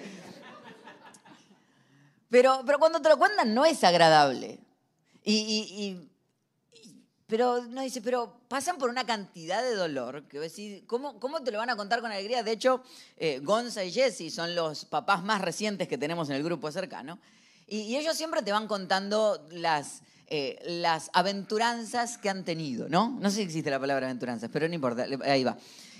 pero, 2.33 2.63
pero 2.65 2.79
cuando 2.79 2.99
te 2.99 3.09
lo 3.09 3.19
cuentan 3.19 3.53
no 3.53 3.63
es 3.63 3.83
agradable. 3.83 4.59
Y, 5.23 5.35
y, 5.35 5.83
y 5.83 6.09
pero 7.27 7.63
no 7.65 7.81
dice, 7.81 8.01
pero 8.01 8.41
pasan 8.47 8.79
por 8.79 8.89
una 8.89 9.05
cantidad 9.05 9.61
de 9.61 9.75
dolor 9.75 10.23
que 10.27 10.83
¿cómo, 10.87 11.19
cómo 11.19 11.43
te 11.43 11.51
lo 11.51 11.59
van 11.59 11.69
a 11.69 11.75
contar 11.75 12.01
con 12.01 12.11
alegría? 12.11 12.41
De 12.41 12.51
hecho, 12.51 12.81
eh, 13.17 13.39
Gonza 13.43 13.83
y 13.83 13.91
Jesse 13.91 14.33
son 14.33 14.55
los 14.55 14.83
papás 14.85 15.23
más 15.23 15.41
recientes 15.41 15.87
que 15.87 15.99
tenemos 15.99 16.27
en 16.31 16.35
el 16.37 16.43
grupo 16.43 16.71
cercano. 16.71 17.19
Y, 17.67 17.81
y 17.81 17.97
ellos 17.97 18.17
siempre 18.17 18.41
te 18.41 18.51
van 18.51 18.67
contando 18.67 19.47
las, 19.51 20.01
eh, 20.25 20.57
las 20.65 21.11
aventuranzas 21.13 22.17
que 22.17 22.31
han 22.31 22.43
tenido, 22.43 22.89
¿no? 22.89 23.15
No 23.19 23.29
sé 23.29 23.35
si 23.35 23.41
existe 23.43 23.69
la 23.69 23.79
palabra 23.79 24.07
aventuranzas, 24.07 24.49
pero 24.51 24.67
no 24.67 24.73
importa, 24.73 25.05
ahí 25.25 25.43
va. 25.43 25.55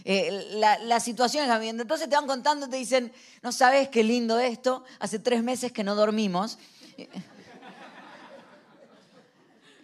Eh, 0.05 0.48
la- 0.55 0.77
que 1.00 1.48
van 1.48 1.60
viviendo. 1.60 1.83
Entonces 1.83 2.10
te 2.10 2.15
van 2.15 2.27
contando, 2.27 2.67
te 2.67 2.77
dicen, 2.77 3.12
no 3.41 3.51
sabes 3.51 3.89
qué 3.89 4.03
lindo 4.03 4.39
esto, 4.39 4.83
hace 5.00 5.19
tres 5.19 5.43
meses 5.43 5.72
que 5.72 5.83
no 5.83 5.95
dormimos. 5.95 6.57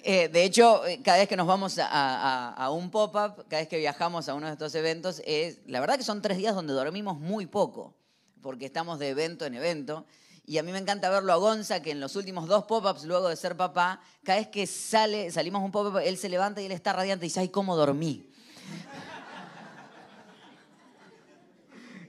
Eh, 0.02 0.30
de 0.30 0.46
hecho, 0.46 0.86
eh, 0.88 1.02
cada 1.04 1.18
vez 1.18 1.28
que 1.28 1.36
nos 1.36 1.46
vamos 1.46 1.76
a, 1.78 2.70
un 2.72 2.90
pop-up, 2.90 3.46
cada 3.50 3.62
vez 3.62 3.68
que 3.68 3.78
viajamos 3.78 4.30
a 4.30 4.34
uno 4.34 4.48
de 4.48 4.54
estos 4.54 4.74
eventos, 4.74 5.22
es, 5.26 5.60
la 5.68 5.82
verdad 5.82 5.98
que 5.98 6.06
son 6.06 6.22
tres 6.22 6.38
días 6.38 6.56
donde 6.56 6.72
dormimos 6.74 7.20
muy 7.20 7.46
poco, 7.48 7.94
porque 8.42 8.66
estamos 8.66 8.98
de 8.98 9.10
evento 9.10 9.46
en 9.46 9.56
evento. 9.56 10.06
Y 10.46 10.58
a 10.58 10.64
mí 10.64 10.72
me 10.72 10.80
encanta 10.80 11.10
verlo 11.10 11.34
a 11.34 11.36
Gonza, 11.36 11.82
que 11.82 11.92
en 11.92 12.00
los 12.00 12.16
últimos 12.16 12.48
dos 12.48 12.64
pop-ups, 12.64 13.04
luego 13.04 13.28
de 13.28 13.36
ser 13.36 13.58
papá, 13.58 14.02
cada 14.24 14.40
vez 14.40 14.48
que 14.48 14.66
sale, 14.66 15.32
salimos 15.32 15.62
un 15.62 15.72
pop-up, 15.72 15.98
él 15.98 16.18
se 16.18 16.30
levanta 16.30 16.62
y 16.62 16.66
él 16.66 16.72
está 16.72 16.94
radiante 16.94 17.26
y 17.26 17.30
dice, 17.30 17.42
ay, 17.42 17.50
¿cómo 17.50 17.76
dormí? 17.76 18.29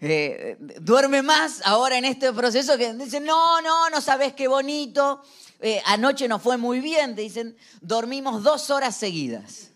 Eh, 0.02 0.57
duerme 0.80 1.21
más 1.21 1.61
ahora 1.64 1.99
en 1.99 2.07
este 2.07 2.33
proceso 2.33 2.78
que 2.78 2.95
dicen, 2.95 3.25
no, 3.25 3.61
no, 3.61 3.90
no 3.90 4.00
sabes 4.00 4.33
qué 4.33 4.49
bonito. 4.49 5.23
Eh, 5.61 5.83
anoche 5.85 6.26
no 6.26 6.38
fue 6.38 6.57
muy 6.57 6.80
bien, 6.80 7.14
te 7.14 7.21
dicen, 7.21 7.54
dormimos 7.83 8.42
dos 8.42 8.71
horas 8.71 8.97
seguidas. 8.97 9.71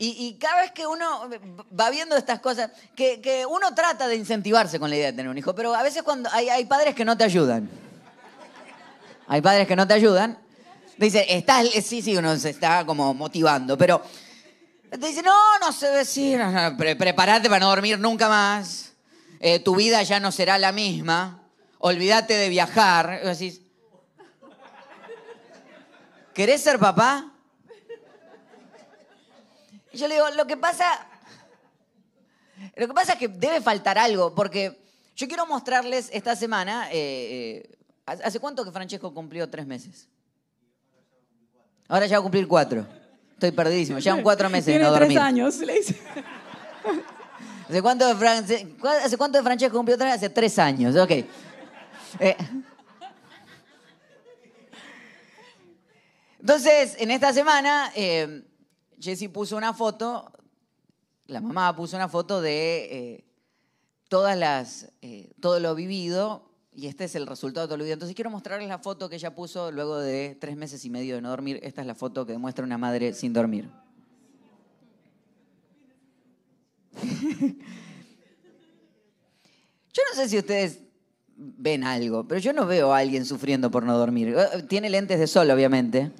Y, 0.00 0.26
y 0.26 0.38
cada 0.38 0.62
vez 0.62 0.72
que 0.72 0.86
uno 0.86 1.28
va 1.78 1.90
viendo 1.90 2.16
estas 2.16 2.38
cosas, 2.40 2.70
que, 2.94 3.20
que 3.20 3.44
uno 3.46 3.74
trata 3.74 4.06
de 4.06 4.14
incentivarse 4.14 4.78
con 4.78 4.90
la 4.90 4.96
idea 4.96 5.06
de 5.06 5.12
tener 5.12 5.28
un 5.28 5.38
hijo, 5.38 5.54
pero 5.54 5.74
a 5.74 5.82
veces 5.82 6.02
cuando 6.04 6.28
hay, 6.32 6.48
hay 6.48 6.64
padres 6.66 6.94
que 6.94 7.04
no 7.04 7.16
te 7.16 7.24
ayudan. 7.24 7.68
Hay 9.26 9.40
padres 9.40 9.66
que 9.68 9.76
no 9.76 9.86
te 9.86 9.94
ayudan. 9.94 10.38
Dicen, 10.96 11.24
estás, 11.28 11.68
sí, 11.84 12.00
sí, 12.02 12.16
uno 12.16 12.36
se 12.36 12.50
está 12.50 12.84
como 12.86 13.12
motivando, 13.12 13.76
pero 13.76 14.02
te 14.90 15.06
dicen, 15.06 15.24
no, 15.24 15.58
no 15.58 15.72
sé 15.72 15.88
decir, 15.90 16.40
pre- 16.76 16.96
prepárate 16.96 17.48
para 17.48 17.60
no 17.60 17.68
dormir 17.68 17.98
nunca 17.98 18.28
más. 18.28 18.92
Eh, 19.40 19.58
tu 19.60 19.76
vida 19.76 20.02
ya 20.02 20.18
no 20.20 20.32
será 20.32 20.58
la 20.58 20.72
misma. 20.72 21.42
Olvídate 21.78 22.34
de 22.34 22.48
viajar. 22.48 23.20
Y 23.22 23.26
decís, 23.26 23.60
¿querés 26.34 26.62
ser 26.62 26.78
papá? 26.78 27.32
Y 29.92 29.98
yo 29.98 30.08
le 30.08 30.14
digo, 30.14 30.28
lo 30.30 30.46
que 30.46 30.56
pasa. 30.56 31.06
Lo 32.76 32.88
que 32.88 32.94
pasa 32.94 33.12
es 33.12 33.18
que 33.18 33.28
debe 33.28 33.60
faltar 33.60 33.98
algo, 33.98 34.34
porque 34.34 34.80
yo 35.14 35.28
quiero 35.28 35.46
mostrarles 35.46 36.08
esta 36.12 36.34
semana. 36.34 36.88
eh, 36.90 37.64
eh, 37.64 37.74
¿Hace 38.06 38.40
cuánto 38.40 38.64
que 38.64 38.72
Francesco 38.72 39.12
cumplió 39.12 39.48
tres 39.50 39.66
meses? 39.66 40.08
Ahora 41.88 42.06
ya 42.06 42.16
va 42.16 42.20
a 42.20 42.22
cumplir 42.22 42.48
cuatro. 42.48 42.86
Estoy 43.38 43.52
perdidísimo. 43.52 44.00
Llevan 44.00 44.22
cuatro 44.22 44.50
meses 44.50 44.66
de 44.66 44.72
Tiene 44.72 44.84
no 44.86 44.90
tres 44.94 45.02
dormir. 45.02 45.18
años, 45.20 45.58
le 45.58 45.74
dice. 45.74 45.96
¿Hace 47.68 47.82
cuánto, 47.82 48.06
de 48.12 48.66
cu- 48.80 48.88
¿Hace 48.88 49.16
cuánto 49.16 49.38
de 49.38 49.44
Francesco 49.44 49.76
cumplió 49.76 49.96
tres? 49.96 50.14
Hace 50.14 50.28
tres 50.30 50.58
años, 50.58 50.96
ok. 50.96 51.10
Eh, 51.10 52.36
Entonces, 56.40 56.96
en 56.98 57.10
esta 57.10 57.32
semana, 57.32 57.92
eh, 57.94 58.42
Jessy 58.98 59.28
puso 59.28 59.56
una 59.56 59.72
foto, 59.74 60.32
la 61.26 61.40
mamá 61.40 61.74
puso 61.76 61.96
una 61.96 62.08
foto 62.08 62.40
de 62.40 62.84
eh, 62.90 63.24
todas 64.08 64.36
las, 64.36 64.90
eh, 65.02 65.30
todo 65.40 65.60
lo 65.60 65.74
vivido, 65.74 66.47
y 66.78 66.86
este 66.86 67.02
es 67.02 67.16
el 67.16 67.26
resultado 67.26 67.66
de 67.66 67.70
todo 67.70 67.76
lo 67.76 67.82
vivido. 67.82 67.94
Entonces, 67.94 68.14
quiero 68.14 68.30
mostrarles 68.30 68.68
la 68.68 68.78
foto 68.78 69.08
que 69.08 69.16
ella 69.16 69.34
puso 69.34 69.72
luego 69.72 69.98
de 69.98 70.36
tres 70.40 70.56
meses 70.56 70.84
y 70.84 70.90
medio 70.90 71.16
de 71.16 71.22
no 71.22 71.28
dormir. 71.28 71.58
Esta 71.64 71.80
es 71.80 71.88
la 71.88 71.96
foto 71.96 72.24
que 72.24 72.30
demuestra 72.30 72.64
una 72.64 72.78
madre 72.78 73.14
sin 73.14 73.32
dormir. 73.32 73.68
Yo 79.92 80.02
no 80.08 80.14
sé 80.14 80.28
si 80.28 80.38
ustedes 80.38 80.78
ven 81.34 81.82
algo, 81.82 82.28
pero 82.28 82.40
yo 82.40 82.52
no 82.52 82.64
veo 82.66 82.92
a 82.92 82.98
alguien 82.98 83.24
sufriendo 83.24 83.72
por 83.72 83.82
no 83.82 83.98
dormir. 83.98 84.36
Eh, 84.36 84.62
Tiene 84.68 84.88
lentes 84.88 85.18
de 85.18 85.26
sol, 85.26 85.50
obviamente. 85.50 86.12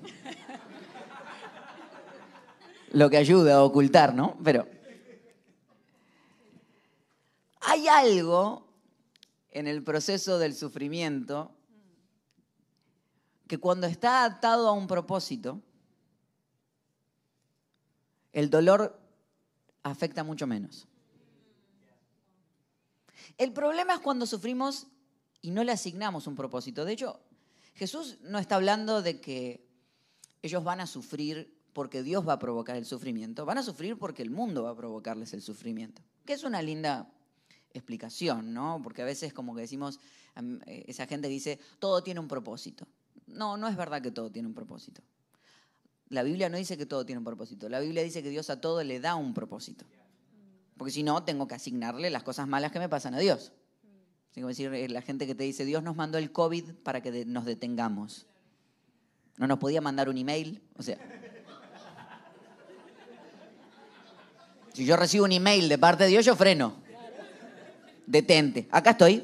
Lo 2.90 3.08
que 3.08 3.16
ayuda 3.16 3.58
a 3.58 3.62
ocultar, 3.62 4.12
¿no? 4.12 4.36
Pero 4.42 4.66
hay 7.60 7.86
algo 7.86 8.67
en 9.50 9.66
el 9.66 9.82
proceso 9.82 10.38
del 10.38 10.54
sufrimiento 10.54 11.54
que 13.46 13.58
cuando 13.58 13.86
está 13.86 14.24
atado 14.24 14.68
a 14.68 14.72
un 14.72 14.86
propósito, 14.86 15.62
el 18.32 18.50
dolor 18.50 19.00
afecta 19.82 20.22
mucho 20.22 20.46
menos. 20.46 20.86
El 23.38 23.52
problema 23.52 23.94
es 23.94 24.00
cuando 24.00 24.26
sufrimos 24.26 24.86
y 25.40 25.50
no 25.50 25.64
le 25.64 25.72
asignamos 25.72 26.26
un 26.26 26.34
propósito. 26.34 26.84
De 26.84 26.92
hecho, 26.92 27.20
Jesús 27.74 28.18
no 28.22 28.38
está 28.38 28.56
hablando 28.56 29.02
de 29.02 29.20
que 29.20 29.66
ellos 30.42 30.62
van 30.62 30.80
a 30.80 30.86
sufrir 30.86 31.56
porque 31.72 32.02
Dios 32.02 32.26
va 32.26 32.34
a 32.34 32.38
provocar 32.38 32.76
el 32.76 32.84
sufrimiento, 32.84 33.46
van 33.46 33.58
a 33.58 33.62
sufrir 33.62 33.96
porque 33.96 34.22
el 34.22 34.30
mundo 34.30 34.64
va 34.64 34.70
a 34.70 34.76
provocarles 34.76 35.32
el 35.32 35.42
sufrimiento. 35.42 36.02
Que 36.24 36.32
es 36.32 36.42
una 36.42 36.60
linda 36.60 37.10
explicación, 37.72 38.52
¿no? 38.52 38.80
Porque 38.82 39.02
a 39.02 39.04
veces 39.04 39.32
como 39.32 39.54
que 39.54 39.62
decimos, 39.62 40.00
eh, 40.66 40.84
esa 40.86 41.06
gente 41.06 41.28
dice, 41.28 41.58
todo 41.78 42.02
tiene 42.02 42.20
un 42.20 42.28
propósito. 42.28 42.86
No, 43.26 43.56
no 43.56 43.68
es 43.68 43.76
verdad 43.76 44.02
que 44.02 44.10
todo 44.10 44.30
tiene 44.30 44.48
un 44.48 44.54
propósito. 44.54 45.02
La 46.08 46.22
Biblia 46.22 46.48
no 46.48 46.56
dice 46.56 46.78
que 46.78 46.86
todo 46.86 47.04
tiene 47.04 47.18
un 47.18 47.24
propósito. 47.24 47.68
La 47.68 47.80
Biblia 47.80 48.02
dice 48.02 48.22
que 48.22 48.30
Dios 48.30 48.48
a 48.50 48.60
todo 48.60 48.82
le 48.82 48.98
da 49.00 49.14
un 49.14 49.34
propósito. 49.34 49.84
Porque 50.76 50.92
si 50.92 51.02
no, 51.02 51.22
tengo 51.24 51.46
que 51.46 51.54
asignarle 51.54 52.08
las 52.08 52.22
cosas 52.22 52.48
malas 52.48 52.72
que 52.72 52.78
me 52.78 52.88
pasan 52.88 53.14
a 53.14 53.18
Dios. 53.18 53.52
Así 54.30 54.40
decir, 54.42 54.72
eh, 54.72 54.88
la 54.88 55.02
gente 55.02 55.26
que 55.26 55.34
te 55.34 55.44
dice, 55.44 55.64
Dios 55.64 55.82
nos 55.82 55.96
mandó 55.96 56.18
el 56.18 56.32
COVID 56.32 56.74
para 56.82 57.02
que 57.02 57.24
nos 57.26 57.44
detengamos. 57.44 58.26
No 59.36 59.46
nos 59.46 59.58
podía 59.58 59.80
mandar 59.80 60.08
un 60.08 60.16
email. 60.16 60.62
O 60.76 60.82
sea, 60.82 60.98
si 64.72 64.84
yo 64.84 64.96
recibo 64.96 65.24
un 65.24 65.32
email 65.32 65.68
de 65.68 65.78
parte 65.78 66.04
de 66.04 66.10
Dios, 66.10 66.24
yo 66.24 66.36
freno. 66.36 66.87
Detente. 68.08 68.66
Acá 68.70 68.92
estoy. 68.92 69.22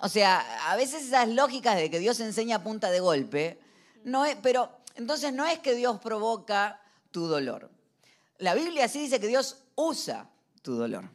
O 0.00 0.08
sea, 0.08 0.70
a 0.70 0.76
veces 0.76 1.06
esas 1.06 1.28
lógicas 1.28 1.74
de 1.74 1.90
que 1.90 1.98
Dios 1.98 2.20
enseña 2.20 2.56
a 2.56 2.62
punta 2.62 2.92
de 2.92 3.00
golpe, 3.00 3.58
no 4.04 4.24
es, 4.24 4.36
pero 4.40 4.70
entonces 4.94 5.32
no 5.32 5.44
es 5.44 5.58
que 5.58 5.74
Dios 5.74 5.98
provoca 5.98 6.80
tu 7.10 7.26
dolor. 7.26 7.68
La 8.38 8.54
Biblia 8.54 8.86
sí 8.86 9.00
dice 9.00 9.18
que 9.18 9.26
Dios 9.26 9.64
usa 9.74 10.30
tu 10.62 10.76
dolor. 10.76 11.10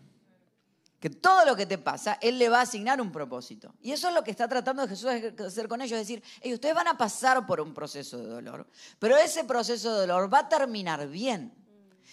Que 1.00 1.10
todo 1.10 1.46
lo 1.46 1.56
que 1.56 1.66
te 1.66 1.78
pasa, 1.78 2.18
Él 2.22 2.40
le 2.40 2.50
va 2.50 2.60
a 2.60 2.64
asignar 2.64 3.00
un 3.00 3.14
propósito. 3.14 3.74
Y 3.82 3.94
eso 3.94 4.10
es 4.10 4.16
lo 4.16 4.26
que 4.26 4.32
está 4.32 4.50
tratando 4.50 4.82
de 4.82 4.90
Jesús 4.90 5.10
hacer 5.46 5.70
con 5.70 5.82
ellos, 5.82 5.98
es 5.98 6.08
decir, 6.08 6.22
"Ey, 6.42 6.54
ustedes 6.54 6.76
van 6.76 6.90
a 6.90 6.98
pasar 6.98 7.46
por 7.46 7.62
un 7.62 7.74
proceso 7.74 8.18
de 8.18 8.28
dolor, 8.28 8.68
pero 9.00 9.16
ese 9.16 9.46
proceso 9.46 9.94
de 9.94 10.08
dolor 10.08 10.34
va 10.34 10.40
a 10.40 10.50
terminar 10.50 11.08
bien. 11.08 11.54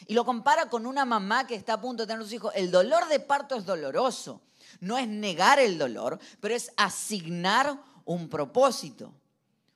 Y 0.07 0.14
lo 0.14 0.24
compara 0.24 0.68
con 0.68 0.87
una 0.87 1.04
mamá 1.04 1.46
que 1.46 1.54
está 1.54 1.74
a 1.74 1.80
punto 1.80 2.02
de 2.02 2.07
tener 2.07 2.22
sus 2.22 2.33
hijos. 2.33 2.52
El 2.54 2.70
dolor 2.70 3.09
de 3.09 3.20
parto 3.20 3.57
es 3.57 3.64
doloroso. 3.64 4.42
No 4.80 4.98
es 4.98 5.09
negar 5.09 5.59
el 5.59 5.78
dolor, 5.78 6.18
pero 6.40 6.54
es 6.54 6.72
asignar 6.76 7.80
un 8.04 8.28
propósito. 8.28 9.12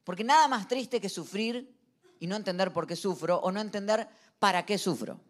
Porque 0.05 0.25
nada 0.25 0.49
más 0.49 0.69
triste 0.69 1.01
que 1.01 1.09
sufrir 1.09 1.75
y 2.21 2.27
no 2.27 2.37
entender 2.37 2.73
por 2.73 2.87
qué 2.87 2.97
sufro 2.97 3.39
o 3.39 3.53
no 3.53 3.61
entender 3.61 4.09
para 4.39 4.67
qué 4.67 4.79
sufro. 4.79 5.21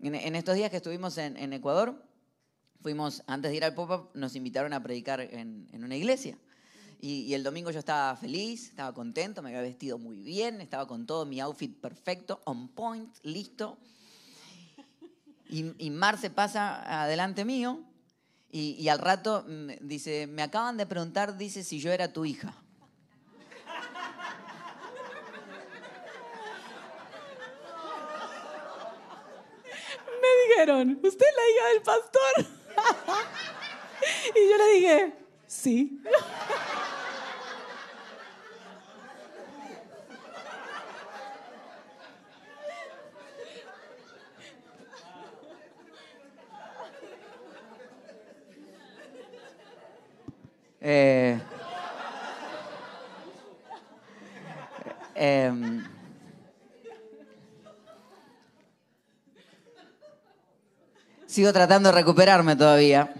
En, 0.00 0.34
estos 0.34 0.54
días 0.54 0.70
que 0.70 0.76
estuvimos 0.76 1.16
en, 1.16 1.52
Ecuador, 1.52 2.02
fuimos, 2.82 3.22
antes 3.26 3.50
de 3.50 3.56
ir 3.56 3.64
al 3.64 3.74
pop-up, 3.74 4.10
nos 4.14 4.36
invitaron 4.36 4.74
a 4.74 4.82
predicar 4.82 5.20
en 5.20 5.82
una 5.82 5.96
iglesia. 5.96 6.38
Y, 7.00 7.34
el 7.34 7.42
domingo 7.42 7.70
yo 7.70 7.78
estaba 7.78 8.16
feliz, 8.16 8.68
estaba 8.68 8.92
contento, 8.94 9.42
me 9.42 9.50
había 9.50 9.62
vestido 9.62 9.98
muy 9.98 10.16
bien, 10.16 10.60
estaba 10.60 10.86
con 10.86 11.06
todo 11.06 11.26
mi 11.26 11.40
outfit 11.40 11.74
perfecto, 11.80 12.40
on 12.44 12.68
point, 12.68 13.14
listo. 13.22 13.78
Y, 15.48 15.90
Mar 15.90 16.18
se 16.18 16.30
pasa 16.30 17.02
adelante 17.02 17.44
mío 17.44 17.80
y, 18.50 18.76
y 18.78 18.88
al 18.88 18.98
rato 18.98 19.44
dice, 19.80 20.26
me 20.26 20.42
acaban 20.42 20.76
de 20.76 20.86
preguntar, 20.86 21.36
dice, 21.36 21.62
si 21.62 21.78
yo 21.78 21.92
era 21.92 22.12
tu 22.12 22.24
hija. 22.24 22.54
Me 30.20 30.48
dijeron, 30.48 31.00
¿usted 31.02 31.26
es 31.26 31.36
la 31.36 31.50
hija 31.50 31.68
del 31.68 31.82
pastor? 31.82 32.32
y 34.34 34.50
yo 34.50 34.56
le 34.56 34.74
dije, 34.74 35.12
sí. 35.46 36.00
Eh, 50.86 51.40
em, 55.14 55.82
sigo 61.26 61.50
tratando 61.54 61.88
de 61.88 61.94
recuperarme 61.94 62.54
todavía. 62.54 63.14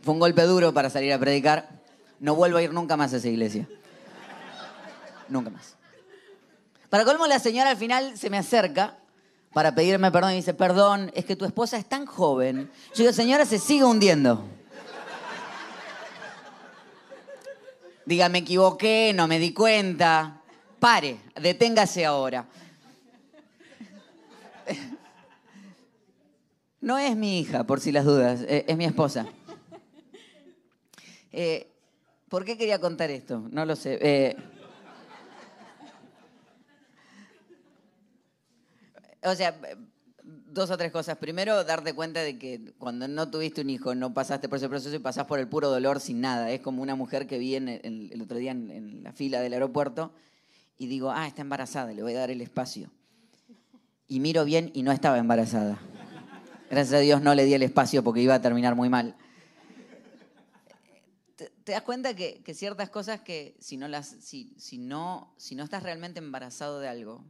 Fue 0.00 0.14
un 0.14 0.20
golpe 0.20 0.42
duro 0.44 0.72
para 0.72 0.88
salir 0.88 1.12
a 1.12 1.18
predicar. 1.18 1.68
No 2.18 2.34
vuelvo 2.34 2.56
a 2.56 2.62
ir 2.62 2.72
nunca 2.72 2.96
más 2.96 3.12
a 3.12 3.18
esa 3.18 3.28
iglesia. 3.28 3.68
Nunca 5.28 5.50
más. 5.50 5.76
Para 6.88 7.04
colmo, 7.04 7.26
la 7.26 7.38
señora 7.40 7.70
al 7.70 7.76
final 7.76 8.16
se 8.16 8.30
me 8.30 8.38
acerca 8.38 8.96
para 9.52 9.74
pedirme 9.74 10.10
perdón 10.10 10.32
y 10.32 10.36
dice, 10.36 10.54
perdón, 10.54 11.10
es 11.14 11.26
que 11.26 11.36
tu 11.36 11.44
esposa 11.44 11.76
es 11.76 11.86
tan 11.86 12.06
joven. 12.06 12.70
Yo 12.94 13.02
digo, 13.02 13.12
señora, 13.12 13.44
se 13.44 13.58
sigue 13.58 13.84
hundiendo. 13.84 14.46
Diga, 18.06 18.28
me 18.28 18.38
equivoqué, 18.38 19.12
no 19.12 19.26
me 19.26 19.40
di 19.40 19.52
cuenta. 19.52 20.40
Pare, 20.78 21.18
deténgase 21.34 22.06
ahora. 22.06 22.46
No 26.80 26.98
es 26.98 27.16
mi 27.16 27.40
hija, 27.40 27.64
por 27.64 27.80
si 27.80 27.90
las 27.90 28.04
dudas, 28.04 28.42
eh, 28.42 28.64
es 28.68 28.76
mi 28.76 28.84
esposa. 28.84 29.26
Eh, 31.32 31.68
¿Por 32.28 32.44
qué 32.44 32.56
quería 32.56 32.78
contar 32.78 33.10
esto? 33.10 33.42
No 33.50 33.66
lo 33.66 33.74
sé. 33.74 33.98
Eh, 34.00 34.36
o 39.24 39.34
sea, 39.34 39.58
dos 40.56 40.70
o 40.70 40.76
tres 40.76 40.90
cosas. 40.90 41.18
Primero, 41.18 41.62
darte 41.62 41.94
cuenta 41.94 42.20
de 42.22 42.38
que 42.38 42.72
cuando 42.78 43.06
no 43.06 43.30
tuviste 43.30 43.60
un 43.60 43.70
hijo, 43.70 43.94
no 43.94 44.12
pasaste 44.12 44.48
por 44.48 44.58
ese 44.58 44.68
proceso 44.68 44.96
y 44.96 44.98
pasás 44.98 45.26
por 45.26 45.38
el 45.38 45.46
puro 45.46 45.68
dolor 45.70 46.00
sin 46.00 46.20
nada. 46.20 46.50
Es 46.50 46.60
como 46.60 46.82
una 46.82 46.96
mujer 46.96 47.26
que 47.26 47.38
vi 47.38 47.54
el, 47.54 48.20
otro 48.20 48.38
día 48.38 48.50
en, 48.50 49.02
la 49.04 49.12
fila 49.12 49.40
del 49.40 49.52
aeropuerto 49.52 50.12
y 50.78 50.86
digo, 50.86 51.10
ah, 51.10 51.26
está 51.26 51.42
embarazada, 51.42 51.92
le 51.92 52.02
voy 52.02 52.14
a 52.14 52.18
dar 52.18 52.30
el 52.30 52.40
espacio. 52.40 52.90
Y 54.08 54.20
miro 54.20 54.44
bien 54.44 54.70
y 54.74 54.82
no 54.82 54.92
estaba 54.92 55.18
embarazada. 55.18 55.78
Gracias 56.70 56.94
a 56.94 57.00
Dios 57.00 57.22
no 57.22 57.34
le 57.34 57.44
di 57.44 57.54
el 57.54 57.62
espacio 57.62 58.02
porque 58.02 58.22
iba 58.22 58.34
a 58.34 58.42
terminar 58.42 58.74
muy 58.74 58.88
mal. 58.88 59.14
Te, 61.36 61.50
te 61.64 61.72
das 61.72 61.82
cuenta 61.82 62.14
que, 62.16 62.42
que, 62.42 62.54
ciertas 62.54 62.88
cosas 62.88 63.20
que 63.20 63.56
si 63.60 63.76
no, 63.76 63.88
las, 63.88 64.08
si, 64.20 64.54
si, 64.56 64.78
no, 64.78 65.34
si 65.36 65.54
no 65.54 65.64
estás 65.64 65.82
realmente 65.82 66.18
embarazado 66.18 66.80
de 66.80 66.88
algo, 66.88 67.24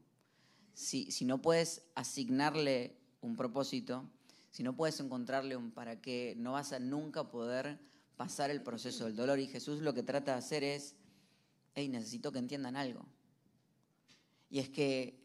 si, 0.75 1.11
si 1.11 1.25
no 1.25 1.43
puedes 1.43 1.83
asignarle 1.95 2.97
un 3.27 3.37
propósito, 3.37 4.09
si 4.51 4.62
no 4.62 4.75
puedes 4.75 4.99
encontrarle 5.01 5.57
un 5.57 5.71
para 5.71 6.01
qué, 6.01 6.35
no 6.39 6.53
vas 6.53 6.73
a 6.73 6.79
nunca 6.79 7.29
poder 7.29 7.79
pasar 8.17 8.51
el 8.51 8.62
proceso 8.62 9.05
del 9.05 9.17
dolor. 9.17 9.39
Y 9.39 9.47
Jesús 9.47 9.81
lo 9.81 9.93
que 9.93 10.03
trata 10.03 10.33
de 10.33 10.39
hacer 10.39 10.65
es, 10.65 10.95
hey, 11.75 11.89
necesito 11.89 12.33
que 12.33 12.39
entiendan 12.39 12.77
algo. 12.77 13.05
Y 14.49 14.61
es 14.61 14.71
que 14.71 15.23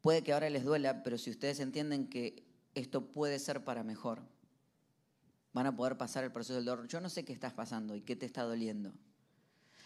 puede 0.00 0.22
que 0.22 0.32
ahora 0.32 0.48
les 0.48 0.64
duela, 0.64 1.02
pero 1.02 1.18
si 1.18 1.30
ustedes 1.30 1.60
entienden 1.60 2.08
que 2.08 2.44
esto 2.74 3.12
puede 3.12 3.38
ser 3.38 3.64
para 3.64 3.84
mejor. 3.84 4.22
Van 5.52 5.66
a 5.66 5.76
poder 5.76 5.96
pasar 5.96 6.24
el 6.24 6.32
proceso 6.32 6.54
del 6.54 6.64
dolor. 6.64 6.88
Yo 6.88 7.00
no 7.00 7.08
sé 7.08 7.24
qué 7.24 7.32
estás 7.32 7.52
pasando 7.52 7.94
y 7.94 8.00
qué 8.00 8.16
te 8.16 8.26
está 8.26 8.42
doliendo. 8.42 8.92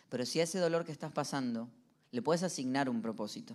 Pero 0.09 0.25
si 0.25 0.41
a 0.41 0.45
ese 0.45 0.59
dolor 0.59 0.85
que 0.85 0.93
estás 0.93 1.13
pasando 1.13 1.69
le 2.11 2.23
puedes 2.23 2.43
asignar 2.43 2.89
un 2.89 3.03
propósito, 3.03 3.55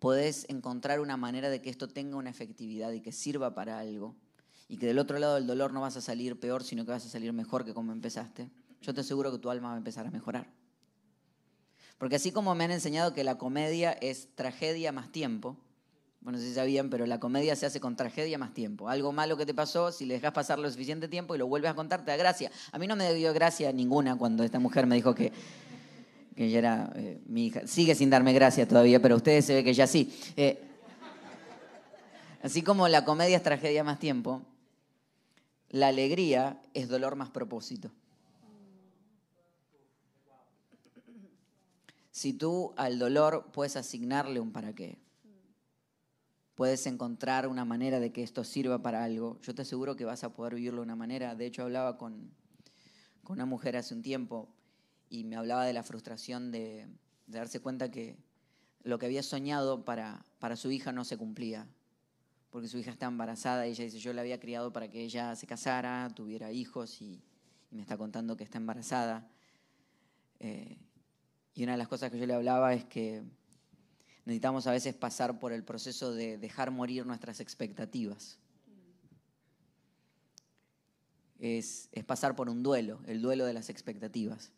puedes 0.00 0.46
encontrar 0.48 0.98
una 0.98 1.16
manera 1.16 1.50
de 1.50 1.62
que 1.62 1.70
esto 1.70 1.86
tenga 1.86 2.16
una 2.16 2.30
efectividad 2.30 2.90
y 2.90 3.00
que 3.00 3.12
sirva 3.12 3.54
para 3.54 3.78
algo, 3.78 4.16
y 4.68 4.78
que 4.78 4.86
del 4.86 4.98
otro 4.98 5.18
lado 5.18 5.36
del 5.36 5.46
dolor 5.46 5.72
no 5.72 5.80
vas 5.80 5.96
a 5.96 6.00
salir 6.00 6.40
peor, 6.40 6.64
sino 6.64 6.84
que 6.84 6.90
vas 6.90 7.06
a 7.06 7.08
salir 7.08 7.32
mejor 7.32 7.64
que 7.64 7.74
como 7.74 7.92
empezaste, 7.92 8.50
yo 8.80 8.94
te 8.94 9.02
aseguro 9.02 9.30
que 9.30 9.38
tu 9.38 9.50
alma 9.50 9.68
va 9.68 9.74
a 9.74 9.78
empezar 9.78 10.06
a 10.06 10.10
mejorar. 10.10 10.48
Porque 11.98 12.16
así 12.16 12.32
como 12.32 12.54
me 12.54 12.64
han 12.64 12.70
enseñado 12.70 13.12
que 13.12 13.24
la 13.24 13.36
comedia 13.36 13.92
es 13.92 14.28
tragedia 14.34 14.90
más 14.90 15.12
tiempo, 15.12 15.58
bueno, 16.22 16.36
no 16.36 16.42
sé 16.42 16.50
si 16.50 16.54
sabían, 16.54 16.90
pero 16.90 17.06
la 17.06 17.18
comedia 17.18 17.56
se 17.56 17.64
hace 17.64 17.80
con 17.80 17.96
tragedia 17.96 18.36
más 18.36 18.52
tiempo. 18.52 18.90
Algo 18.90 19.10
malo 19.10 19.38
que 19.38 19.46
te 19.46 19.54
pasó, 19.54 19.90
si 19.90 20.04
le 20.04 20.14
dejas 20.14 20.32
pasar 20.32 20.58
lo 20.58 20.70
suficiente 20.70 21.08
tiempo 21.08 21.34
y 21.34 21.38
lo 21.38 21.46
vuelves 21.46 21.70
a 21.70 21.74
contar, 21.74 22.04
te 22.04 22.10
da 22.10 22.16
gracia. 22.18 22.50
A 22.72 22.78
mí 22.78 22.86
no 22.86 22.94
me 22.94 23.12
dio 23.14 23.32
gracia 23.32 23.72
ninguna 23.72 24.16
cuando 24.16 24.44
esta 24.44 24.58
mujer 24.58 24.86
me 24.86 24.96
dijo 24.96 25.14
que, 25.14 25.32
que 26.40 26.46
ella 26.46 26.58
era 26.58 26.92
eh, 26.96 27.20
mi 27.26 27.48
hija. 27.48 27.66
Sigue 27.66 27.94
sin 27.94 28.08
darme 28.08 28.32
gracia 28.32 28.66
todavía, 28.66 29.02
pero 29.02 29.14
ustedes 29.14 29.44
se 29.44 29.52
ve 29.52 29.62
que 29.62 29.74
ya 29.74 29.86
sí. 29.86 30.10
Eh, 30.38 30.58
así 32.42 32.62
como 32.62 32.88
la 32.88 33.04
comedia 33.04 33.36
es 33.36 33.42
tragedia 33.42 33.84
más 33.84 33.98
tiempo, 33.98 34.40
la 35.68 35.88
alegría 35.88 36.58
es 36.72 36.88
dolor 36.88 37.14
más 37.14 37.28
propósito. 37.28 37.90
Si 42.10 42.32
tú 42.32 42.72
al 42.78 42.98
dolor 42.98 43.50
puedes 43.52 43.76
asignarle 43.76 44.40
un 44.40 44.50
para 44.50 44.74
qué 44.74 44.96
puedes 46.54 46.86
encontrar 46.86 47.48
una 47.48 47.66
manera 47.66 48.00
de 48.00 48.12
que 48.12 48.22
esto 48.22 48.44
sirva 48.44 48.80
para 48.80 49.04
algo, 49.04 49.38
yo 49.42 49.54
te 49.54 49.60
aseguro 49.60 49.94
que 49.94 50.06
vas 50.06 50.24
a 50.24 50.32
poder 50.32 50.54
vivirlo 50.54 50.80
de 50.80 50.84
una 50.84 50.96
manera. 50.96 51.34
De 51.34 51.44
hecho, 51.44 51.64
hablaba 51.64 51.98
con, 51.98 52.30
con 53.24 53.34
una 53.34 53.44
mujer 53.44 53.76
hace 53.76 53.92
un 53.92 54.00
tiempo 54.00 54.48
y 55.10 55.24
me 55.24 55.36
hablaba 55.36 55.66
de 55.66 55.74
la 55.74 55.82
frustración 55.82 56.50
de, 56.50 56.86
darse 57.26 57.60
cuenta 57.60 57.90
que 57.90 58.16
lo 58.82 58.98
que 58.98 59.06
había 59.06 59.22
soñado 59.22 59.84
para, 59.84 60.24
para 60.38 60.56
su 60.56 60.70
hija 60.70 60.92
no 60.92 61.04
se 61.04 61.16
cumplía, 61.16 61.68
porque 62.50 62.68
su 62.68 62.78
hija 62.78 62.90
está 62.90 63.06
embarazada 63.06 63.66
y 63.66 63.72
ella 63.72 63.84
dice, 63.84 63.98
yo 63.98 64.12
la 64.12 64.22
había 64.22 64.40
criado 64.40 64.72
para 64.72 64.88
que 64.88 65.02
ella 65.02 65.36
se 65.36 65.46
casara, 65.46 66.10
tuviera 66.14 66.50
hijos 66.50 67.02
y, 67.02 67.22
y 67.70 67.76
me 67.76 67.82
está 67.82 67.96
contando 67.96 68.36
que 68.36 68.44
está 68.44 68.58
embarazada. 68.58 69.28
Eh, 70.38 70.78
y 71.54 71.62
una 71.62 71.72
de 71.72 71.78
las 71.78 71.88
cosas 71.88 72.10
que 72.10 72.18
yo 72.18 72.26
le 72.26 72.34
hablaba 72.34 72.72
es 72.74 72.84
que 72.84 73.22
necesitamos 74.24 74.66
a 74.66 74.72
veces 74.72 74.94
pasar 74.94 75.38
por 75.38 75.52
el 75.52 75.64
proceso 75.64 76.12
de 76.12 76.38
dejar 76.38 76.70
morir 76.70 77.06
nuestras 77.06 77.40
expectativas. 77.40 78.38
Es, 81.38 81.88
es, 81.92 82.04
pasar 82.04 82.36
por 82.36 82.48
un 82.50 82.62
duelo, 82.62 83.00
el 83.06 83.22
duelo 83.22 83.46
de 83.46 83.54
las 83.54 83.70
expectativas. 83.70 84.52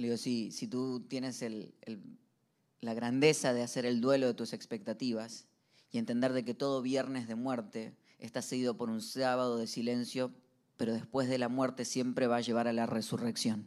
Le 0.00 0.06
digo, 0.06 0.16
si, 0.16 0.50
tú 0.66 1.00
tienes 1.08 1.44
la 2.80 2.94
grandeza 2.94 3.52
de 3.52 3.62
hacer 3.62 3.84
el 3.84 4.00
duelo 4.00 4.28
de 4.28 4.34
tus 4.34 4.54
expectativas 4.54 5.44
y 5.92 5.98
entender 5.98 6.32
de 6.32 6.42
que 6.42 6.54
todo 6.54 6.80
viernes 6.80 7.28
de 7.28 7.34
muerte 7.34 7.94
está 8.18 8.40
seguido 8.40 8.78
por 8.78 8.88
un 8.88 9.02
sábado 9.02 9.58
de 9.58 9.66
silencio, 9.66 10.32
pero 10.78 10.94
después 10.94 11.28
de 11.28 11.36
la 11.36 11.50
muerte 11.50 11.84
siempre 11.84 12.26
va 12.26 12.36
a 12.36 12.40
llevar 12.40 12.66
a 12.66 12.72
la 12.72 12.86
resurrección 12.86 13.66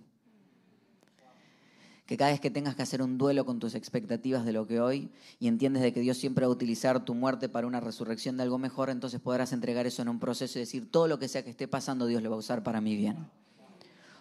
que 2.08 2.18
cada 2.18 2.32
vez 2.32 2.42
que 2.42 2.50
tengas 2.50 2.76
que 2.76 2.82
hacer 2.82 3.02
un 3.04 3.20
duelo 3.20 3.46
con 3.46 3.60
tus 3.60 3.76
expectativas 3.76 4.44
de 4.44 4.54
lo 4.54 4.66
que 4.66 4.82
hoy 4.82 5.10
y 5.40 5.48
entiendes 5.48 5.84
de 5.84 5.94
que 5.94 6.02
Dios 6.02 6.18
siempre 6.18 6.46
va 6.46 6.50
a 6.50 6.54
utilizar 6.56 7.06
tu 7.06 7.14
muerte 7.14 7.48
para 7.48 7.68
una 7.68 7.80
resurrección 7.80 8.38
de 8.38 8.44
algo 8.44 8.58
mejor, 8.58 8.90
entonces 8.90 9.22
podrás 9.22 9.54
entregar 9.54 9.86
eso 9.86 10.02
en 10.02 10.10
un 10.10 10.20
proceso 10.20 10.58
y 10.58 10.62
decir, 10.62 10.92
todo 10.92 11.08
lo 11.08 11.20
que 11.20 11.28
sea 11.28 11.44
que 11.44 11.52
esté 11.52 11.68
pasando, 11.68 12.06
Dios 12.08 12.22
lo 12.22 12.30
va 12.30 12.36
a 12.36 12.40
usar 12.40 12.64
para 12.64 12.82
mi 12.82 12.98
bien. 12.98 13.30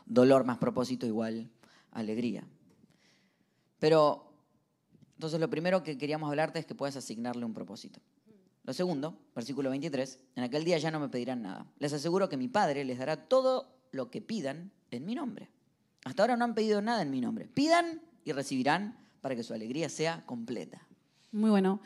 Dolor 0.07 0.45
más 0.45 0.59
propósito 0.59 1.07
igual 1.07 1.49
alegría. 1.93 2.45
Pero, 3.79 4.33
entonces 5.15 5.41
lo 5.41 5.49
primero 5.49 5.83
que 5.83 5.97
queríamos 5.99 6.29
hablarte 6.29 6.59
es 6.59 6.67
que 6.67 6.75
puedas 6.75 6.97
asignarle 6.97 7.45
un 7.45 7.55
propósito. 7.55 8.01
Lo 8.65 8.73
segundo, 8.73 9.19
versículo 9.35 9.71
23, 9.71 10.19
en 10.37 10.45
aquel 10.45 10.65
día 10.65 10.79
ya 10.79 10.91
no 10.91 11.01
me 11.01 11.09
pedirán 11.09 11.43
nada. 11.43 11.67
Les 11.79 11.93
aseguro 11.93 12.29
que 12.29 12.37
mi 12.37 12.49
Padre 12.49 12.85
les 12.85 12.99
dará 12.99 13.17
todo 13.17 13.75
lo 13.91 14.11
que 14.11 14.23
pidan 14.23 14.71
en 14.91 15.05
mi 15.05 15.15
nombre. 15.15 15.51
Hasta 16.05 16.23
ahora 16.23 16.37
no 16.37 16.45
han 16.45 16.55
pedido 16.55 16.81
nada 16.81 17.03
en 17.03 17.11
mi 17.11 17.21
nombre. 17.21 17.47
Pidan 17.47 18.01
y 18.25 18.33
recibirán 18.33 18.97
para 19.21 19.35
que 19.35 19.43
su 19.43 19.53
alegría 19.53 19.89
sea 19.89 20.25
completa. 20.27 20.87
Muy 21.33 21.51
bueno. 21.51 21.81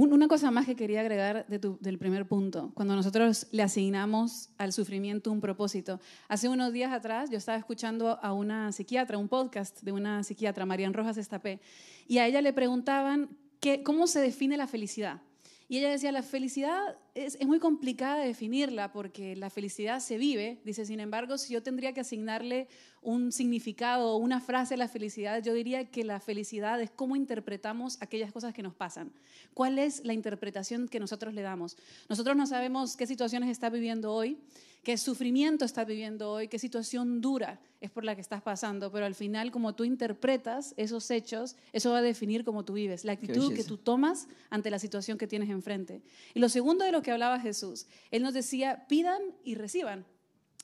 Una 0.00 0.28
cosa 0.28 0.52
más 0.52 0.64
que 0.64 0.76
quería 0.76 1.00
agregar 1.00 1.44
del 1.48 1.98
primer 1.98 2.24
punto, 2.24 2.70
cuando 2.74 2.94
nosotros 2.94 3.48
le 3.50 3.64
asignamos 3.64 4.50
al 4.56 4.72
sufrimiento 4.72 5.32
un 5.32 5.40
propósito. 5.40 5.98
Hace 6.28 6.48
unos 6.48 6.72
días 6.72 6.92
atrás 6.92 7.30
yo 7.30 7.36
estaba 7.36 7.58
escuchando 7.58 8.16
a 8.22 8.32
una 8.32 8.70
psiquiatra, 8.70 9.18
un 9.18 9.26
podcast 9.26 9.82
de 9.82 9.90
una 9.90 10.22
psiquiatra, 10.22 10.64
Marian 10.66 10.94
Rojas 10.94 11.16
Estapé, 11.16 11.60
y 12.06 12.18
a 12.18 12.28
ella 12.28 12.40
le 12.42 12.52
preguntaban 12.52 13.28
cómo 13.84 14.06
se 14.06 14.20
define 14.20 14.56
la 14.56 14.68
felicidad. 14.68 15.20
Y 15.70 15.76
ella 15.76 15.90
decía, 15.90 16.12
la 16.12 16.22
felicidad 16.22 16.96
es, 17.14 17.38
muy 17.46 17.58
complicada 17.58 18.20
de 18.20 18.28
definirla 18.28 18.90
porque 18.90 19.36
la 19.36 19.50
felicidad 19.50 20.00
se 20.00 20.16
vive. 20.16 20.62
Dice, 20.64 20.86
sin 20.86 20.98
embargo, 20.98 21.36
si 21.36 21.52
yo 21.52 21.62
tendría 21.62 21.92
que 21.92 22.00
asignarle 22.00 22.68
un 23.02 23.32
significado 23.32 24.12
o 24.12 24.16
una 24.16 24.40
frase 24.40 24.74
a 24.74 24.76
la 24.78 24.88
felicidad, 24.88 25.42
yo 25.42 25.52
diría 25.52 25.90
que 25.90 26.04
la 26.04 26.20
felicidad 26.20 26.80
es 26.80 26.90
cómo 26.90 27.16
interpretamos 27.16 27.98
aquellas 28.00 28.32
cosas 28.32 28.54
que 28.54 28.62
nos 28.62 28.74
pasan. 28.74 29.12
¿Cuál 29.52 29.78
es 29.78 30.02
la 30.06 30.14
interpretación 30.14 30.88
que 30.88 31.00
nosotros 31.00 31.34
le 31.34 31.42
damos? 31.42 31.76
Nosotros 32.08 32.34
no 32.34 32.46
sabemos 32.46 32.96
qué 32.96 33.06
situaciones 33.06 33.50
está 33.50 33.68
viviendo 33.68 34.14
hoy, 34.14 34.38
qué 34.82 34.96
sufrimiento 34.96 35.64
estás 35.64 35.86
viviendo 35.86 36.30
hoy, 36.30 36.48
qué 36.48 36.58
situación 36.58 37.20
dura 37.20 37.60
es 37.80 37.90
por 37.90 38.04
la 38.04 38.14
que 38.14 38.20
estás 38.20 38.42
pasando, 38.42 38.90
pero 38.90 39.06
al 39.06 39.14
final 39.14 39.50
como 39.50 39.74
tú 39.74 39.84
interpretas 39.84 40.74
esos 40.76 41.10
hechos, 41.10 41.56
eso 41.72 41.92
va 41.92 41.98
a 41.98 42.02
definir 42.02 42.44
cómo 42.44 42.64
tú 42.64 42.74
vives, 42.74 43.04
la 43.04 43.12
actitud 43.12 43.54
que 43.54 43.64
tú 43.64 43.76
tomas 43.76 44.28
ante 44.50 44.70
la 44.70 44.78
situación 44.78 45.18
que 45.18 45.26
tienes 45.26 45.50
enfrente. 45.50 46.02
Y 46.34 46.40
lo 46.40 46.48
segundo 46.48 46.84
de 46.84 46.92
lo 46.92 47.02
que 47.02 47.12
hablaba 47.12 47.38
Jesús, 47.38 47.86
Él 48.10 48.22
nos 48.22 48.34
decía, 48.34 48.86
pidan 48.88 49.20
y 49.44 49.54
reciban. 49.54 50.06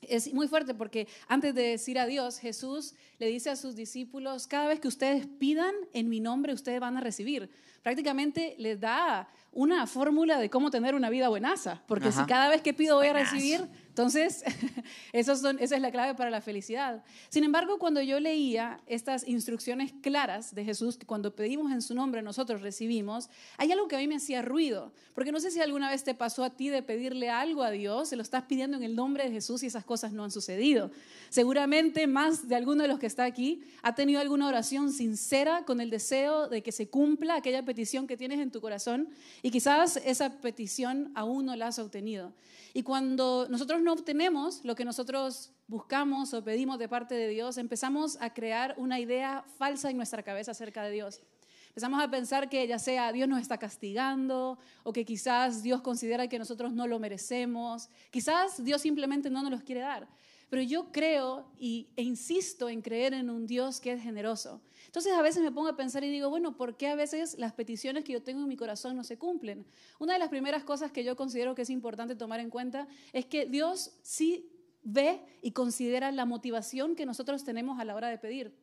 es 0.02 0.32
muy 0.34 0.48
fuerte 0.48 0.74
porque 0.74 1.06
antes 1.28 1.54
de 1.54 1.62
decir 1.62 1.98
a 1.98 2.06
Dios, 2.06 2.38
Jesús 2.38 2.94
le 3.18 3.28
dice 3.28 3.50
a 3.50 3.56
sus 3.56 3.76
discípulos, 3.76 4.46
cada 4.46 4.66
vez 4.66 4.80
que 4.80 4.88
ustedes 4.88 5.26
pidan 5.26 5.74
en 5.92 6.08
mi 6.08 6.20
nombre, 6.20 6.52
ustedes 6.52 6.80
van 6.80 6.96
a 6.96 7.00
recibir. 7.00 7.50
Prácticamente 7.82 8.54
les 8.58 8.80
da 8.80 9.28
una 9.52 9.86
fórmula 9.86 10.38
de 10.38 10.50
cómo 10.50 10.70
tener 10.70 10.94
una 10.94 11.10
vida 11.10 11.28
buenaza, 11.28 11.82
porque 11.86 12.10
si 12.10 12.24
cada 12.24 12.48
vez 12.48 12.60
que 12.60 12.74
pido 12.74 12.96
voy 12.96 13.06
a 13.06 13.12
recibir, 13.12 13.68
entonces, 13.94 14.42
esa 15.12 15.52
es 15.60 15.80
la 15.80 15.92
clave 15.92 16.16
para 16.16 16.28
la 16.28 16.40
felicidad. 16.40 17.04
Sin 17.28 17.44
embargo, 17.44 17.78
cuando 17.78 18.02
yo 18.02 18.18
leía 18.18 18.80
estas 18.88 19.24
instrucciones 19.28 19.92
claras 20.02 20.52
de 20.52 20.64
Jesús, 20.64 20.96
que 20.96 21.06
cuando 21.06 21.36
pedimos 21.36 21.70
en 21.70 21.80
su 21.80 21.94
nombre 21.94 22.20
nosotros 22.20 22.60
recibimos, 22.60 23.30
hay 23.56 23.70
algo 23.70 23.86
que 23.86 23.94
a 23.94 24.00
mí 24.00 24.08
me 24.08 24.16
hacía 24.16 24.42
ruido, 24.42 24.92
porque 25.14 25.30
no 25.30 25.38
sé 25.38 25.52
si 25.52 25.60
alguna 25.60 25.88
vez 25.90 26.02
te 26.02 26.12
pasó 26.12 26.42
a 26.42 26.50
ti 26.50 26.70
de 26.70 26.82
pedirle 26.82 27.30
algo 27.30 27.62
a 27.62 27.70
Dios, 27.70 28.08
se 28.08 28.16
lo 28.16 28.22
estás 28.22 28.46
pidiendo 28.46 28.76
en 28.76 28.82
el 28.82 28.96
nombre 28.96 29.22
de 29.22 29.30
Jesús 29.30 29.62
y 29.62 29.66
esas 29.66 29.84
cosas 29.84 30.12
no 30.12 30.24
han 30.24 30.32
sucedido. 30.32 30.90
Seguramente 31.28 32.08
más 32.08 32.48
de 32.48 32.56
alguno 32.56 32.82
de 32.82 32.88
los 32.88 32.98
que 32.98 33.06
está 33.06 33.22
aquí 33.22 33.62
ha 33.82 33.94
tenido 33.94 34.20
alguna 34.20 34.48
oración 34.48 34.92
sincera 34.92 35.64
con 35.64 35.80
el 35.80 35.90
deseo 35.90 36.48
de 36.48 36.64
que 36.64 36.72
se 36.72 36.88
cumpla 36.88 37.36
aquella 37.36 37.64
petición 37.64 38.08
que 38.08 38.16
tienes 38.16 38.40
en 38.40 38.50
tu 38.50 38.60
corazón 38.60 39.08
y 39.40 39.52
quizás 39.52 40.00
esa 40.04 40.40
petición 40.40 41.12
aún 41.14 41.46
no 41.46 41.54
la 41.54 41.68
has 41.68 41.78
obtenido. 41.78 42.32
Y 42.76 42.82
cuando 42.82 43.46
nosotros 43.48 43.83
no 43.84 43.92
obtenemos 43.92 44.64
lo 44.64 44.74
que 44.74 44.84
nosotros 44.84 45.52
buscamos 45.68 46.34
o 46.34 46.42
pedimos 46.42 46.78
de 46.78 46.88
parte 46.88 47.14
de 47.14 47.28
Dios, 47.28 47.58
empezamos 47.58 48.18
a 48.20 48.32
crear 48.32 48.74
una 48.78 48.98
idea 48.98 49.44
falsa 49.58 49.90
en 49.90 49.96
nuestra 49.96 50.22
cabeza 50.22 50.50
acerca 50.50 50.82
de 50.82 50.90
Dios. 50.90 51.20
Empezamos 51.68 52.02
a 52.02 52.10
pensar 52.10 52.48
que 52.48 52.66
ya 52.66 52.78
sea 52.78 53.12
Dios 53.12 53.28
nos 53.28 53.40
está 53.40 53.58
castigando 53.58 54.58
o 54.84 54.92
que 54.92 55.04
quizás 55.04 55.62
Dios 55.62 55.82
considera 55.82 56.28
que 56.28 56.38
nosotros 56.38 56.72
no 56.72 56.86
lo 56.86 56.98
merecemos, 56.98 57.88
quizás 58.10 58.62
Dios 58.62 58.80
simplemente 58.80 59.28
no 59.28 59.42
nos 59.42 59.50
los 59.50 59.62
quiere 59.62 59.80
dar. 59.80 60.08
Pero 60.48 60.62
yo 60.62 60.92
creo 60.92 61.50
y, 61.58 61.88
e 61.96 62.02
insisto 62.02 62.68
en 62.68 62.80
creer 62.80 63.12
en 63.12 63.28
un 63.28 63.46
Dios 63.46 63.80
que 63.80 63.92
es 63.92 64.02
generoso. 64.02 64.60
Entonces 64.94 65.14
a 65.14 65.22
veces 65.22 65.42
me 65.42 65.50
pongo 65.50 65.66
a 65.66 65.76
pensar 65.76 66.04
y 66.04 66.08
digo, 66.08 66.30
bueno, 66.30 66.56
¿por 66.56 66.76
qué 66.76 66.86
a 66.86 66.94
veces 66.94 67.36
las 67.36 67.52
peticiones 67.52 68.04
que 68.04 68.12
yo 68.12 68.22
tengo 68.22 68.42
en 68.42 68.46
mi 68.46 68.56
corazón 68.56 68.94
no 68.94 69.02
se 69.02 69.18
cumplen? 69.18 69.66
Una 69.98 70.12
de 70.12 70.20
las 70.20 70.28
primeras 70.28 70.62
cosas 70.62 70.92
que 70.92 71.02
yo 71.02 71.16
considero 71.16 71.56
que 71.56 71.62
es 71.62 71.70
importante 71.70 72.14
tomar 72.14 72.38
en 72.38 72.48
cuenta 72.48 72.86
es 73.12 73.26
que 73.26 73.44
Dios 73.44 73.90
sí 74.02 74.48
ve 74.84 75.20
y 75.42 75.50
considera 75.50 76.12
la 76.12 76.26
motivación 76.26 76.94
que 76.94 77.06
nosotros 77.06 77.42
tenemos 77.42 77.80
a 77.80 77.84
la 77.84 77.96
hora 77.96 78.06
de 78.06 78.18
pedir. 78.18 78.54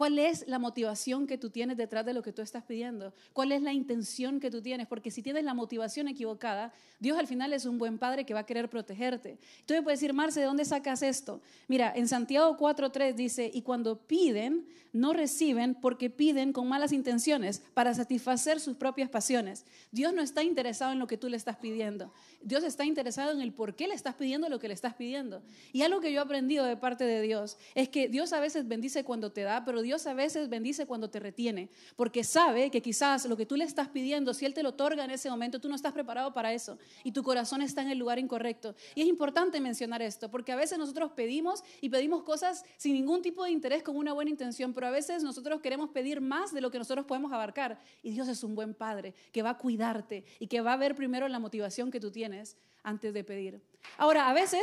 ¿Cuál 0.00 0.18
es 0.18 0.48
la 0.48 0.58
motivación 0.58 1.26
que 1.26 1.36
tú 1.36 1.50
tienes 1.50 1.76
detrás 1.76 2.06
de 2.06 2.14
lo 2.14 2.22
que 2.22 2.32
tú 2.32 2.40
estás 2.40 2.64
pidiendo? 2.64 3.12
¿Cuál 3.34 3.52
es 3.52 3.60
la 3.60 3.74
intención 3.74 4.40
que 4.40 4.50
tú 4.50 4.62
tienes? 4.62 4.86
Porque 4.86 5.10
si 5.10 5.20
tienes 5.20 5.44
la 5.44 5.52
motivación 5.52 6.08
equivocada, 6.08 6.72
Dios 6.98 7.18
al 7.18 7.26
final 7.26 7.52
es 7.52 7.66
un 7.66 7.76
buen 7.76 7.98
padre 7.98 8.24
que 8.24 8.32
va 8.32 8.40
a 8.40 8.46
querer 8.46 8.70
protegerte. 8.70 9.36
Tú 9.66 9.74
me 9.74 9.82
puedes 9.82 10.00
decir, 10.00 10.14
Marce, 10.14 10.40
¿de 10.40 10.46
dónde 10.46 10.64
sacas 10.64 11.02
esto? 11.02 11.42
Mira, 11.68 11.92
en 11.94 12.08
Santiago 12.08 12.56
4.3 12.56 13.14
dice, 13.14 13.50
y 13.52 13.60
cuando 13.60 13.98
piden, 13.98 14.66
no 14.92 15.12
reciben 15.12 15.74
porque 15.74 16.10
piden 16.10 16.52
con 16.52 16.68
malas 16.68 16.92
intenciones 16.92 17.62
para 17.74 17.94
satisfacer 17.94 18.58
sus 18.58 18.76
propias 18.76 19.08
pasiones. 19.08 19.64
Dios 19.92 20.12
no 20.12 20.22
está 20.22 20.42
interesado 20.42 20.92
en 20.92 20.98
lo 20.98 21.06
que 21.06 21.16
tú 21.16 21.28
le 21.28 21.36
estás 21.36 21.56
pidiendo. 21.56 22.12
Dios 22.42 22.64
está 22.64 22.84
interesado 22.84 23.32
en 23.32 23.40
el 23.40 23.52
por 23.52 23.76
qué 23.76 23.86
le 23.86 23.94
estás 23.94 24.14
pidiendo 24.14 24.48
lo 24.48 24.58
que 24.58 24.68
le 24.68 24.74
estás 24.74 24.94
pidiendo. 24.94 25.42
Y 25.72 25.82
algo 25.82 26.00
que 26.00 26.12
yo 26.12 26.20
he 26.20 26.24
aprendido 26.24 26.64
de 26.64 26.76
parte 26.76 27.04
de 27.04 27.20
Dios 27.22 27.56
es 27.74 27.88
que 27.88 28.08
Dios 28.08 28.32
a 28.32 28.40
veces 28.40 28.66
bendice 28.66 29.04
cuando 29.04 29.30
te 29.30 29.42
da, 29.42 29.64
pero 29.64 29.82
Dios 29.82 29.89
Dios 29.90 30.06
a 30.06 30.14
veces 30.14 30.48
bendice 30.48 30.86
cuando 30.86 31.10
te 31.10 31.18
retiene, 31.18 31.68
porque 31.96 32.22
sabe 32.22 32.70
que 32.70 32.80
quizás 32.80 33.26
lo 33.26 33.36
que 33.36 33.44
tú 33.44 33.56
le 33.56 33.64
estás 33.64 33.88
pidiendo, 33.88 34.32
si 34.34 34.46
Él 34.46 34.54
te 34.54 34.62
lo 34.62 34.68
otorga 34.68 35.04
en 35.04 35.10
ese 35.10 35.28
momento, 35.28 35.60
tú 35.60 35.68
no 35.68 35.74
estás 35.74 35.92
preparado 35.92 36.32
para 36.32 36.52
eso 36.52 36.78
y 37.02 37.10
tu 37.10 37.24
corazón 37.24 37.60
está 37.60 37.82
en 37.82 37.90
el 37.90 37.98
lugar 37.98 38.20
incorrecto. 38.20 38.76
Y 38.94 39.00
es 39.00 39.08
importante 39.08 39.58
mencionar 39.58 40.00
esto, 40.00 40.30
porque 40.30 40.52
a 40.52 40.54
veces 40.54 40.78
nosotros 40.78 41.10
pedimos 41.16 41.64
y 41.80 41.88
pedimos 41.88 42.22
cosas 42.22 42.64
sin 42.76 42.94
ningún 42.94 43.20
tipo 43.20 43.42
de 43.42 43.50
interés, 43.50 43.82
con 43.82 43.96
una 43.96 44.12
buena 44.12 44.30
intención, 44.30 44.72
pero 44.72 44.86
a 44.86 44.90
veces 44.90 45.24
nosotros 45.24 45.60
queremos 45.60 45.90
pedir 45.90 46.20
más 46.20 46.54
de 46.54 46.60
lo 46.60 46.70
que 46.70 46.78
nosotros 46.78 47.04
podemos 47.04 47.32
abarcar. 47.32 47.80
Y 48.04 48.12
Dios 48.12 48.28
es 48.28 48.44
un 48.44 48.54
buen 48.54 48.74
Padre 48.74 49.16
que 49.32 49.42
va 49.42 49.50
a 49.50 49.58
cuidarte 49.58 50.24
y 50.38 50.46
que 50.46 50.60
va 50.60 50.74
a 50.74 50.76
ver 50.76 50.94
primero 50.94 51.26
la 51.26 51.40
motivación 51.40 51.90
que 51.90 51.98
tú 51.98 52.12
tienes 52.12 52.56
antes 52.84 53.12
de 53.12 53.24
pedir. 53.24 53.60
Ahora, 53.98 54.30
a 54.30 54.34
veces... 54.34 54.62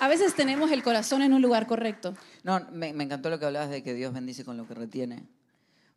A 0.00 0.08
veces 0.08 0.34
tenemos 0.34 0.72
el 0.72 0.82
corazón 0.82 1.20
en 1.20 1.34
un 1.34 1.42
lugar 1.42 1.66
correcto. 1.66 2.14
No, 2.42 2.58
me, 2.72 2.88
encantó 2.88 3.28
lo 3.28 3.38
que 3.38 3.44
hablabas 3.44 3.68
de 3.68 3.82
que 3.82 3.92
Dios 3.92 4.14
bendice 4.14 4.46
con 4.46 4.56
lo 4.56 4.66
que 4.66 4.72
retiene. 4.72 5.28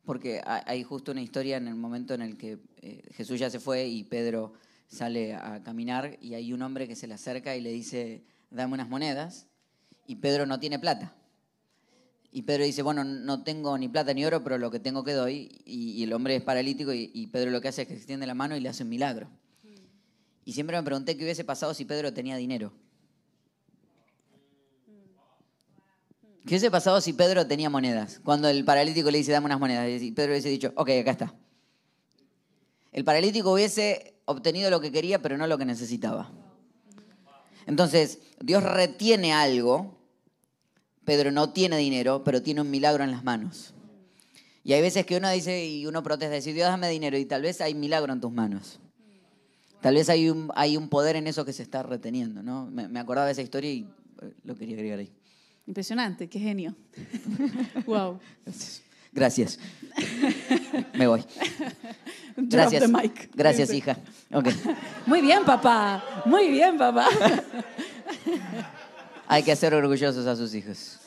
Porque 0.03 0.41
hay 0.43 0.83
justo 0.83 1.13
una 1.13 1.21
historia 1.21 1.55
en 1.55 1.69
el 1.69 1.75
momento 1.75 2.13
en 2.13 2.21
el 2.21 2.35
que 2.35 2.59
eh, 2.81 3.01
Jesús 3.13 3.39
ya 3.39 3.49
se 3.49 3.61
fue 3.61 3.87
y 3.87 4.03
Pedro 4.03 4.51
sale 4.89 5.35
a 5.35 5.63
caminar 5.63 6.17
y 6.19 6.33
hay 6.33 6.51
un 6.51 6.61
hombre 6.63 6.85
que 6.85 6.97
se 6.97 7.07
le 7.07 7.13
acerca 7.13 7.55
y 7.55 7.61
le 7.61 7.71
dice, 7.71 8.25
dame 8.51 8.73
unas 8.73 8.89
monedas. 8.89 9.47
Y 10.05 10.17
Pedro 10.17 10.45
no 10.45 10.59
tiene 10.59 10.79
plata. 10.79 11.15
Y 12.29 12.41
Pedro 12.41 12.65
dice, 12.65 12.81
bueno, 12.81 13.05
no 13.05 13.43
tengo 13.43 13.77
ni 13.77 13.87
plata 13.87 14.13
ni 14.13 14.25
oro, 14.25 14.43
pero 14.43 14.57
lo 14.57 14.69
que 14.69 14.81
tengo 14.81 15.05
que 15.05 15.13
doy. 15.13 15.61
Y, 15.63 16.03
el 16.03 16.11
hombre 16.11 16.35
es 16.35 16.43
paralítico 16.43 16.91
y, 16.91 17.09
y, 17.13 17.27
Pedro 17.27 17.51
lo 17.51 17.61
que 17.61 17.69
hace 17.69 17.83
es 17.83 17.87
que 17.87 17.93
extiende 17.93 18.27
la 18.27 18.33
mano 18.33 18.57
y 18.57 18.59
le 18.59 18.67
hace 18.67 18.83
un 18.83 18.89
milagro. 18.89 19.29
Y 20.43 20.51
siempre 20.51 20.75
me 20.75 20.83
pregunté 20.83 21.15
qué 21.15 21.23
hubiese 21.23 21.45
pasado 21.45 21.73
si 21.73 21.85
Pedro 21.85 22.11
tenía 22.11 22.35
dinero. 22.35 22.73
¿Qué 26.45 26.49
hubiese 26.49 26.69
pasado 26.69 26.99
si 26.99 27.13
Pedro 27.13 27.47
tenía 27.47 27.69
monedas? 27.69 28.19
Cuando 28.21 28.49
el 28.49 28.65
paralítico 28.65 29.10
le 29.10 29.19
dice, 29.19 29.32
dame 29.32 29.45
unas 29.45 29.60
monedas. 29.60 30.01
Y 30.01 30.12
Pedro 30.12 30.32
hubiese 30.34 30.49
dicho, 30.49 30.73
ok, 30.75 30.89
acá 31.01 31.12
está. 31.12 31.34
El 32.91 33.06
paralítico 33.06 33.53
hubiese 33.53 34.15
obtenido 34.25 34.69
lo 34.69 34.82
que 34.82 34.91
quería, 34.91 35.21
pero 35.21 35.38
no 35.38 35.47
lo 35.47 35.58
que 35.58 35.63
necesitaba. 35.63 36.32
Entonces, 37.65 38.19
Dios 38.41 38.62
retiene 38.62 39.32
algo. 39.32 39.97
Pedro 41.06 41.32
no 41.32 41.53
tiene 41.53 41.77
dinero, 41.77 42.23
pero 42.25 42.41
tiene 42.41 42.60
un 42.60 42.69
milagro 42.69 43.06
en 43.06 43.12
las 43.12 43.23
manos. 43.23 43.73
Y 44.65 44.73
hay 44.73 44.82
veces 44.82 45.06
que 45.06 45.17
uno 45.17 45.29
dice 45.29 45.65
y 45.65 45.86
uno 45.86 46.03
protesta, 46.03 46.36
dice, 46.36 46.53
Dios 46.53 46.67
dame 46.67 46.89
dinero, 46.89 47.17
y 47.17 47.25
tal 47.25 47.41
vez 47.41 47.62
hay 47.62 47.73
milagro 47.73 48.12
en 48.12 48.21
tus 48.21 48.32
manos. 48.32 48.79
Tal 49.82 49.95
vez 49.95 50.10
hay 50.10 50.29
un, 50.29 50.49
hay 50.56 50.77
un 50.77 50.89
poder 50.89 51.15
en 51.15 51.27
eso 51.27 51.43
que 51.45 51.51
se 51.53 51.63
está 51.63 51.84
reteniendo. 51.84 52.43
¿no? 52.43 52.65
Me, 52.65 52.88
me 52.88 52.99
acordaba 52.99 53.27
de 53.27 53.34
esa 53.34 53.41
historia 53.41 53.71
y 53.71 53.88
eh, 54.21 54.34
lo 54.43 54.56
quería 54.56 54.75
agregar 54.75 54.99
ahí. 54.99 55.12
Impresionante, 55.65 56.28
qué 56.28 56.39
genio. 56.39 56.76
wow. 57.86 58.19
Gracias. 59.13 59.60
Me 60.93 61.08
voy. 61.08 61.23
Gracias. 62.36 62.84
Gracias, 63.34 63.73
hija. 63.73 63.97
Muy 65.06 65.21
bien, 65.21 65.45
papá. 65.45 66.04
Muy 66.26 66.49
bien, 66.49 66.78
papá. 66.78 67.08
Hay 69.28 69.43
que 69.43 69.52
hacer 69.52 69.73
orgullosos 69.73 70.26
a 70.26 70.36
sus 70.36 70.54
hijos. 70.56 70.99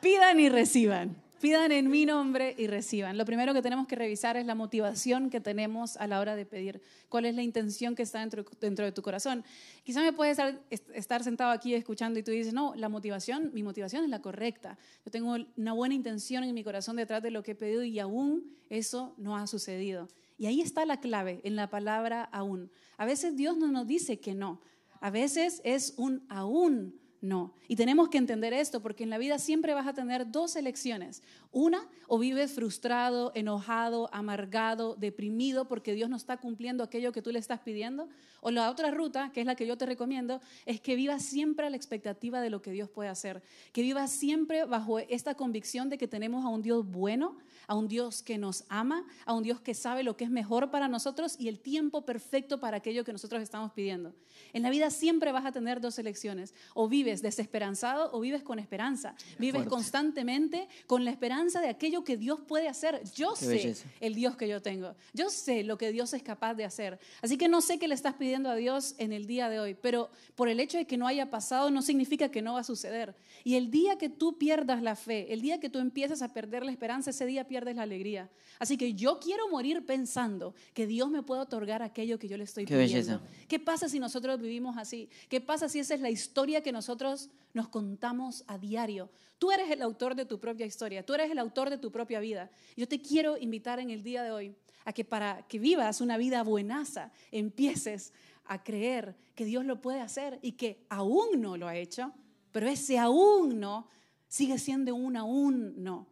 Pidan 0.00 0.40
y 0.40 0.48
reciban. 0.48 1.16
Pidan 1.40 1.72
en 1.72 1.88
mi 1.88 2.04
nombre 2.04 2.54
y 2.58 2.66
reciban. 2.66 3.16
Lo 3.16 3.24
primero 3.24 3.54
que 3.54 3.62
tenemos 3.62 3.86
que 3.86 3.96
revisar 3.96 4.36
es 4.36 4.44
la 4.44 4.54
motivación 4.54 5.30
que 5.30 5.40
tenemos 5.40 5.96
a 5.96 6.06
la 6.06 6.20
hora 6.20 6.36
de 6.36 6.44
pedir. 6.44 6.82
¿Cuál 7.08 7.24
es 7.24 7.34
la 7.34 7.42
intención 7.42 7.94
que 7.94 8.02
está 8.02 8.20
dentro, 8.20 8.84
de 8.84 8.92
tu 8.92 9.00
corazón? 9.00 9.42
Quizá 9.82 10.02
me 10.02 10.12
puedes 10.12 10.38
estar, 10.68 11.24
sentado 11.24 11.50
aquí 11.50 11.72
escuchando 11.72 12.18
y 12.18 12.22
tú 12.22 12.30
dices, 12.30 12.52
no, 12.52 12.74
la 12.76 12.90
motivación, 12.90 13.50
mi 13.54 13.62
motivación 13.62 14.04
es 14.04 14.10
la 14.10 14.20
correcta. 14.20 14.76
Yo 15.06 15.10
tengo 15.10 15.34
una 15.56 15.72
buena 15.72 15.94
intención 15.94 16.44
en 16.44 16.52
mi 16.52 16.62
corazón 16.62 16.96
detrás 16.96 17.22
de 17.22 17.30
lo 17.30 17.42
que 17.42 17.52
he 17.52 17.54
pedido 17.54 17.84
y 17.84 17.98
aún 18.00 18.54
eso 18.68 19.14
no 19.16 19.38
ha 19.38 19.46
sucedido. 19.46 20.08
Y 20.36 20.44
ahí 20.44 20.60
está 20.60 20.84
la 20.84 21.00
clave, 21.00 21.40
en 21.44 21.56
la 21.56 21.70
palabra 21.70 22.24
aún. 22.32 22.70
A 22.98 23.06
veces 23.06 23.34
Dios 23.34 23.56
no 23.56 23.68
nos 23.68 23.86
dice 23.86 24.20
que 24.20 24.34
no. 24.34 24.60
A 25.00 25.08
veces 25.08 25.62
es 25.64 25.94
un 25.96 26.22
aún 26.28 27.00
no. 27.20 27.52
Y 27.68 27.76
tenemos 27.76 28.08
que 28.08 28.18
entender 28.18 28.52
esto 28.52 28.80
porque 28.80 29.04
en 29.04 29.10
la 29.10 29.18
vida 29.18 29.38
siempre 29.38 29.74
vas 29.74 29.86
a 29.86 29.92
tener 29.92 30.30
dos 30.30 30.56
elecciones. 30.56 31.22
Una, 31.52 31.86
o 32.08 32.18
vives 32.18 32.52
frustrado, 32.52 33.30
enojado, 33.34 34.08
amargado, 34.12 34.96
deprimido 34.96 35.68
porque 35.68 35.92
Dios 35.92 36.08
no 36.08 36.16
está 36.16 36.38
cumpliendo 36.38 36.82
aquello 36.82 37.12
que 37.12 37.20
tú 37.20 37.30
le 37.30 37.38
estás 37.38 37.60
pidiendo. 37.60 38.08
O 38.40 38.50
la 38.50 38.70
otra 38.70 38.90
ruta, 38.90 39.30
que 39.32 39.40
es 39.40 39.46
la 39.46 39.54
que 39.54 39.66
yo 39.66 39.76
te 39.76 39.84
recomiendo, 39.84 40.40
es 40.64 40.80
que 40.80 40.96
vivas 40.96 41.22
siempre 41.22 41.66
a 41.66 41.70
la 41.70 41.76
expectativa 41.76 42.40
de 42.40 42.48
lo 42.48 42.62
que 42.62 42.70
Dios 42.70 42.88
puede 42.88 43.10
hacer. 43.10 43.42
Que 43.72 43.82
vivas 43.82 44.10
siempre 44.10 44.64
bajo 44.64 44.98
esta 44.98 45.34
convicción 45.34 45.90
de 45.90 45.98
que 45.98 46.08
tenemos 46.08 46.44
a 46.44 46.48
un 46.48 46.62
Dios 46.62 46.90
bueno, 46.90 47.36
a 47.66 47.74
un 47.74 47.88
Dios 47.88 48.22
que 48.22 48.38
nos 48.38 48.64
ama, 48.68 49.04
a 49.24 49.34
un 49.34 49.42
Dios 49.42 49.60
que 49.60 49.74
sabe 49.74 50.02
lo 50.02 50.16
que 50.16 50.24
es 50.24 50.30
mejor 50.30 50.70
para 50.70 50.88
nosotros 50.88 51.36
y 51.38 51.48
el 51.48 51.60
tiempo 51.60 52.04
perfecto 52.04 52.60
para 52.60 52.78
aquello 52.78 53.04
que 53.04 53.12
nosotros 53.12 53.42
estamos 53.42 53.72
pidiendo. 53.72 54.14
En 54.52 54.62
la 54.62 54.70
vida 54.70 54.90
siempre 54.90 55.32
vas 55.32 55.44
a 55.46 55.52
tener 55.52 55.80
dos 55.80 55.98
elecciones. 55.98 56.54
O 56.74 56.88
vives 56.88 57.22
desesperanzado 57.22 58.10
o 58.12 58.20
vives 58.20 58.42
con 58.42 58.58
esperanza. 58.58 59.14
Vives 59.38 59.66
constantemente 59.66 60.68
con 60.86 61.04
la 61.04 61.10
esperanza 61.10 61.60
de 61.60 61.68
aquello 61.68 62.04
que 62.04 62.16
Dios 62.16 62.40
puede 62.40 62.68
hacer. 62.68 63.02
Yo 63.14 63.34
Qué 63.34 63.44
sé 63.44 63.48
belleza. 63.48 63.88
el 64.00 64.14
Dios 64.14 64.36
que 64.36 64.48
yo 64.48 64.62
tengo. 64.62 64.94
Yo 65.12 65.30
sé 65.30 65.62
lo 65.62 65.78
que 65.78 65.92
Dios 65.92 66.12
es 66.14 66.22
capaz 66.22 66.54
de 66.54 66.64
hacer. 66.64 66.98
Así 67.22 67.36
que 67.36 67.48
no 67.48 67.60
sé 67.60 67.78
qué 67.78 67.88
le 67.88 67.94
estás 67.94 68.14
pidiendo 68.14 68.50
a 68.50 68.54
Dios 68.54 68.94
en 68.98 69.12
el 69.12 69.26
día 69.26 69.48
de 69.48 69.60
hoy, 69.60 69.74
pero 69.74 70.10
por 70.34 70.48
el 70.48 70.60
hecho 70.60 70.78
de 70.78 70.86
que 70.86 70.96
no 70.96 71.06
haya 71.06 71.30
pasado 71.30 71.70
no 71.70 71.82
significa 71.82 72.30
que 72.30 72.42
no 72.42 72.54
va 72.54 72.60
a 72.60 72.64
suceder. 72.64 73.14
Y 73.44 73.56
el 73.56 73.70
día 73.70 73.98
que 73.98 74.08
tú 74.08 74.38
pierdas 74.38 74.82
la 74.82 74.96
fe, 74.96 75.32
el 75.32 75.40
día 75.40 75.60
que 75.60 75.70
tú 75.70 75.78
empiezas 75.78 76.22
a 76.22 76.32
perder 76.32 76.64
la 76.64 76.72
esperanza, 76.72 77.10
ese 77.10 77.26
día 77.26 77.46
pierdes 77.50 77.74
la 77.74 77.82
alegría. 77.82 78.30
Así 78.60 78.76
que 78.76 78.94
yo 78.94 79.18
quiero 79.18 79.48
morir 79.48 79.84
pensando 79.84 80.54
que 80.72 80.86
Dios 80.86 81.10
me 81.10 81.24
puede 81.24 81.40
otorgar 81.40 81.82
aquello 81.82 82.16
que 82.16 82.28
yo 82.28 82.36
le 82.36 82.44
estoy 82.44 82.64
Qué 82.64 82.74
pidiendo. 82.76 83.18
belleza. 83.18 83.20
¿Qué 83.48 83.58
pasa 83.58 83.88
si 83.88 83.98
nosotros 83.98 84.40
vivimos 84.40 84.76
así? 84.78 85.08
¿Qué 85.28 85.40
pasa 85.40 85.68
si 85.68 85.80
esa 85.80 85.94
es 85.94 86.00
la 86.00 86.10
historia 86.10 86.62
que 86.62 86.70
nosotros 86.70 87.28
nos 87.54 87.66
contamos 87.68 88.44
a 88.46 88.56
diario? 88.56 89.10
Tú 89.40 89.50
eres 89.50 89.68
el 89.72 89.82
autor 89.82 90.14
de 90.14 90.26
tu 90.26 90.38
propia 90.38 90.64
historia, 90.64 91.04
tú 91.04 91.12
eres 91.14 91.28
el 91.28 91.40
autor 91.40 91.70
de 91.70 91.78
tu 91.78 91.90
propia 91.90 92.20
vida. 92.20 92.52
Yo 92.76 92.86
te 92.86 93.02
quiero 93.02 93.36
invitar 93.36 93.80
en 93.80 93.90
el 93.90 94.04
día 94.04 94.22
de 94.22 94.30
hoy 94.30 94.54
a 94.84 94.92
que 94.92 95.04
para 95.04 95.42
que 95.48 95.58
vivas 95.58 96.00
una 96.00 96.16
vida 96.18 96.44
buenaza, 96.44 97.10
empieces 97.32 98.12
a 98.44 98.62
creer 98.62 99.16
que 99.34 99.44
Dios 99.44 99.64
lo 99.64 99.80
puede 99.80 100.00
hacer 100.00 100.38
y 100.40 100.52
que 100.52 100.86
aún 100.88 101.40
no 101.40 101.56
lo 101.56 101.66
ha 101.66 101.76
hecho, 101.76 102.12
pero 102.52 102.68
ese 102.68 102.98
aún 102.98 103.58
no 103.58 103.88
sigue 104.28 104.58
siendo 104.58 104.94
un 104.94 105.16
aún 105.16 105.74
no. 105.82 106.06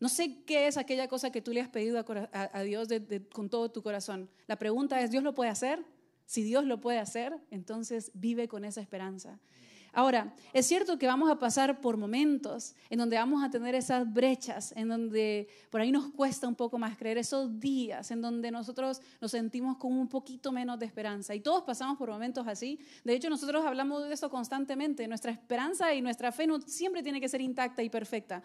No 0.00 0.08
sé 0.08 0.42
qué 0.44 0.66
es 0.66 0.76
aquella 0.76 1.08
cosa 1.08 1.30
que 1.30 1.40
tú 1.40 1.52
le 1.52 1.60
has 1.60 1.68
pedido 1.68 2.04
a, 2.32 2.62
Dios 2.62 2.88
con 3.32 3.48
todo 3.48 3.70
tu 3.70 3.82
corazón. 3.82 4.28
La 4.46 4.56
pregunta 4.56 5.00
es, 5.00 5.10
¿Dios 5.10 5.22
lo 5.22 5.34
puede 5.34 5.50
hacer? 5.50 5.84
Si 6.26 6.42
Dios 6.42 6.64
lo 6.64 6.80
puede 6.80 6.98
hacer, 6.98 7.36
entonces 7.50 8.10
vive 8.14 8.48
con 8.48 8.64
esa 8.64 8.80
esperanza. 8.80 9.38
Ahora, 9.96 10.34
es 10.52 10.66
cierto 10.66 10.98
que 10.98 11.06
vamos 11.06 11.30
a 11.30 11.38
pasar 11.38 11.80
por 11.80 11.96
momentos 11.96 12.74
en 12.90 12.98
donde 12.98 13.16
vamos 13.16 13.44
a 13.44 13.50
tener 13.50 13.76
esas 13.76 14.12
brechas, 14.12 14.72
en 14.76 14.88
donde 14.88 15.46
por 15.70 15.80
ahí 15.80 15.92
nos 15.92 16.08
cuesta 16.08 16.48
un 16.48 16.56
poco 16.56 16.78
más 16.78 16.98
creer, 16.98 17.16
esos 17.18 17.60
días 17.60 18.10
en 18.10 18.20
donde 18.20 18.50
nosotros 18.50 19.00
nos 19.20 19.30
sentimos 19.30 19.76
con 19.76 19.92
un 19.92 20.08
poquito 20.08 20.50
menos 20.50 20.80
de 20.80 20.86
esperanza. 20.86 21.32
Y 21.32 21.40
todos 21.40 21.62
pasamos 21.62 21.96
por 21.96 22.10
momentos 22.10 22.44
así. 22.48 22.80
De 23.04 23.14
hecho, 23.14 23.30
nosotros 23.30 23.64
hablamos 23.64 24.02
de 24.02 24.12
eso 24.12 24.28
constantemente. 24.28 25.06
Nuestra 25.06 25.30
esperanza 25.30 25.94
y 25.94 26.02
nuestra 26.02 26.32
fe 26.32 26.48
no 26.48 26.60
siempre 26.60 27.04
tiene 27.04 27.20
que 27.20 27.28
ser 27.28 27.40
intacta 27.40 27.80
y 27.84 27.88
perfecta. 27.88 28.42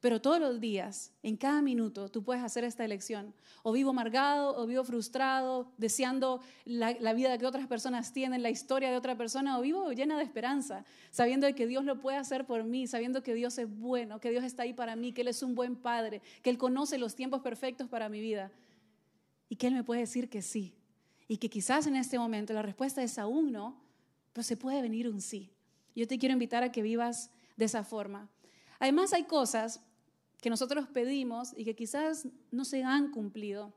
Pero 0.00 0.22
todos 0.22 0.40
los 0.40 0.60
días, 0.60 1.12
en 1.22 1.36
cada 1.36 1.60
minuto, 1.60 2.08
tú 2.08 2.24
puedes 2.24 2.42
hacer 2.42 2.64
esta 2.64 2.86
elección. 2.86 3.34
O 3.62 3.72
vivo 3.72 3.90
amargado, 3.90 4.56
o 4.56 4.66
vivo 4.66 4.82
frustrado, 4.82 5.70
deseando 5.76 6.40
la, 6.64 6.96
la 6.98 7.12
vida 7.12 7.36
que 7.36 7.44
otras 7.44 7.66
personas 7.66 8.14
tienen, 8.14 8.42
la 8.42 8.48
historia 8.48 8.90
de 8.90 8.96
otra 8.96 9.18
persona, 9.18 9.58
o 9.58 9.60
vivo 9.60 9.92
llena 9.92 10.16
de 10.16 10.24
esperanza, 10.24 10.86
sabiendo 11.10 11.54
que 11.54 11.66
Dios 11.66 11.84
lo 11.84 12.00
puede 12.00 12.16
hacer 12.16 12.46
por 12.46 12.64
mí, 12.64 12.86
sabiendo 12.86 13.22
que 13.22 13.34
Dios 13.34 13.58
es 13.58 13.68
bueno, 13.68 14.20
que 14.20 14.30
Dios 14.30 14.42
está 14.42 14.62
ahí 14.62 14.72
para 14.72 14.96
mí, 14.96 15.12
que 15.12 15.20
Él 15.20 15.28
es 15.28 15.42
un 15.42 15.54
buen 15.54 15.76
padre, 15.76 16.22
que 16.42 16.48
Él 16.48 16.56
conoce 16.56 16.96
los 16.96 17.14
tiempos 17.14 17.42
perfectos 17.42 17.86
para 17.86 18.08
mi 18.08 18.22
vida. 18.22 18.50
Y 19.50 19.56
que 19.56 19.66
Él 19.66 19.74
me 19.74 19.84
puede 19.84 20.00
decir 20.00 20.30
que 20.30 20.40
sí. 20.40 20.74
Y 21.28 21.36
que 21.36 21.50
quizás 21.50 21.86
en 21.86 21.96
este 21.96 22.18
momento 22.18 22.54
la 22.54 22.62
respuesta 22.62 23.02
es 23.02 23.18
aún 23.18 23.52
no, 23.52 23.82
pero 24.32 24.44
se 24.44 24.56
puede 24.56 24.80
venir 24.80 25.10
un 25.10 25.20
sí. 25.20 25.50
Yo 25.94 26.06
te 26.06 26.18
quiero 26.18 26.32
invitar 26.32 26.62
a 26.62 26.72
que 26.72 26.80
vivas 26.80 27.30
de 27.58 27.66
esa 27.66 27.84
forma. 27.84 28.30
Además 28.78 29.12
hay 29.12 29.24
cosas 29.24 29.82
que 30.40 30.50
nosotros 30.50 30.88
pedimos 30.88 31.52
y 31.56 31.64
que 31.64 31.74
quizás 31.74 32.26
no 32.50 32.64
se 32.64 32.82
han 32.82 33.10
cumplido. 33.10 33.72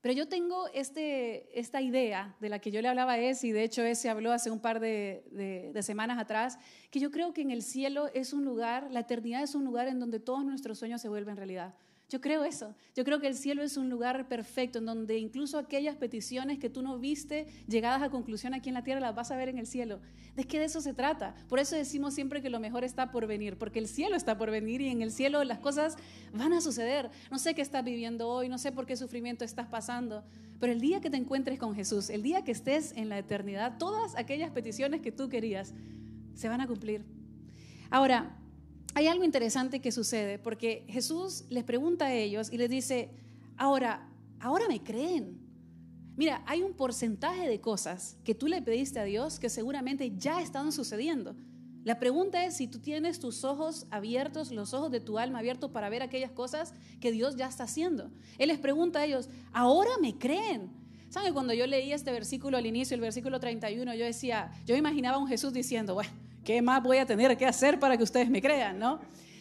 Pero 0.00 0.14
yo 0.14 0.26
tengo 0.26 0.66
este, 0.74 1.58
esta 1.58 1.80
idea 1.80 2.34
de 2.40 2.48
la 2.48 2.58
que 2.58 2.72
yo 2.72 2.82
le 2.82 2.88
hablaba 2.88 3.12
a 3.12 3.18
Ese, 3.18 3.46
y 3.46 3.52
de 3.52 3.62
hecho 3.62 3.82
Ese 3.82 4.08
habló 4.08 4.32
hace 4.32 4.50
un 4.50 4.58
par 4.58 4.80
de 4.80 5.80
semanas 5.82 6.18
atrás, 6.18 6.58
que 6.90 6.98
yo 6.98 7.12
creo 7.12 7.32
que 7.32 7.42
en 7.42 7.52
el 7.52 7.62
cielo 7.62 8.08
es 8.12 8.32
un 8.32 8.44
lugar, 8.44 8.88
la 8.90 9.00
eternidad 9.00 9.44
es 9.44 9.54
un 9.54 9.64
lugar 9.64 9.86
en 9.86 10.00
donde 10.00 10.18
todos 10.18 10.44
nuestros 10.44 10.78
sueños 10.78 11.00
se 11.00 11.08
vuelven 11.08 11.36
realidad. 11.36 11.74
Yo 12.12 12.20
creo 12.20 12.44
eso. 12.44 12.74
Yo 12.94 13.06
creo 13.06 13.20
que 13.20 13.26
el 13.26 13.34
cielo 13.34 13.62
es 13.62 13.78
un 13.78 13.88
lugar 13.88 14.28
perfecto 14.28 14.80
en 14.80 14.84
donde 14.84 15.16
incluso 15.16 15.56
aquellas 15.56 15.96
peticiones 15.96 16.58
que 16.58 16.68
tú 16.68 16.82
no 16.82 16.98
viste 16.98 17.46
llegadas 17.66 18.02
a 18.02 18.10
conclusión 18.10 18.52
aquí 18.52 18.68
en 18.68 18.74
la 18.74 18.84
tierra 18.84 19.00
las 19.00 19.14
vas 19.14 19.30
a 19.30 19.36
ver 19.36 19.48
en 19.48 19.56
el 19.56 19.66
cielo. 19.66 19.98
¿De 20.36 20.44
qué 20.44 20.58
de 20.58 20.66
eso 20.66 20.82
se 20.82 20.92
trata? 20.92 21.34
Por 21.48 21.58
eso 21.58 21.74
decimos 21.74 22.12
siempre 22.12 22.42
que 22.42 22.50
lo 22.50 22.60
mejor 22.60 22.84
está 22.84 23.10
por 23.10 23.26
venir, 23.26 23.56
porque 23.56 23.78
el 23.78 23.88
cielo 23.88 24.14
está 24.14 24.36
por 24.36 24.50
venir 24.50 24.82
y 24.82 24.88
en 24.88 25.00
el 25.00 25.10
cielo 25.10 25.42
las 25.42 25.58
cosas 25.58 25.96
van 26.34 26.52
a 26.52 26.60
suceder. 26.60 27.10
No 27.30 27.38
sé 27.38 27.54
qué 27.54 27.62
estás 27.62 27.82
viviendo 27.82 28.28
hoy, 28.28 28.50
no 28.50 28.58
sé 28.58 28.72
por 28.72 28.84
qué 28.84 28.94
sufrimiento 28.94 29.46
estás 29.46 29.68
pasando, 29.68 30.22
pero 30.60 30.74
el 30.74 30.82
día 30.82 31.00
que 31.00 31.08
te 31.08 31.16
encuentres 31.16 31.58
con 31.58 31.74
Jesús, 31.74 32.10
el 32.10 32.22
día 32.22 32.44
que 32.44 32.52
estés 32.52 32.92
en 32.94 33.08
la 33.08 33.18
eternidad, 33.18 33.78
todas 33.78 34.16
aquellas 34.16 34.50
peticiones 34.50 35.00
que 35.00 35.12
tú 35.12 35.30
querías 35.30 35.72
se 36.34 36.50
van 36.50 36.60
a 36.60 36.66
cumplir. 36.66 37.06
Ahora, 37.88 38.36
hay 38.94 39.06
algo 39.06 39.24
interesante 39.24 39.80
que 39.80 39.92
sucede 39.92 40.38
porque 40.38 40.84
Jesús 40.88 41.44
les 41.48 41.64
pregunta 41.64 42.06
a 42.06 42.14
ellos 42.14 42.52
y 42.52 42.58
les 42.58 42.68
dice, 42.68 43.10
ahora, 43.56 44.08
ahora 44.38 44.68
me 44.68 44.82
creen. 44.82 45.40
Mira, 46.16 46.42
hay 46.46 46.62
un 46.62 46.74
porcentaje 46.74 47.48
de 47.48 47.60
cosas 47.60 48.18
que 48.22 48.34
tú 48.34 48.48
le 48.48 48.60
pediste 48.60 49.00
a 49.00 49.04
Dios 49.04 49.38
que 49.38 49.48
seguramente 49.48 50.12
ya 50.16 50.42
están 50.42 50.72
sucediendo. 50.72 51.34
La 51.84 51.98
pregunta 51.98 52.44
es 52.44 52.56
si 52.56 52.68
tú 52.68 52.78
tienes 52.78 53.18
tus 53.18 53.44
ojos 53.44 53.86
abiertos, 53.90 54.52
los 54.52 54.72
ojos 54.74 54.90
de 54.90 55.00
tu 55.00 55.18
alma 55.18 55.38
abiertos 55.38 55.70
para 55.70 55.88
ver 55.88 56.02
aquellas 56.02 56.30
cosas 56.30 56.74
que 57.00 57.10
Dios 57.10 57.36
ya 57.36 57.48
está 57.48 57.64
haciendo. 57.64 58.10
Él 58.38 58.48
les 58.48 58.58
pregunta 58.58 59.00
a 59.00 59.04
ellos, 59.04 59.30
ahora 59.52 59.90
me 60.00 60.16
creen. 60.18 60.70
¿Saben? 61.08 61.34
Cuando 61.34 61.52
yo 61.52 61.66
leía 61.66 61.94
este 61.94 62.12
versículo 62.12 62.56
al 62.56 62.66
inicio, 62.66 62.94
el 62.94 63.00
versículo 63.00 63.40
31, 63.40 63.94
yo 63.94 64.04
decía, 64.04 64.52
yo 64.64 64.76
imaginaba 64.76 65.16
a 65.16 65.20
un 65.20 65.28
Jesús 65.28 65.52
diciendo, 65.52 65.94
bueno, 65.94 66.10
¿qué 66.44 66.62
más 66.62 66.82
voy 66.82 66.98
a 66.98 67.06
tener 67.06 67.36
que 67.36 67.46
hacer 67.46 67.78
para 67.78 67.96
que 67.96 68.02
ustedes 68.02 68.30
me 68.30 68.40
crean? 68.42 68.78
¿no? 68.78 69.00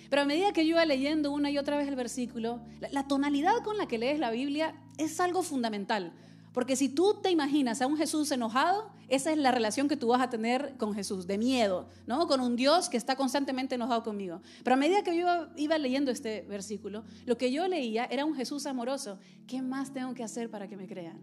Pero 0.09 0.23
a 0.23 0.25
medida 0.25 0.51
que 0.51 0.65
yo 0.65 0.71
iba 0.71 0.85
leyendo 0.85 1.31
una 1.31 1.49
y 1.49 1.57
otra 1.57 1.77
vez 1.77 1.87
el 1.87 1.95
versículo, 1.95 2.59
la, 2.91 3.07
tonalidad 3.07 3.63
con 3.63 3.77
la 3.77 3.87
que 3.87 3.97
lees 3.97 4.19
la 4.19 4.29
Biblia 4.29 4.75
es 4.97 5.19
algo 5.21 5.41
fundamental. 5.41 6.11
Porque 6.51 6.75
si 6.75 6.89
tú 6.89 7.21
te 7.21 7.31
imaginas 7.31 7.81
a 7.81 7.87
un 7.87 7.95
Jesús 7.95 8.29
enojado, 8.31 8.91
esa 9.07 9.31
es 9.31 9.37
la 9.37 9.51
relación 9.51 9.87
que 9.87 9.95
tú 9.95 10.07
vas 10.07 10.21
a 10.21 10.29
tener 10.29 10.75
con 10.77 10.93
Jesús, 10.93 11.27
de 11.27 11.37
miedo, 11.37 11.87
¿no? 12.07 12.27
Con 12.27 12.41
un 12.41 12.57
Dios 12.57 12.89
que 12.89 12.97
está 12.97 13.15
constantemente 13.15 13.75
enojado 13.75 14.03
conmigo. 14.03 14.41
Pero 14.65 14.73
a 14.73 14.77
medida 14.77 15.01
que 15.01 15.15
yo 15.15 15.47
iba 15.55 15.77
leyendo 15.77 16.11
este 16.11 16.41
versículo, 16.41 17.05
lo 17.25 17.37
que 17.37 17.53
yo 17.53 17.65
leía 17.69 18.03
era 18.03 18.25
un 18.25 18.35
Jesús 18.35 18.65
amoroso. 18.65 19.17
¿Qué 19.47 19.61
más 19.61 19.93
tengo 19.93 20.13
que 20.13 20.25
hacer 20.25 20.49
para 20.49 20.67
que 20.67 20.75
me 20.75 20.87
crean? 20.87 21.21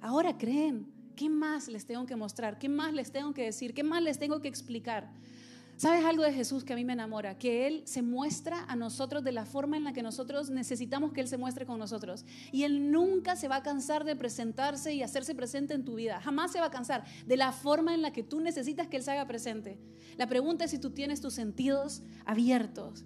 Ahora 0.00 0.36
creen. 0.36 0.97
¿Qué 1.18 1.28
más 1.28 1.66
les 1.66 1.84
tengo 1.84 2.06
que 2.06 2.14
mostrar? 2.14 2.60
¿Qué 2.60 2.68
más 2.68 2.92
les 2.92 3.10
tengo 3.10 3.34
que 3.34 3.42
decir? 3.42 3.74
¿Qué 3.74 3.82
más 3.82 4.00
les 4.00 4.20
tengo 4.20 4.40
que 4.40 4.46
explicar? 4.46 5.10
¿Sabes 5.76 6.04
algo 6.04 6.22
de 6.22 6.32
Jesús 6.32 6.62
que 6.62 6.74
a 6.74 6.76
mí 6.76 6.84
me 6.84 6.92
enamora? 6.92 7.36
Que 7.36 7.66
Él 7.66 7.82
se 7.86 8.02
muestra 8.02 8.64
a 8.68 8.76
nosotros 8.76 9.24
de 9.24 9.32
la 9.32 9.44
forma 9.44 9.76
en 9.76 9.82
la 9.82 9.92
que 9.92 10.04
nosotros 10.04 10.48
necesitamos 10.48 11.12
que 11.12 11.20
Él 11.20 11.26
se 11.26 11.36
muestre 11.36 11.66
con 11.66 11.80
nosotros. 11.80 12.24
Y 12.52 12.62
Él 12.62 12.92
nunca 12.92 13.34
se 13.34 13.48
va 13.48 13.56
a 13.56 13.62
cansar 13.64 14.04
de 14.04 14.14
presentarse 14.14 14.94
y 14.94 15.02
hacerse 15.02 15.34
presente 15.34 15.74
en 15.74 15.84
tu 15.84 15.96
vida. 15.96 16.20
Jamás 16.20 16.52
se 16.52 16.60
va 16.60 16.66
a 16.66 16.70
cansar 16.70 17.02
de 17.26 17.36
la 17.36 17.50
forma 17.50 17.94
en 17.94 18.02
la 18.02 18.12
que 18.12 18.22
tú 18.22 18.38
necesitas 18.38 18.86
que 18.86 18.98
Él 18.98 19.02
se 19.02 19.10
haga 19.10 19.26
presente. 19.26 19.76
La 20.18 20.28
pregunta 20.28 20.66
es 20.66 20.70
si 20.70 20.78
tú 20.78 20.90
tienes 20.90 21.20
tus 21.20 21.34
sentidos 21.34 22.00
abiertos. 22.26 23.04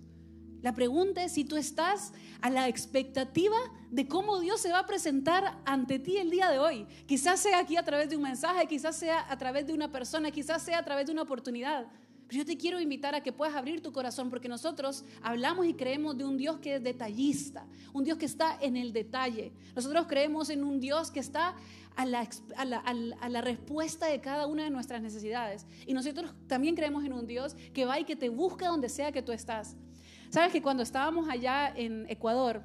La 0.63 0.75
pregunta 0.75 1.25
es 1.25 1.33
si 1.33 1.45
tú 1.45 1.57
estás 1.57 2.13
a 2.41 2.49
la 2.49 2.69
expectativa 2.69 3.57
de 3.91 4.07
cómo 4.07 4.39
Dios 4.39 4.61
se 4.61 4.71
va 4.71 4.81
a 4.81 4.87
presentar 4.87 5.59
ante 5.65 5.99
ti 5.99 6.19
el 6.19 6.31
día 6.31 6.51
de 6.51 6.61
hoy. 6.61 6.87
Quizás 7.07 7.41
sea 7.41 7.59
aquí 7.59 7.77
a 7.77 7.85
través 7.85 8.09
de 8.09 8.17
un 8.17 8.23
mensaje, 8.23 8.67
quizás 8.67 8.97
sea 8.97 9.27
a 9.31 9.37
través 9.37 9.67
de 9.67 9.75
una 9.75 9.91
persona, 9.91 10.31
quizás 10.31 10.63
sea 10.63 10.79
a 10.79 10.85
través 10.85 11.07
de 11.07 11.13
una 11.13 11.23
oportunidad. 11.23 11.87
Pero 12.29 12.39
yo 12.39 12.47
te 12.47 12.57
quiero 12.57 12.81
invitar 12.81 13.15
a 13.15 13.23
que 13.23 13.33
puedas 13.33 13.55
abrir 13.57 13.83
tu 13.83 13.93
corazón 13.93 14.31
porque 14.31 14.49
nosotros 14.49 15.05
hablamos 15.21 15.67
y 15.67 15.75
creemos 15.75 16.17
de 16.17 16.25
un 16.25 16.37
Dios 16.37 16.61
que 16.61 16.77
es 16.77 16.83
detallista, 16.83 17.67
un 17.93 18.05
Dios 18.05 18.17
que 18.17 18.27
está 18.27 18.57
en 18.61 18.77
el 18.77 18.93
detalle. 18.93 19.53
Nosotros 19.75 20.07
creemos 20.09 20.49
en 20.49 20.63
un 20.63 20.81
Dios 20.81 21.11
que 21.11 21.21
está 21.21 21.57
a 21.97 22.07
la, 22.07 22.27
a 22.57 23.29
la, 23.29 23.41
respuesta 23.43 24.07
de 24.07 24.21
cada 24.21 24.47
una 24.47 24.65
de 24.65 24.71
nuestras 24.71 25.03
necesidades. 25.03 25.67
Y 25.87 25.93
nosotros 25.93 26.33
también 26.47 26.75
creemos 26.75 27.05
en 27.05 27.13
un 27.13 27.27
Dios 27.27 27.55
que 27.75 27.85
va 27.85 28.01
y 28.01 28.05
que 28.05 28.17
te 28.17 28.29
busca 28.29 28.69
donde 28.69 28.89
sea 28.89 29.13
que 29.13 29.23
tú 29.23 29.33
estás. 29.33 29.77
Sabes 30.33 30.51
que 30.51 30.63
cuando 30.63 30.83
estábamos 30.83 31.29
allá 31.29 31.71
en 31.77 32.07
Ecuador, 32.09 32.63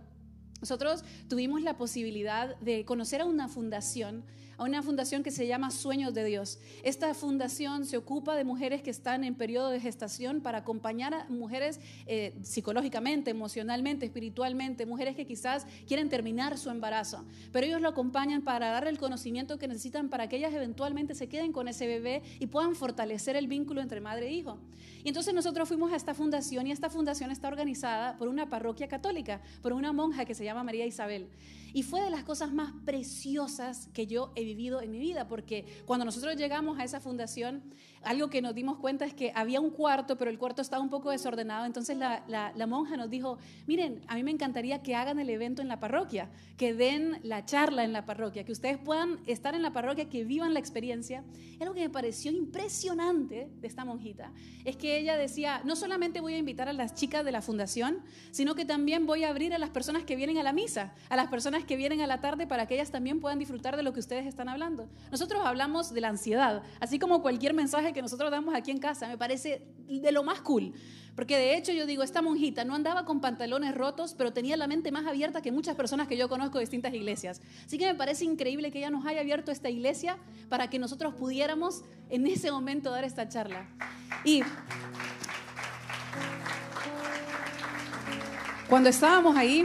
nosotros 0.61 1.03
tuvimos 1.27 1.61
la 1.61 1.75
posibilidad 1.75 2.55
de 2.61 2.85
conocer 2.85 3.19
a 3.19 3.25
una 3.25 3.49
fundación, 3.49 4.23
a 4.57 4.63
una 4.63 4.81
fundación 4.81 5.23
que 5.23 5.31
se 5.31 5.47
llama 5.47 5.71
Sueños 5.71 6.13
de 6.13 6.25
Dios. 6.25 6.59
Esta 6.83 7.13
fundación 7.13 7.85
se 7.85 7.97
ocupa 7.97 8.35
de 8.35 8.43
mujeres 8.43 8.81
que 8.81 8.89
están 8.89 9.23
en 9.23 9.35
periodo 9.35 9.69
de 9.69 9.79
gestación 9.79 10.41
para 10.41 10.59
acompañar 10.59 11.13
a 11.13 11.25
mujeres 11.29 11.79
eh, 12.07 12.33
psicológicamente, 12.41 13.31
emocionalmente, 13.31 14.05
espiritualmente, 14.05 14.85
mujeres 14.85 15.15
que 15.15 15.25
quizás 15.25 15.65
quieren 15.87 16.09
terminar 16.09 16.57
su 16.57 16.69
embarazo, 16.69 17.25
pero 17.51 17.67
ellos 17.67 17.81
lo 17.81 17.89
acompañan 17.89 18.41
para 18.41 18.71
darle 18.71 18.89
el 18.89 18.97
conocimiento 18.97 19.57
que 19.57 19.67
necesitan 19.67 20.09
para 20.09 20.27
que 20.27 20.37
ellas 20.37 20.53
eventualmente 20.53 21.15
se 21.15 21.29
queden 21.29 21.51
con 21.51 21.67
ese 21.67 21.87
bebé 21.87 22.23
y 22.39 22.47
puedan 22.47 22.75
fortalecer 22.75 23.35
el 23.35 23.47
vínculo 23.47 23.81
entre 23.81 24.01
madre 24.01 24.27
e 24.27 24.33
hijo. 24.33 24.57
Y 25.03 25.09
entonces 25.09 25.33
nosotros 25.33 25.67
fuimos 25.67 25.93
a 25.93 25.95
esta 25.95 26.13
fundación 26.13 26.67
y 26.67 26.71
esta 26.71 26.89
fundación 26.89 27.31
está 27.31 27.47
organizada 27.47 28.17
por 28.17 28.27
una 28.27 28.49
parroquia 28.49 28.87
católica, 28.87 29.41
por 29.61 29.73
una 29.73 29.93
monja 29.93 30.25
que 30.25 30.33
se 30.33 30.43
llama 30.43 30.63
María 30.63 30.85
Isabel. 30.85 31.29
Y 31.73 31.83
fue 31.83 32.01
de 32.01 32.09
las 32.09 32.23
cosas 32.23 32.53
más 32.53 32.73
preciosas 32.85 33.89
que 33.93 34.07
yo 34.07 34.31
he 34.35 34.43
vivido 34.43 34.81
en 34.81 34.91
mi 34.91 34.99
vida, 34.99 35.27
porque 35.27 35.65
cuando 35.85 36.05
nosotros 36.05 36.35
llegamos 36.35 36.79
a 36.79 36.83
esa 36.83 36.99
fundación, 36.99 37.63
algo 38.03 38.29
que 38.29 38.41
nos 38.41 38.55
dimos 38.55 38.77
cuenta 38.77 39.05
es 39.05 39.13
que 39.13 39.31
había 39.35 39.59
un 39.59 39.69
cuarto, 39.69 40.17
pero 40.17 40.31
el 40.31 40.37
cuarto 40.37 40.61
estaba 40.61 40.81
un 40.81 40.89
poco 40.89 41.11
desordenado. 41.11 41.65
Entonces 41.65 41.97
la, 41.97 42.23
la, 42.27 42.67
monja 42.67 42.97
nos 42.97 43.09
dijo, 43.09 43.37
miren, 43.65 44.01
a 44.07 44.15
mí 44.15 44.23
me 44.23 44.31
encantaría 44.31 44.81
que 44.81 44.95
hagan 44.95 45.19
el 45.19 45.29
evento 45.29 45.61
en 45.61 45.67
la 45.67 45.79
parroquia, 45.79 46.29
que 46.57 46.73
den 46.73 47.19
la 47.23 47.45
charla 47.45 47.83
en 47.83 47.93
la 47.93 48.05
parroquia, 48.05 48.43
que 48.43 48.51
ustedes 48.51 48.77
puedan 48.77 49.19
estar 49.25 49.55
en 49.55 49.61
la 49.61 49.71
parroquia, 49.71 50.09
que 50.09 50.23
vivan 50.23 50.53
la 50.53 50.59
experiencia. 50.59 51.23
Y 51.59 51.63
algo 51.63 51.73
que 51.73 51.81
me 51.81 51.89
pareció 51.89 52.31
impresionante 52.31 53.49
de 53.59 53.67
esta 53.67 53.85
monjita 53.85 54.31
es 54.65 54.75
que 54.75 54.97
ella 54.97 55.17
decía, 55.17 55.61
no 55.63 55.75
solamente 55.75 56.21
voy 56.21 56.33
a 56.33 56.37
invitar 56.37 56.67
a 56.69 56.73
las 56.73 56.93
chicas 56.93 57.23
de 57.23 57.31
la 57.31 57.41
fundación, 57.41 57.99
sino 58.31 58.55
que 58.55 58.65
también 58.65 59.05
voy 59.05 59.23
a 59.23 59.29
abrir 59.29 59.53
a 59.53 59.57
las 59.57 59.69
personas 59.69 60.03
que 60.03 60.15
vienen 60.15 60.37
a 60.37 60.43
la 60.43 60.53
misa, 60.53 60.93
a 61.09 61.15
las 61.15 61.27
personas 61.27 61.63
que 61.63 61.75
vienen 61.75 62.01
a 62.01 62.07
la 62.07 62.21
tarde 62.21 62.47
para 62.47 62.67
que 62.67 62.75
ellas 62.75 62.91
también 62.91 63.19
puedan 63.19 63.39
disfrutar 63.39 63.77
de 63.77 63.83
lo 63.83 63.93
que 63.93 63.99
ustedes 63.99 64.25
están 64.25 64.49
hablando. 64.49 64.87
Nosotros 65.11 65.41
hablamos 65.45 65.93
de 65.93 66.01
la 66.01 66.09
ansiedad, 66.09 66.63
así 66.79 66.99
como 66.99 67.21
cualquier 67.21 67.53
mensaje 67.53 67.86
que 67.93 68.01
nosotros 68.01 68.31
damos 68.31 68.55
aquí 68.55 68.71
en 68.71 68.79
casa, 68.79 69.07
me 69.07 69.17
parece 69.17 69.61
de 69.87 70.11
lo 70.11 70.23
más 70.23 70.41
cool. 70.41 70.73
Porque 71.17 71.35
de 71.35 71.57
hecho 71.57 71.71
yo 71.71 71.87
digo, 71.87 72.03
esta 72.03 72.21
monjita 72.21 72.63
no 72.63 72.75
andaba 72.75 73.03
con 73.03 73.21
pantalones 73.21 73.73
rotos, 73.73 74.13
pero 74.15 74.33
tenía 74.33 74.55
la 74.55 74.67
mente 74.67 74.91
más 74.91 75.07
abierta 75.07 75.41
que 75.41 75.51
muchas 75.51 75.75
personas 75.75 76.07
que 76.07 76.15
yo 76.15 76.29
conozco 76.29 76.59
de 76.59 76.65
distintas 76.65 76.93
iglesias. 76.93 77.41
Así 77.65 77.79
que 77.79 77.87
me 77.87 77.95
parece 77.95 78.23
increíble 78.23 78.71
que 78.71 78.77
ella 78.77 78.91
nos 78.91 79.03
haya 79.05 79.21
abierto 79.21 79.51
esta 79.51 79.67
iglesia 79.67 80.19
para 80.47 80.69
que 80.69 80.77
nosotros 80.77 81.15
pudiéramos 81.15 81.83
en 82.09 82.27
ese 82.27 82.51
momento 82.51 82.91
dar 82.91 83.03
esta 83.03 83.27
charla. 83.27 83.67
Y 84.23 84.43
cuando 88.69 88.89
estábamos 88.89 89.35
ahí, 89.37 89.63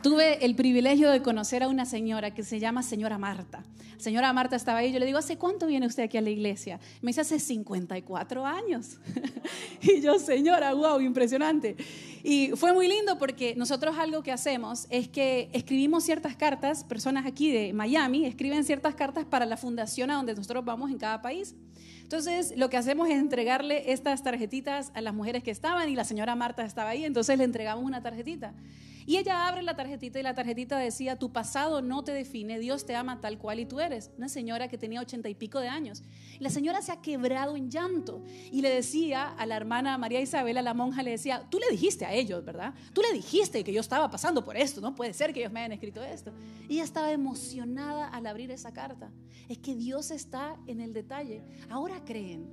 tuve 0.00 0.44
el 0.44 0.54
privilegio 0.54 1.10
de 1.10 1.22
conocer 1.22 1.64
a 1.64 1.68
una 1.68 1.86
señora 1.86 2.32
que 2.32 2.44
se 2.44 2.60
llama 2.60 2.84
señora 2.84 3.18
Marta. 3.18 3.64
Señora 3.98 4.32
Marta 4.32 4.56
estaba 4.56 4.78
ahí, 4.78 4.92
yo 4.92 4.98
le 4.98 5.06
digo, 5.06 5.18
¿hace 5.18 5.36
cuánto 5.36 5.66
viene 5.66 5.86
usted 5.86 6.02
aquí 6.02 6.16
a 6.16 6.20
la 6.20 6.30
iglesia? 6.30 6.78
Me 7.00 7.10
dice, 7.10 7.22
hace 7.22 7.38
54 7.38 8.44
años. 8.44 8.98
y 9.80 10.00
yo, 10.00 10.18
señora, 10.18 10.74
wow, 10.74 11.00
impresionante. 11.00 11.76
Y 12.22 12.50
fue 12.56 12.72
muy 12.72 12.88
lindo 12.88 13.18
porque 13.18 13.54
nosotros 13.56 13.96
algo 13.98 14.22
que 14.22 14.32
hacemos 14.32 14.86
es 14.90 15.08
que 15.08 15.48
escribimos 15.52 16.04
ciertas 16.04 16.36
cartas, 16.36 16.84
personas 16.84 17.26
aquí 17.26 17.52
de 17.52 17.72
Miami 17.72 18.26
escriben 18.26 18.64
ciertas 18.64 18.94
cartas 18.94 19.24
para 19.24 19.46
la 19.46 19.56
fundación 19.56 20.10
a 20.10 20.16
donde 20.16 20.34
nosotros 20.34 20.64
vamos 20.64 20.90
en 20.90 20.98
cada 20.98 21.22
país. 21.22 21.54
Entonces, 22.02 22.52
lo 22.56 22.70
que 22.70 22.76
hacemos 22.76 23.08
es 23.08 23.16
entregarle 23.16 23.92
estas 23.92 24.22
tarjetitas 24.22 24.92
a 24.94 25.00
las 25.00 25.12
mujeres 25.12 25.42
que 25.42 25.50
estaban 25.50 25.88
y 25.88 25.96
la 25.96 26.04
señora 26.04 26.36
Marta 26.36 26.64
estaba 26.64 26.90
ahí, 26.90 27.04
entonces 27.04 27.36
le 27.36 27.44
entregamos 27.44 27.84
una 27.84 28.00
tarjetita. 28.00 28.54
Y 29.06 29.18
ella 29.18 29.46
abre 29.46 29.62
la 29.62 29.76
tarjetita 29.76 30.18
y 30.18 30.24
la 30.24 30.34
tarjetita 30.34 30.76
decía, 30.78 31.16
tu 31.16 31.32
pasado 31.32 31.80
no 31.80 32.02
te 32.02 32.12
define, 32.12 32.58
Dios 32.58 32.84
te 32.84 32.96
ama 32.96 33.20
tal 33.20 33.38
cual 33.38 33.60
y 33.60 33.64
tú 33.64 33.78
eres. 33.78 34.10
Una 34.18 34.28
señora 34.28 34.66
que 34.66 34.78
tenía 34.78 35.00
ochenta 35.00 35.28
y 35.28 35.36
pico 35.36 35.60
de 35.60 35.68
años. 35.68 36.02
La 36.40 36.50
señora 36.50 36.82
se 36.82 36.90
ha 36.90 37.00
quebrado 37.00 37.54
en 37.54 37.70
llanto 37.70 38.24
y 38.50 38.62
le 38.62 38.70
decía 38.70 39.28
a 39.28 39.46
la 39.46 39.56
hermana 39.56 39.96
María 39.96 40.20
Isabel, 40.20 40.58
a 40.58 40.62
la 40.62 40.74
monja, 40.74 41.04
le 41.04 41.12
decía, 41.12 41.46
tú 41.48 41.60
le 41.60 41.70
dijiste 41.70 42.04
a 42.04 42.12
ellos, 42.12 42.44
¿verdad? 42.44 42.74
Tú 42.92 43.00
le 43.00 43.12
dijiste 43.12 43.62
que 43.62 43.72
yo 43.72 43.80
estaba 43.80 44.10
pasando 44.10 44.44
por 44.44 44.56
esto, 44.56 44.80
no 44.80 44.96
puede 44.96 45.12
ser 45.14 45.32
que 45.32 45.38
ellos 45.38 45.52
me 45.52 45.60
hayan 45.60 45.72
escrito 45.72 46.02
esto. 46.02 46.32
Y 46.68 46.74
ella 46.74 46.84
estaba 46.84 47.12
emocionada 47.12 48.08
al 48.08 48.26
abrir 48.26 48.50
esa 48.50 48.72
carta. 48.72 49.12
Es 49.48 49.58
que 49.58 49.76
Dios 49.76 50.10
está 50.10 50.58
en 50.66 50.80
el 50.80 50.92
detalle. 50.92 51.44
Ahora 51.70 52.04
creen. 52.04 52.48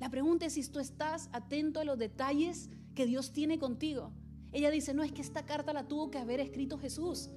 La 0.00 0.08
pregunta 0.08 0.46
es 0.46 0.54
si 0.54 0.66
tú 0.68 0.78
estás 0.78 1.28
atento 1.32 1.80
a 1.80 1.84
los 1.84 1.98
detalles 1.98 2.70
que 2.94 3.04
Dios 3.04 3.32
tiene 3.32 3.58
contigo. 3.58 4.12
Ella 4.52 4.70
dice, 4.70 4.94
no, 4.94 5.02
es 5.02 5.12
que 5.12 5.22
esta 5.22 5.44
carta 5.44 5.72
la 5.72 5.86
tuvo 5.86 6.10
que 6.10 6.18
haber 6.18 6.40
escrito 6.40 6.78
Jesús, 6.78 7.30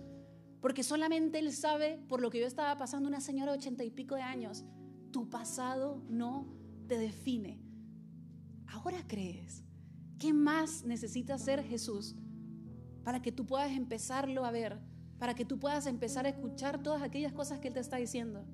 porque 0.62 0.84
solamente 0.84 1.40
Él 1.40 1.52
sabe 1.52 1.98
por 2.08 2.22
lo 2.22 2.30
que 2.30 2.40
yo 2.40 2.48
estaba 2.48 2.78
pasando, 2.78 3.10
una 3.10 3.22
señora 3.22 3.52
de 3.52 3.58
ochenta 3.58 3.84
y 3.84 3.92
pico 3.92 4.16
de 4.16 4.22
años, 4.22 4.64
tu 5.12 5.30
pasado 5.30 6.04
no 6.08 6.48
te 6.88 6.98
define. 6.98 7.62
Ahora 8.68 9.06
crees, 9.08 9.64
¿qué 10.18 10.34
más 10.34 10.84
necesita 10.86 11.34
hacer 11.34 11.64
Jesús 11.64 12.16
para 13.04 13.22
que 13.22 13.32
tú 13.32 13.46
puedas 13.46 13.72
empezarlo 13.72 14.46
a 14.46 14.52
ver, 14.52 14.80
para 15.20 15.34
que 15.34 15.46
tú 15.46 15.60
puedas 15.60 15.88
empezar 15.88 16.26
a 16.26 16.30
escuchar 16.30 16.82
todas 16.82 17.02
aquellas 17.02 17.34
cosas 17.34 17.60
que 17.60 17.68
Él 17.68 17.74
te 17.74 17.80
está 17.82 17.98
diciendo? 17.98 18.46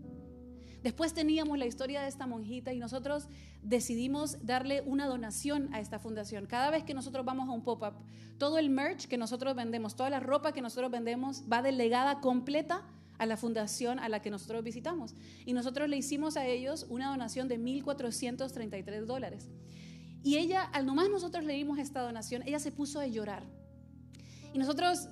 Después 0.88 1.14
teníamos 1.14 1.58
la 1.58 1.66
historia 1.66 2.02
de 2.02 2.08
esta 2.08 2.28
monjita 2.28 2.72
y 2.72 2.80
nosotros 2.80 3.28
decidimos 3.62 4.38
darle 4.46 4.84
una 4.86 5.06
donación 5.06 5.68
a 5.74 5.82
esta 5.82 6.00
fundación. 6.00 6.46
Cada 6.46 6.70
vez 6.70 6.86
que 6.86 6.94
nosotros 6.94 7.26
vamos 7.26 7.50
a 7.50 7.52
un 7.52 7.62
pop-up, 7.62 7.96
todo 8.38 8.58
el 8.58 8.70
merch 8.70 9.06
que 9.10 9.18
nosotros 9.18 9.54
vendemos, 9.54 9.98
toda 9.98 10.10
la 10.10 10.22
ropa 10.22 10.54
que 10.54 10.62
nosotros 10.62 10.90
vendemos 10.90 11.44
va 11.52 11.62
delegada 11.62 12.22
completa 12.22 12.86
a 13.18 13.26
la 13.26 13.36
fundación 13.36 14.00
a 14.00 14.08
la 14.08 14.22
que 14.22 14.30
nosotros 14.30 14.64
visitamos. 14.64 15.14
Y 15.46 15.52
nosotros 15.52 15.90
le 15.90 15.98
hicimos 15.98 16.38
a 16.38 16.46
ellos 16.46 16.86
una 16.88 17.10
donación 17.10 17.50
de 17.50 17.60
1.433 17.60 19.04
dólares. 19.04 19.50
Y 20.24 20.38
ella, 20.38 20.62
al 20.62 20.86
nomás 20.86 21.10
nosotros 21.10 21.44
le 21.44 21.56
dimos 21.56 21.80
esta 21.80 22.00
donación, 22.00 22.44
ella 22.46 22.60
se 22.60 22.72
puso 22.72 23.02
a 23.02 23.08
llorar. 23.08 23.44
Y 24.58 24.60
nosotros 24.60 25.08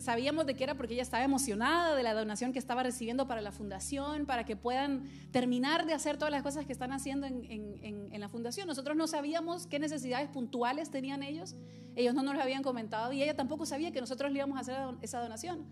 sabíamos 0.00 0.44
de 0.44 0.56
qué 0.56 0.64
era 0.64 0.74
porque 0.74 0.94
ella 0.94 1.04
estaba 1.04 1.22
emocionada 1.22 1.94
de 1.94 2.02
la 2.02 2.14
donación 2.14 2.52
que 2.52 2.58
estaba 2.58 2.82
recibiendo 2.82 3.28
para 3.28 3.40
la 3.40 3.52
fundación, 3.52 4.26
para 4.26 4.44
que 4.44 4.56
puedan 4.56 5.04
terminar 5.30 5.86
de 5.86 5.92
hacer 5.92 6.16
todas 6.16 6.32
las 6.32 6.42
cosas 6.42 6.66
que 6.66 6.72
están 6.72 6.90
haciendo 6.90 7.28
en, 7.28 7.46
en, 7.48 8.20
la 8.20 8.28
fundación. 8.28 8.66
Nosotros 8.66 8.96
no 8.96 9.06
sabíamos 9.06 9.68
qué 9.68 9.78
necesidades 9.78 10.28
puntuales 10.30 10.90
tenían 10.90 11.22
ellos, 11.22 11.54
ellos 11.94 12.12
no 12.12 12.24
nos 12.24 12.34
lo 12.34 12.42
habían 12.42 12.64
comentado 12.64 13.12
y 13.12 13.22
ella 13.22 13.36
tampoco 13.36 13.66
sabía 13.66 13.92
que 13.92 14.00
nosotros 14.00 14.32
le 14.32 14.38
íbamos 14.38 14.58
a 14.58 14.62
hacer 14.62 14.76
esa 15.00 15.20
donación. 15.20 15.64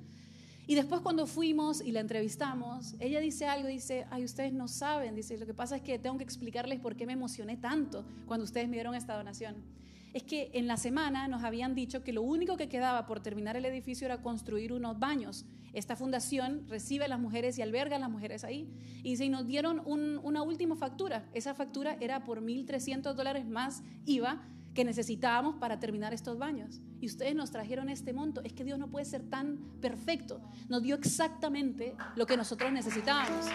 Y 0.68 0.76
después 0.76 1.00
cuando 1.00 1.26
fuimos 1.26 1.80
y 1.80 1.90
la 1.90 1.98
entrevistamos, 1.98 2.94
ella 3.00 3.18
dice 3.18 3.48
algo, 3.48 3.66
dice, 3.66 4.06
ay, 4.12 4.24
ustedes 4.24 4.52
no 4.52 4.68
saben, 4.68 5.16
dice, 5.16 5.36
lo 5.36 5.46
que 5.46 5.54
pasa 5.54 5.74
es 5.74 5.82
que 5.82 5.98
tengo 5.98 6.16
que 6.16 6.22
explicarles 6.22 6.78
por 6.78 6.94
qué 6.94 7.06
me 7.06 7.14
emocioné 7.14 7.56
tanto 7.56 8.04
cuando 8.28 8.44
ustedes 8.44 8.68
me 8.68 8.76
dieron 8.76 8.94
esta 8.94 9.16
donación 9.16 9.79
es 10.12 10.22
que 10.24 10.50
en 10.54 10.66
la 10.66 10.76
semana 10.76 11.28
nos 11.28 11.44
habían 11.44 11.74
dicho 11.74 12.02
que 12.02 12.12
lo 12.12 12.22
único 12.22 12.56
que 12.56 12.68
quedaba 12.68 13.06
por 13.06 13.20
terminar 13.20 13.56
el 13.56 13.64
edificio 13.64 14.06
era 14.06 14.22
construir 14.22 14.72
unos 14.72 14.98
baños. 14.98 15.44
Esta 15.72 15.94
fundación 15.94 16.66
recibe 16.68 17.04
a 17.04 17.08
las 17.08 17.20
mujeres 17.20 17.56
y 17.58 17.62
alberga 17.62 17.96
a 17.96 18.00
las 18.00 18.10
mujeres 18.10 18.42
ahí. 18.42 18.68
Y 19.04 19.16
se 19.16 19.28
nos 19.28 19.46
dieron 19.46 19.82
una 19.86 20.42
última 20.42 20.74
factura. 20.74 21.28
Esa 21.32 21.54
factura 21.54 21.96
era 22.00 22.24
por 22.24 22.42
1.300 22.42 23.14
dólares 23.14 23.46
más 23.46 23.82
IVA 24.04 24.42
que 24.74 24.84
necesitábamos 24.84 25.56
para 25.56 25.78
terminar 25.78 26.12
estos 26.12 26.38
baños. 26.38 26.80
Y 27.00 27.06
ustedes 27.06 27.34
nos 27.36 27.50
trajeron 27.52 27.88
este 27.88 28.12
monto. 28.12 28.40
Es 28.42 28.52
que 28.52 28.64
Dios 28.64 28.78
no 28.78 28.88
puede 28.88 29.04
ser 29.04 29.22
tan 29.22 29.58
perfecto. 29.80 30.40
Nos 30.68 30.82
dio 30.82 30.96
exactamente 30.96 31.94
lo 32.16 32.26
que 32.26 32.36
nosotros 32.36 32.72
necesitábamos. 32.72 33.46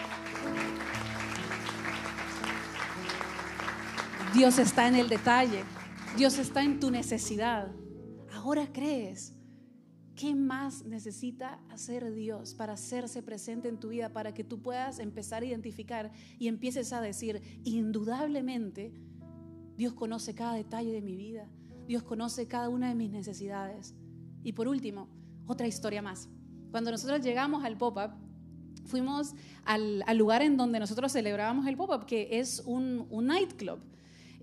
Dios 4.32 4.58
está 4.58 4.88
en 4.88 4.96
el 4.96 5.08
detalle. 5.08 5.64
Dios 6.16 6.38
está 6.38 6.62
en 6.62 6.80
tu 6.80 6.90
necesidad. 6.90 7.70
Ahora 8.32 8.72
crees. 8.72 9.34
¿Qué 10.14 10.34
más 10.34 10.86
necesita 10.86 11.60
hacer 11.68 12.10
Dios 12.14 12.54
para 12.54 12.72
hacerse 12.72 13.22
presente 13.22 13.68
en 13.68 13.78
tu 13.78 13.90
vida, 13.90 14.14
para 14.14 14.32
que 14.32 14.42
tú 14.42 14.62
puedas 14.62 14.98
empezar 14.98 15.42
a 15.42 15.46
identificar 15.46 16.10
y 16.38 16.48
empieces 16.48 16.94
a 16.94 17.02
decir, 17.02 17.42
indudablemente, 17.64 18.94
Dios 19.76 19.92
conoce 19.92 20.34
cada 20.34 20.54
detalle 20.54 20.90
de 20.90 21.02
mi 21.02 21.16
vida, 21.16 21.50
Dios 21.86 22.02
conoce 22.02 22.48
cada 22.48 22.70
una 22.70 22.88
de 22.88 22.94
mis 22.94 23.10
necesidades. 23.10 23.94
Y 24.42 24.52
por 24.52 24.68
último, 24.68 25.10
otra 25.46 25.66
historia 25.66 26.00
más. 26.00 26.30
Cuando 26.70 26.90
nosotros 26.90 27.20
llegamos 27.20 27.62
al 27.62 27.76
pop-up, 27.76 28.12
fuimos 28.86 29.34
al, 29.64 30.02
lugar 30.16 30.40
en 30.40 30.56
donde 30.56 30.80
nosotros 30.80 31.12
celebrábamos 31.12 31.66
el 31.66 31.76
pop-up, 31.76 32.06
que 32.06 32.38
es 32.38 32.62
un, 32.64 33.06
un 33.10 33.26
nightclub. 33.26 33.80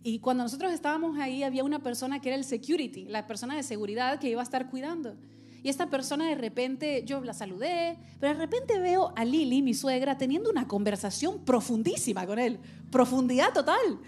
Y 0.04 0.20
cuando 0.20 0.44
nosotros 0.44 0.74
estábamos 0.74 1.18
ahí 1.18 1.44
había 1.44 1.64
una 1.64 1.80
persona 1.80 2.20
que 2.20 2.30
era 2.30 2.36
el 2.36 2.44
security, 2.44 3.06
la 3.06 3.26
persona 3.26 3.56
de 3.56 3.64
seguridad 3.64 4.20
que 4.20 4.30
iba 4.30 4.42
a 4.42 4.44
estar 4.44 4.70
cuidando. 4.70 5.16
Y 5.64 5.70
esta 5.70 5.90
persona 5.90 6.28
de 6.28 6.36
repente, 6.36 7.04
yo 7.06 7.22
la 7.22 7.34
saludé, 7.34 7.98
pero 8.20 8.34
de 8.34 8.40
repente 8.40 8.80
veo 8.80 9.14
a 9.16 9.24
Lili, 9.24 9.62
mi 9.62 9.74
suegra, 9.74 10.18
teniendo 10.18 10.50
una 10.50 10.68
conversación 10.68 11.46
profundísima 11.46 12.28
con 12.28 12.38
él, 12.38 12.60
profundidad 12.92 13.54
total. 13.54 14.02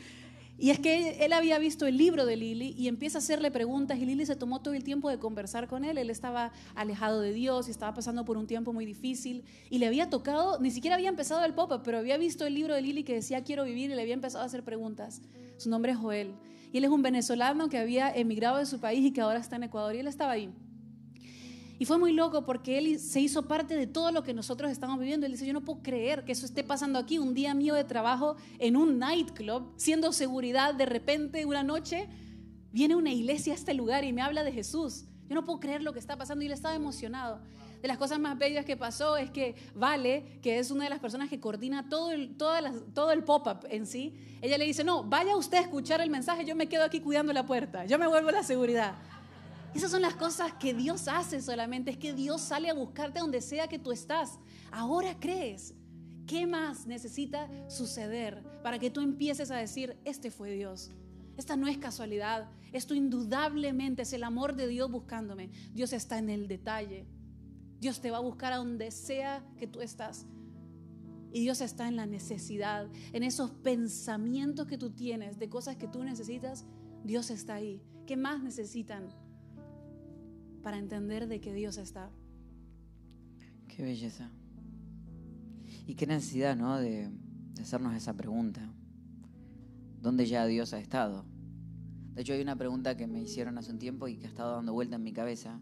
Y 0.57 0.69
es 0.69 0.79
que 0.79 1.23
él 1.23 1.33
había 1.33 1.57
visto 1.59 1.85
el 1.85 1.97
libro 1.97 2.25
de 2.25 2.35
Lili 2.35 2.73
y 2.77 2.89
empieza 2.89 3.17
a 3.17 3.19
hacerle 3.19 3.51
preguntas 3.51 3.97
y 3.99 4.05
Lili 4.05 4.25
se 4.25 4.35
tomó 4.37 4.61
todo 4.61 4.73
el 4.73 4.83
tiempo 4.83 5.09
de 5.09 5.19
conversar 5.19 5.67
con 5.67 5.83
él. 5.83 5.97
Él 5.97 6.09
estaba 6.09 6.51
alejado 6.75 7.19
de 7.19 7.33
Dios 7.33 7.67
y 7.67 7.71
estaba 7.71 7.93
pasando 7.93 8.23
por 8.23 8.37
un 8.37 8.47
tiempo 8.47 8.71
muy 8.71 8.85
difícil 8.85 9.43
y 9.69 9.79
le 9.79 9.87
había 9.87 10.09
tocado, 10.09 10.59
ni 10.59 10.71
siquiera 10.71 10.95
había 10.95 11.09
empezado 11.09 11.43
el 11.43 11.53
pop 11.53 11.81
pero 11.83 11.97
había 11.97 12.17
visto 12.17 12.45
el 12.45 12.53
libro 12.53 12.73
de 12.73 12.81
Lili 12.81 13.03
que 13.03 13.15
decía 13.15 13.43
quiero 13.43 13.65
vivir 13.65 13.91
y 13.91 13.95
le 13.95 14.01
había 14.01 14.13
empezado 14.13 14.43
a 14.43 14.47
hacer 14.47 14.63
preguntas. 14.63 15.21
Su 15.57 15.69
nombre 15.69 15.91
es 15.91 15.97
Joel 15.97 16.33
y 16.71 16.77
él 16.77 16.83
es 16.83 16.89
un 16.89 17.01
venezolano 17.01 17.69
que 17.69 17.77
había 17.77 18.13
emigrado 18.13 18.57
de 18.57 18.65
su 18.65 18.79
país 18.79 19.05
y 19.05 19.11
que 19.11 19.21
ahora 19.21 19.39
está 19.39 19.55
en 19.55 19.63
Ecuador 19.63 19.95
y 19.95 19.99
él 19.99 20.07
estaba 20.07 20.33
ahí. 20.33 20.53
Y 21.77 21.85
fue 21.85 21.97
muy 21.97 22.13
loco 22.13 22.45
porque 22.45 22.77
él 22.77 22.99
se 22.99 23.19
hizo 23.19 23.47
parte 23.47 23.75
de 23.75 23.85
todo 23.85 24.11
lo 24.11 24.23
que 24.23 24.33
nosotros 24.33 24.71
estamos 24.71 24.97
viviendo. 24.97 25.25
Él 25.25 25.33
dice, 25.33 25.45
yo 25.45 25.53
no 25.53 25.65
puedo 25.65 25.81
creer 25.81 26.23
que 26.23 26.31
eso 26.31 26.45
esté 26.45 26.63
pasando 26.63 26.99
aquí, 26.99 27.17
un 27.17 27.33
día 27.33 27.53
mío 27.53 27.75
de 27.75 27.83
trabajo 27.83 28.37
en 28.59 28.77
un 28.77 28.97
nightclub, 28.97 29.73
siendo 29.75 30.13
seguridad, 30.13 30.73
de 30.73 30.85
repente 30.85 31.45
una 31.45 31.63
noche 31.63 32.07
viene 32.71 32.95
una 32.95 33.11
iglesia 33.11 33.53
a 33.53 33.55
este 33.55 33.73
lugar 33.73 34.03
y 34.03 34.13
me 34.13 34.21
habla 34.21 34.43
de 34.43 34.53
Jesús. 34.53 35.05
Yo 35.27 35.35
no 35.35 35.43
puedo 35.45 35.59
creer 35.59 35.81
lo 35.81 35.91
que 35.91 35.99
está 35.99 36.17
pasando 36.17 36.43
y 36.43 36.47
él 36.47 36.53
estaba 36.53 36.75
emocionado. 36.75 37.39
De 37.85 37.87
las 37.87 37.99
cosas 37.99 38.19
más 38.19 38.35
bellas 38.39 38.65
que 38.65 38.75
pasó 38.75 39.15
es 39.15 39.29
que 39.29 39.53
Vale, 39.75 40.39
que 40.41 40.57
es 40.57 40.71
una 40.71 40.85
de 40.85 40.89
las 40.89 40.99
personas 40.99 41.29
que 41.29 41.39
coordina 41.39 41.87
todo 41.87 42.11
el, 42.11 42.35
todo 42.35 43.11
el 43.11 43.23
pop-up 43.23 43.67
en 43.69 43.85
sí, 43.85 44.15
ella 44.41 44.57
le 44.57 44.65
dice, 44.65 44.83
no, 44.83 45.03
vaya 45.03 45.37
usted 45.37 45.59
a 45.59 45.61
escuchar 45.61 46.01
el 46.01 46.09
mensaje, 46.09 46.45
yo 46.45 46.55
me 46.55 46.67
quedo 46.67 46.83
aquí 46.83 46.99
cuidando 46.99 47.31
la 47.31 47.45
puerta, 47.45 47.85
yo 47.85 47.99
me 47.99 48.07
vuelvo 48.07 48.31
la 48.31 48.41
seguridad. 48.41 48.95
Esas 49.75 49.91
son 49.91 50.01
las 50.01 50.15
cosas 50.15 50.53
que 50.53 50.73
Dios 50.73 51.07
hace 51.07 51.43
solamente, 51.43 51.91
es 51.91 51.97
que 51.97 52.13
Dios 52.13 52.41
sale 52.41 52.71
a 52.71 52.73
buscarte 52.73 53.19
donde 53.19 53.39
sea 53.39 53.67
que 53.67 53.77
tú 53.77 53.91
estás. 53.91 54.39
Ahora 54.71 55.15
crees. 55.19 55.75
¿Qué 56.25 56.47
más 56.47 56.87
necesita 56.87 57.47
suceder 57.69 58.41
para 58.63 58.79
que 58.79 58.89
tú 58.89 59.01
empieces 59.01 59.51
a 59.51 59.57
decir, 59.57 59.95
este 60.05 60.31
fue 60.31 60.49
Dios? 60.53 60.89
Esta 61.37 61.55
no 61.55 61.67
es 61.67 61.77
casualidad, 61.77 62.49
esto 62.73 62.95
indudablemente 62.95 64.01
es 64.01 64.13
el 64.13 64.23
amor 64.23 64.55
de 64.55 64.67
Dios 64.67 64.89
buscándome. 64.89 65.51
Dios 65.71 65.93
está 65.93 66.17
en 66.17 66.31
el 66.31 66.47
detalle. 66.47 67.05
Dios 67.79 68.01
te 68.01 68.11
va 68.11 68.17
a 68.17 68.21
buscar 68.21 68.53
a 68.53 68.57
donde 68.57 68.91
sea 68.91 69.45
que 69.57 69.67
tú 69.67 69.81
estás. 69.81 70.25
Y 71.31 71.41
Dios 71.41 71.59
está 71.59 71.87
en 71.87 71.97
la 71.97 72.05
necesidad, 72.05 72.87
en 73.11 73.23
esos 73.23 73.51
pensamientos 73.51 74.67
que 74.67 74.77
tú 74.77 74.91
tienes 74.91 75.37
de 75.37 75.49
cosas 75.49 75.75
que 75.75 75.87
tú 75.87 76.03
necesitas. 76.03 76.65
Dios 77.03 77.29
está 77.29 77.55
ahí. 77.55 77.81
¿Qué 78.07 78.15
más 78.15 78.41
necesitan 78.41 79.09
para 80.63 80.77
entender 80.77 81.27
de 81.27 81.41
que 81.41 81.53
Dios 81.53 81.77
está? 81.77 82.09
Qué 83.67 83.83
belleza. 83.83 84.31
Y 85.85 85.95
qué 85.95 86.07
necesidad, 86.07 86.55
¿no? 86.55 86.77
De, 86.77 87.09
de 87.53 87.61
hacernos 87.61 87.95
esa 87.95 88.13
pregunta. 88.13 88.73
¿Dónde 90.01 90.25
ya 90.25 90.45
Dios 90.45 90.73
ha 90.73 90.79
estado? 90.79 91.25
De 92.13 92.21
hecho, 92.21 92.33
hay 92.33 92.41
una 92.41 92.55
pregunta 92.55 92.95
que 92.95 93.07
me 93.07 93.21
hicieron 93.21 93.57
hace 93.57 93.71
un 93.71 93.79
tiempo 93.79 94.07
y 94.07 94.15
que 94.17 94.27
ha 94.27 94.29
estado 94.29 94.55
dando 94.55 94.71
vuelta 94.71 94.95
en 94.95 95.03
mi 95.03 95.11
cabeza, 95.11 95.59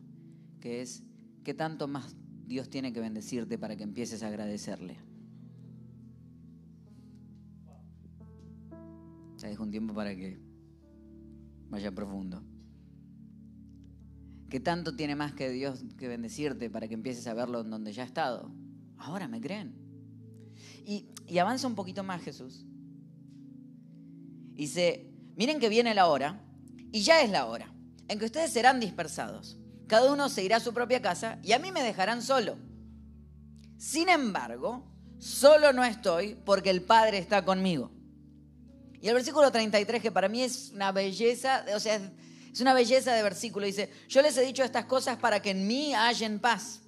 que 0.60 0.82
es, 0.82 1.04
¿qué 1.44 1.54
tanto 1.54 1.88
más 1.88 2.16
Dios 2.46 2.70
tiene 2.70 2.94
que 2.94 3.00
bendecirte 3.00 3.58
para 3.58 3.76
que 3.76 3.84
empieces 3.84 4.24
a 4.24 4.28
agradecerle? 4.28 4.98
Te 9.40 9.48
dejo 9.48 9.64
un 9.64 9.72
tiempo 9.72 9.94
para 9.94 10.16
que 10.16 10.40
vaya 11.70 11.92
profundo. 11.92 12.42
¿Qué 14.50 14.60
tanto 14.60 14.96
tiene 14.96 15.16
más 15.16 15.34
que 15.34 15.50
Dios 15.50 15.84
que 15.98 16.08
bendecirte 16.08 16.70
para 16.70 16.88
que 16.88 16.94
empieces 16.94 17.28
a 17.28 17.34
verlo 17.34 17.62
en 17.62 17.70
donde 17.70 17.92
ya 17.92 18.04
ha 18.04 18.06
estado? 18.06 18.52
Ahora 18.98 19.28
me 19.28 19.42
creen. 19.42 19.76
Y, 20.86 21.08
y 21.28 21.40
avanza 21.40 21.68
un 21.68 21.76
poquito 21.76 22.04
más 22.04 22.22
Jesús. 22.22 22.66
Dice, 24.54 25.12
miren 25.36 25.60
que 25.60 25.70
viene 25.70 25.94
la 25.94 26.08
hora, 26.08 26.42
y 26.92 27.02
ya 27.02 27.22
es 27.22 27.32
la 27.32 27.48
hora, 27.48 27.74
en 28.08 28.20
que 28.20 28.26
ustedes 28.26 28.54
serán 28.54 28.80
dispersados. 28.80 29.58
Cada 29.88 30.12
uno 30.12 30.30
se 30.30 30.44
irá 30.44 30.58
a 30.58 30.60
su 30.60 30.74
propia 30.74 31.02
casa 31.02 31.40
y 31.44 31.52
a 31.52 31.60
mí 31.60 31.72
me 31.72 31.84
dejarán 31.84 32.22
solo. 32.22 32.58
Sin 33.78 34.10
embargo, 34.10 34.84
solo 35.20 35.74
no 35.74 35.84
estoy 35.84 36.36
porque 36.46 36.70
el 36.70 36.82
Padre 36.82 37.18
está 37.18 37.44
conmigo. 37.44 37.92
Y 39.02 39.10
el 39.10 39.16
versículo 39.16 39.52
33, 39.52 40.02
que 40.02 40.12
para 40.12 40.30
mí 40.30 40.42
es 40.42 40.72
una 40.74 40.94
belleza, 40.94 41.66
o 41.76 41.80
sea, 41.80 42.00
es 42.54 42.62
una 42.62 42.74
belleza 42.74 43.14
de 43.14 43.22
versículo, 43.22 43.66
dice, 43.66 43.90
yo 44.08 44.22
les 44.22 44.38
he 44.38 44.42
dicho 44.42 44.64
estas 44.64 44.86
cosas 44.86 45.18
para 45.18 45.42
que 45.42 45.50
en 45.50 45.68
mí 45.68 45.94
hallen 45.94 46.40
paz. 46.40 46.80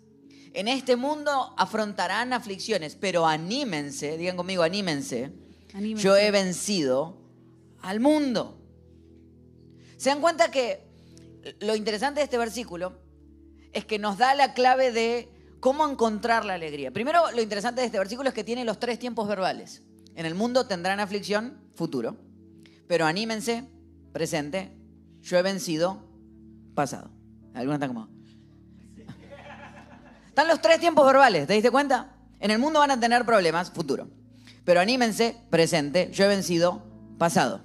En 0.53 0.69
este 0.69 0.95
mundo 0.95 1.53
afrontarán 1.57 2.31
aflicciones, 2.31 2.95
pero 2.95 3.27
anímense, 3.27 4.17
digan 4.17 4.37
conmigo, 4.37 4.63
anímense. 4.63 5.33
anímense. 5.73 6.03
Yo 6.03 6.15
he 6.15 6.31
vencido 6.31 7.17
al 7.81 7.99
mundo. 7.99 8.61
¿Se 9.97 10.09
dan 10.09 10.21
cuenta 10.21 10.51
que 10.51 10.84
lo 11.59 11.75
interesante 11.75 12.19
de 12.19 12.25
este 12.25 12.37
versículo 12.37 12.93
es 13.73 13.85
que 13.85 13.99
nos 13.99 14.17
da 14.17 14.33
la 14.35 14.53
clave 14.53 14.91
de 14.91 15.29
cómo 15.59 15.87
encontrar 15.87 16.45
la 16.45 16.53
alegría? 16.53 16.91
Primero, 16.91 17.31
lo 17.31 17.41
interesante 17.41 17.81
de 17.81 17.87
este 17.87 17.99
versículo 17.99 18.29
es 18.29 18.35
que 18.35 18.43
tiene 18.43 18.65
los 18.65 18.79
tres 18.79 18.99
tiempos 18.99 19.27
verbales. 19.27 19.83
En 20.15 20.25
el 20.25 20.35
mundo 20.35 20.65
tendrán 20.65 20.99
aflicción, 20.99 21.59
futuro. 21.75 22.17
Pero 22.87 23.05
anímense, 23.05 23.69
presente. 24.13 24.71
Yo 25.21 25.37
he 25.37 25.41
vencido, 25.41 26.03
pasado. 26.73 27.09
¿Alguna 27.53 27.75
está 27.75 27.87
como? 27.87 28.07
Están 30.27 30.47
los 30.47 30.61
tres 30.61 30.79
tiempos 30.79 31.05
verbales, 31.05 31.47
¿te 31.47 31.53
diste 31.53 31.71
cuenta? 31.71 32.15
En 32.39 32.51
el 32.51 32.59
mundo 32.59 32.79
van 32.79 32.91
a 32.91 32.99
tener 32.99 33.25
problemas, 33.25 33.71
futuro. 33.71 34.07
Pero 34.63 34.79
anímense, 34.79 35.35
presente. 35.49 36.09
Yo 36.11 36.25
he 36.25 36.27
vencido, 36.27 36.83
pasado. 37.17 37.61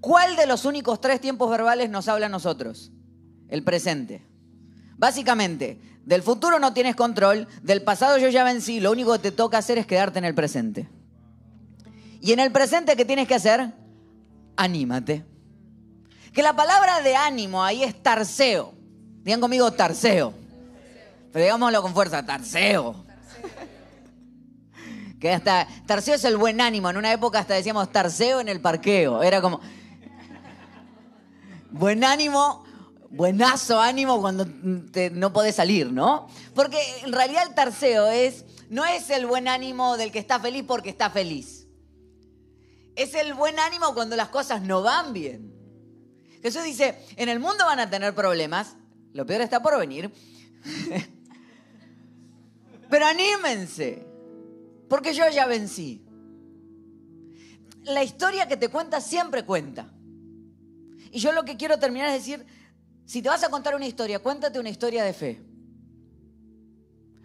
¿Cuál 0.00 0.36
de 0.36 0.46
los 0.46 0.64
únicos 0.64 1.00
tres 1.00 1.20
tiempos 1.20 1.50
verbales 1.50 1.90
nos 1.90 2.08
habla 2.08 2.26
a 2.26 2.28
nosotros? 2.30 2.92
El 3.48 3.62
presente. 3.64 4.22
Básicamente, 4.96 5.80
del 6.04 6.22
futuro 6.22 6.58
no 6.58 6.72
tienes 6.72 6.96
control, 6.96 7.46
del 7.62 7.82
pasado 7.82 8.18
yo 8.18 8.28
ya 8.28 8.44
vencí, 8.44 8.80
lo 8.80 8.90
único 8.90 9.12
que 9.12 9.18
te 9.18 9.32
toca 9.32 9.58
hacer 9.58 9.78
es 9.78 9.86
quedarte 9.86 10.18
en 10.18 10.24
el 10.24 10.34
presente. 10.34 10.88
Y 12.20 12.32
en 12.32 12.40
el 12.40 12.50
presente, 12.50 12.96
¿qué 12.96 13.04
tienes 13.04 13.28
que 13.28 13.34
hacer? 13.34 13.72
Anímate. 14.56 15.24
Que 16.32 16.42
la 16.42 16.54
palabra 16.54 17.00
de 17.00 17.14
ánimo 17.14 17.62
ahí 17.62 17.82
es 17.82 18.02
tarseo. 18.02 18.74
Digan 19.22 19.40
conmigo 19.40 19.70
tarseo. 19.72 20.32
Pero 21.32 21.44
digámoslo 21.44 21.82
con 21.82 21.94
fuerza, 21.94 22.24
tarseo. 22.24 23.04
Que 25.20 25.32
hasta, 25.32 25.66
tarseo 25.86 26.14
es 26.14 26.24
el 26.24 26.36
buen 26.36 26.60
ánimo. 26.60 26.90
En 26.90 26.96
una 26.96 27.12
época 27.12 27.40
hasta 27.40 27.54
decíamos 27.54 27.90
tarseo 27.90 28.40
en 28.40 28.48
el 28.48 28.60
parqueo. 28.60 29.22
Era 29.22 29.40
como, 29.40 29.60
buen 31.70 32.04
ánimo, 32.04 32.64
buenazo 33.10 33.80
ánimo 33.80 34.20
cuando 34.20 34.46
no 34.46 35.32
podés 35.32 35.56
salir, 35.56 35.92
¿no? 35.92 36.28
Porque 36.54 36.78
en 37.04 37.12
realidad 37.12 37.44
el 37.46 37.54
tarseo 37.54 38.08
es, 38.08 38.44
no 38.68 38.84
es 38.84 39.10
el 39.10 39.26
buen 39.26 39.48
ánimo 39.48 39.96
del 39.96 40.12
que 40.12 40.18
está 40.18 40.38
feliz 40.40 40.64
porque 40.66 40.90
está 40.90 41.10
feliz. 41.10 41.66
Es 42.96 43.14
el 43.14 43.34
buen 43.34 43.58
ánimo 43.58 43.94
cuando 43.94 44.16
las 44.16 44.28
cosas 44.28 44.62
no 44.62 44.82
van 44.82 45.12
bien. 45.12 45.54
Jesús 46.42 46.64
dice, 46.64 46.98
en 47.16 47.28
el 47.28 47.40
mundo 47.40 47.64
van 47.64 47.80
a 47.80 47.90
tener 47.90 48.14
problemas, 48.14 48.76
lo 49.12 49.26
peor 49.26 49.40
está 49.40 49.62
por 49.62 49.78
venir, 49.78 50.12
pero 52.90 53.06
anímense, 53.06 54.06
porque 54.88 55.14
yo 55.14 55.28
ya 55.30 55.46
vencí. 55.46 56.04
La 57.84 58.04
historia 58.04 58.46
que 58.46 58.56
te 58.56 58.68
cuenta 58.68 59.00
siempre 59.00 59.44
cuenta. 59.44 59.90
Y 61.10 61.20
yo 61.20 61.32
lo 61.32 61.44
que 61.44 61.56
quiero 61.56 61.78
terminar 61.78 62.08
es 62.08 62.14
decir, 62.14 62.44
si 63.08 63.22
te 63.22 63.30
vas 63.30 63.42
a 63.42 63.48
contar 63.48 63.74
una 63.74 63.86
historia, 63.86 64.18
cuéntate 64.18 64.60
una 64.60 64.68
historia 64.68 65.02
de 65.02 65.14
fe. 65.14 65.42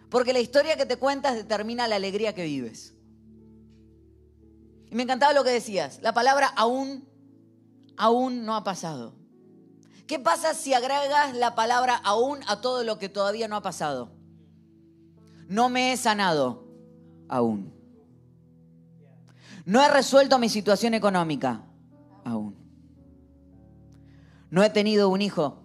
Porque 0.08 0.32
la 0.32 0.40
historia 0.40 0.78
que 0.78 0.86
te 0.86 0.96
cuentas 0.96 1.34
determina 1.34 1.86
la 1.86 1.96
alegría 1.96 2.34
que 2.34 2.44
vives. 2.44 2.94
Y 4.90 4.94
me 4.94 5.02
encantaba 5.02 5.34
lo 5.34 5.44
que 5.44 5.50
decías, 5.50 6.00
la 6.00 6.14
palabra 6.14 6.46
aún, 6.56 7.06
aún 7.98 8.46
no 8.46 8.56
ha 8.56 8.64
pasado. 8.64 9.14
¿Qué 10.06 10.18
pasa 10.18 10.54
si 10.54 10.72
agregas 10.72 11.36
la 11.36 11.54
palabra 11.54 11.96
aún 11.96 12.40
a 12.48 12.62
todo 12.62 12.82
lo 12.82 12.98
que 12.98 13.10
todavía 13.10 13.46
no 13.46 13.56
ha 13.56 13.62
pasado? 13.62 14.10
No 15.48 15.68
me 15.68 15.92
he 15.92 15.98
sanado 15.98 16.66
aún. 17.28 17.74
No 19.66 19.82
he 19.82 19.88
resuelto 19.90 20.38
mi 20.38 20.48
situación 20.48 20.94
económica 20.94 21.62
aún. 22.24 22.56
No 24.48 24.64
he 24.64 24.70
tenido 24.70 25.10
un 25.10 25.20
hijo. 25.20 25.63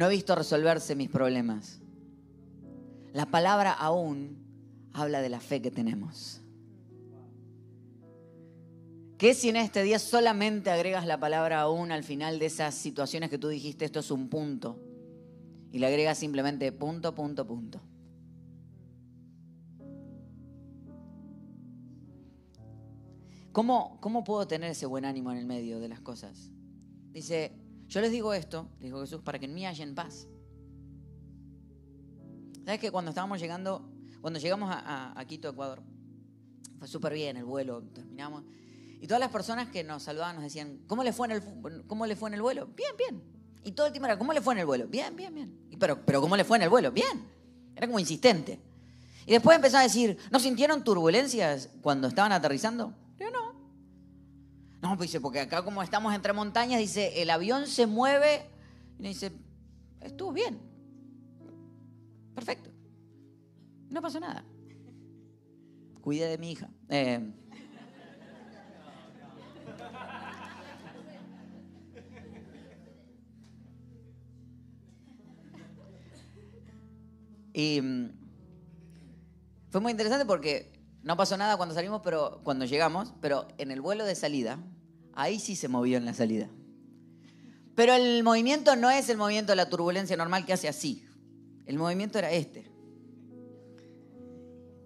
No 0.00 0.06
he 0.06 0.08
visto 0.08 0.34
resolverse 0.34 0.96
mis 0.96 1.10
problemas. 1.10 1.78
La 3.12 3.26
palabra 3.26 3.70
aún 3.70 4.38
habla 4.94 5.20
de 5.20 5.28
la 5.28 5.40
fe 5.40 5.60
que 5.60 5.70
tenemos. 5.70 6.40
¿Qué 9.18 9.34
si 9.34 9.50
en 9.50 9.56
este 9.56 9.82
día 9.82 9.98
solamente 9.98 10.70
agregas 10.70 11.06
la 11.06 11.20
palabra 11.20 11.60
aún 11.60 11.92
al 11.92 12.02
final 12.02 12.38
de 12.38 12.46
esas 12.46 12.74
situaciones 12.76 13.28
que 13.28 13.36
tú 13.36 13.48
dijiste, 13.48 13.84
esto 13.84 14.00
es 14.00 14.10
un 14.10 14.30
punto? 14.30 14.80
Y 15.70 15.80
le 15.80 15.86
agregas 15.86 16.16
simplemente 16.16 16.72
punto, 16.72 17.14
punto, 17.14 17.46
punto. 17.46 17.82
¿Cómo, 23.52 24.24
puedo 24.24 24.48
tener 24.48 24.70
ese 24.70 24.86
buen 24.86 25.04
ánimo 25.04 25.30
en 25.30 25.36
el 25.36 25.44
medio 25.44 25.78
de 25.78 25.88
las 25.88 26.00
cosas? 26.00 26.50
Dice, 27.12 27.52
yo 27.90 28.00
les 28.00 28.12
digo 28.12 28.32
esto, 28.32 28.68
dijo 28.78 29.00
Jesús, 29.00 29.20
para 29.20 29.40
que 29.40 29.46
en 29.46 29.54
mí 29.54 29.66
en 29.66 29.94
paz. 29.96 30.28
¿Sabes 32.64 32.78
que 32.78 32.92
cuando 32.92 33.10
estábamos 33.10 33.40
llegando, 33.40 33.90
cuando 34.20 34.38
llegamos 34.38 34.70
a, 34.72 35.24
Quito, 35.26 35.48
Ecuador, 35.48 35.82
fue 36.78 36.86
súper 36.86 37.14
bien 37.14 37.36
el 37.36 37.44
vuelo, 37.44 37.82
terminamos, 37.92 38.44
y 39.00 39.08
todas 39.08 39.18
las 39.18 39.30
personas 39.30 39.70
que 39.70 39.82
nos 39.82 40.04
saludaban 40.04 40.36
nos 40.36 40.44
decían, 40.44 40.78
¿cómo 40.86 41.02
le 41.02 41.12
fue 41.12 41.26
en 41.26 41.32
el, 41.32 41.86
cómo 41.88 42.06
le 42.06 42.14
fue 42.14 42.30
en 42.30 42.34
el 42.34 42.42
vuelo? 42.42 42.68
Bien, 42.76 42.92
bien. 42.96 43.22
Y 43.64 43.72
todo 43.72 43.86
el 43.86 43.92
tiempo 43.92 44.06
era, 44.06 44.16
¿cómo 44.16 44.32
le 44.32 44.40
fue 44.40 44.54
en 44.54 44.60
el 44.60 44.66
vuelo? 44.66 44.86
Bien, 44.86 45.16
bien, 45.16 45.34
bien. 45.34 45.66
Y 45.68 45.76
pero, 45.76 46.04
pero 46.06 46.20
¿cómo 46.20 46.36
le 46.36 46.44
fue 46.44 46.58
en 46.58 46.62
el 46.62 46.68
vuelo? 46.68 46.92
Bien. 46.92 47.26
Era 47.74 47.88
como 47.88 47.98
insistente. 47.98 48.60
Y 49.26 49.32
después 49.32 49.56
empezó 49.56 49.78
a 49.78 49.82
decir, 49.82 50.16
¿no 50.30 50.38
sintieron 50.38 50.84
turbulencias 50.84 51.70
cuando 51.82 52.06
estaban 52.06 52.30
aterrizando? 52.30 52.94
No, 54.80 54.96
pues 54.96 55.10
dice, 55.10 55.20
porque 55.20 55.40
acá 55.40 55.62
como 55.62 55.82
estamos 55.82 56.14
entre 56.14 56.32
montañas, 56.32 56.80
dice, 56.80 57.20
el 57.20 57.30
avión 57.30 57.66
se 57.66 57.86
mueve. 57.86 58.46
Y 58.98 59.08
dice, 59.08 59.32
estuvo 60.00 60.32
bien. 60.32 60.58
Perfecto. 62.34 62.70
No 63.90 64.00
pasó 64.00 64.20
nada. 64.20 64.44
Cuidé 66.00 66.28
de 66.28 66.38
mi 66.38 66.52
hija. 66.52 66.70
Eh, 66.88 67.32
y 77.52 77.80
mm, 77.82 78.10
fue 79.70 79.80
muy 79.82 79.92
interesante 79.92 80.24
porque 80.24 80.79
no 81.02 81.16
pasó 81.16 81.36
nada 81.36 81.56
cuando 81.56 81.74
salimos, 81.74 82.02
pero 82.04 82.40
cuando 82.44 82.64
llegamos, 82.64 83.14
pero 83.20 83.48
en 83.58 83.70
el 83.70 83.80
vuelo 83.80 84.04
de 84.04 84.14
salida, 84.14 84.58
ahí 85.14 85.38
sí 85.38 85.56
se 85.56 85.68
movió 85.68 85.96
en 85.96 86.04
la 86.04 86.14
salida. 86.14 86.48
Pero 87.74 87.94
el 87.94 88.22
movimiento 88.22 88.76
no 88.76 88.90
es 88.90 89.08
el 89.08 89.16
movimiento 89.16 89.52
de 89.52 89.56
la 89.56 89.68
turbulencia 89.68 90.16
normal 90.16 90.44
que 90.44 90.52
hace 90.52 90.68
así. 90.68 91.06
El 91.64 91.78
movimiento 91.78 92.18
era 92.18 92.30
este. 92.30 92.70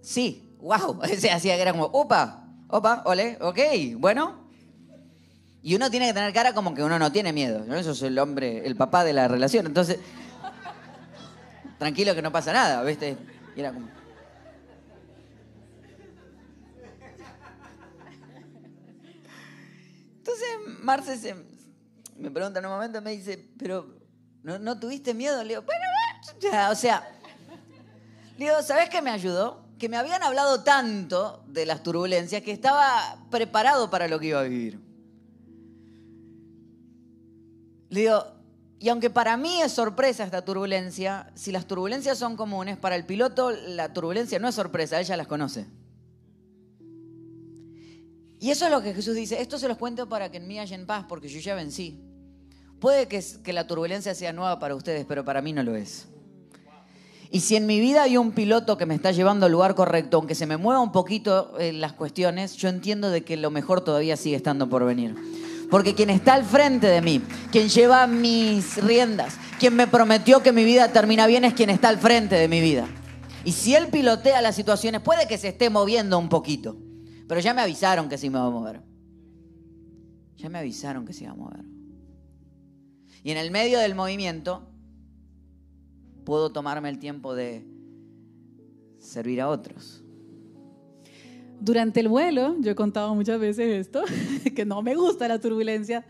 Sí, 0.01 0.55
wow. 0.61 1.01
Se 1.19 1.31
hacía 1.31 1.57
que 1.57 1.62
era 1.62 1.73
como, 1.73 1.87
opa, 1.87 2.47
opa, 2.69 3.03
ole, 3.07 3.39
ok, 3.41 3.59
bueno. 3.97 4.45
Y 5.62 5.75
uno 5.75 5.91
tiene 5.91 6.07
que 6.09 6.12
tener 6.12 6.33
cara 6.33 6.53
como 6.53 6.75
que 6.75 6.85
uno 6.85 6.99
no 6.99 7.11
tiene 7.11 7.33
miedo. 7.33 7.65
¿no? 7.67 7.75
Eso 7.75 7.93
es 7.93 8.03
el 8.03 8.19
hombre, 8.19 8.67
el 8.67 8.77
papá 8.77 9.03
de 9.03 9.15
la 9.15 9.27
relación. 9.27 9.67
Entonces, 9.67 9.99
tranquilo 11.79 12.15
que 12.15 12.21
no 12.21 12.31
pasa 12.31 12.53
nada, 12.53 12.83
¿viste? 12.85 13.17
Y 13.57 13.61
era 13.61 13.73
como. 13.73 14.03
Marce 20.85 21.16
se, 21.16 21.35
me 22.16 22.30
pregunta 22.30 22.61
en 22.61 22.66
un 22.66 22.72
momento, 22.72 23.01
me 23.01 23.12
dice, 23.12 23.53
pero 23.59 23.99
¿no, 24.43 24.59
no 24.59 24.78
tuviste 24.78 25.14
miedo? 25.14 25.43
Le 25.43 25.51
digo, 25.51 25.62
bueno, 25.62 25.85
ya, 26.41 26.70
o 26.70 26.74
sea, 26.74 27.09
le 28.37 28.45
digo, 28.45 28.62
¿sabes 28.62 28.91
qué 28.91 29.01
me 29.03 29.11
ayudó? 29.11 29.64
Que 29.78 29.89
me 29.89 29.97
habían 29.97 30.22
hablado 30.22 30.62
tanto 30.62 31.45
de 31.49 31.66
las 31.66 31.82
turbulencias 31.82 32.43
que 32.43 32.53
estaba 32.53 33.16
preparado 33.30 33.91
para 33.91 34.09
lo 34.09 34.20
que 34.20 34.26
iba 34.26 34.41
a 34.41 34.45
vivir. 34.45 34.78
Le 37.89 38.01
digo, 38.01 38.24
y 38.78 38.89
aunque 38.89 39.09
para 39.09 39.37
mí 39.37 39.62
es 39.62 39.72
sorpresa 39.72 40.24
esta 40.24 40.45
turbulencia, 40.45 41.30
si 41.35 41.53
las 41.53 41.66
turbulencias 41.66 42.18
son 42.18 42.37
comunes, 42.37 42.76
para 42.76 42.97
el 42.97 43.07
piloto 43.07 43.51
la 43.51 43.93
turbulencia 43.93 44.39
no 44.39 44.49
es 44.49 44.55
sorpresa, 44.55 45.01
ella 45.01 45.16
las 45.16 45.26
conoce. 45.26 45.66
Y 48.45 48.51
eso 48.51 48.66
es 48.66 48.70
lo 48.70 48.82
que 48.82 48.92
Jesús 48.92 49.14
dice, 49.14 49.40
esto 49.40 49.59
se 49.59 49.68
los 49.68 49.78
cuento 49.78 50.07
para 50.07 50.30
que 50.30 50.36
en 50.36 50.47
mí 50.47 50.61
haya 50.61 50.76
en 50.76 50.84
paz, 50.84 51.07
porque 51.09 51.28
yo 51.28 51.40
ya 51.40 51.55
vencí. 51.55 51.99
Puede 52.78 53.09
que, 53.09 53.24
la 53.55 53.66
turbulencia 53.66 54.14
sea 54.14 54.34
nueva 54.34 54.59
para 54.59 54.74
ustedes, 54.74 55.07
pero 55.09 55.24
para 55.24 55.40
mí 55.40 55.55
no 55.55 55.62
lo 55.62 55.74
es. 55.74 56.09
Y 57.30 57.40
si 57.40 57.57
en 57.57 57.64
mi 57.64 57.80
vida 57.80 58.03
hay 58.03 58.18
un 58.18 58.32
piloto 58.32 58.76
que 58.76 58.84
me 58.84 58.95
está 58.95 59.12
llevando 59.12 59.47
al 59.47 59.53
lugar 59.53 59.74
correcto, 59.74 60.18
aunque 60.18 60.34
se 60.34 60.45
me 60.45 60.59
mueva 60.59 60.82
un 60.82 60.92
poquito 60.92 61.59
en 61.59 61.80
las 61.80 61.95
cuestiones, 61.95 62.55
yo 62.57 62.68
entiendo 62.68 63.09
de 63.09 63.24
que 63.24 63.38
lo 63.38 63.51
mejor 63.51 63.80
todavía 63.80 64.14
sigue 64.18 64.36
estando 64.36 64.68
por 64.68 64.84
venir. 64.84 65.14
Porque 65.70 65.95
quien 65.95 66.11
está 66.11 66.34
al 66.34 66.45
frente 66.45 66.88
de 66.88 67.01
mí, 67.01 67.22
quien 67.51 67.70
lleva 67.70 68.07
mis 68.07 68.76
riendas, 68.76 69.36
quien 69.59 69.74
me 69.74 69.86
prometió 69.86 70.42
que 70.42 70.53
mi 70.53 70.64
vida 70.64 70.92
termina 70.92 71.26
bien 71.26 71.47
es 71.47 71.55
quien 71.55 71.70
está 71.70 71.88
al 71.88 71.97
frente 71.97 72.34
de 72.34 72.49
mi 72.49 72.61
vida. 72.61 72.86
Y 73.42 73.53
si 73.53 73.74
él 73.74 73.86
pilotea 73.86 74.42
las 74.42 74.55
situaciones, 74.55 75.01
puede 75.01 75.26
que 75.26 75.38
se 75.38 75.49
esté 75.49 75.70
moviendo 75.70 76.18
un 76.18 76.28
poquito. 76.28 76.76
Pero 77.27 77.41
ya 77.41 77.55
me 77.55 77.62
avisaron 77.62 78.09
que 78.09 78.18
se 78.18 78.27
iba 78.27 78.45
a 78.45 78.51
mover. 78.51 78.81
Ya 80.37 80.49
me 80.49 80.59
avisaron 80.59 81.07
que 81.07 81.12
se 81.12 81.25
iba 81.25 81.33
a 81.33 81.37
mover. 81.37 81.64
Y 83.22 83.31
en 83.31 83.39
el 83.39 83.51
medio 83.51 83.79
del 83.79 83.95
movimiento 83.95 84.68
puedo 86.25 86.53
tomarme 86.53 86.89
el 86.89 86.99
tiempo 86.99 87.35
de 87.35 87.66
servir 88.99 89.41
a 89.41 89.49
otros. 89.49 90.03
Durante 91.61 92.01
el 92.01 92.09
vuelo, 92.09 92.57
yo 92.61 92.72
he 92.72 92.75
contado 92.75 93.14
muchas 93.14 93.39
veces 93.39 93.87
esto, 93.87 94.03
que 94.55 94.64
no 94.64 94.83
me 94.83 94.95
gusta 94.95 95.29
la 95.29 95.39
turbulencia, 95.39 96.05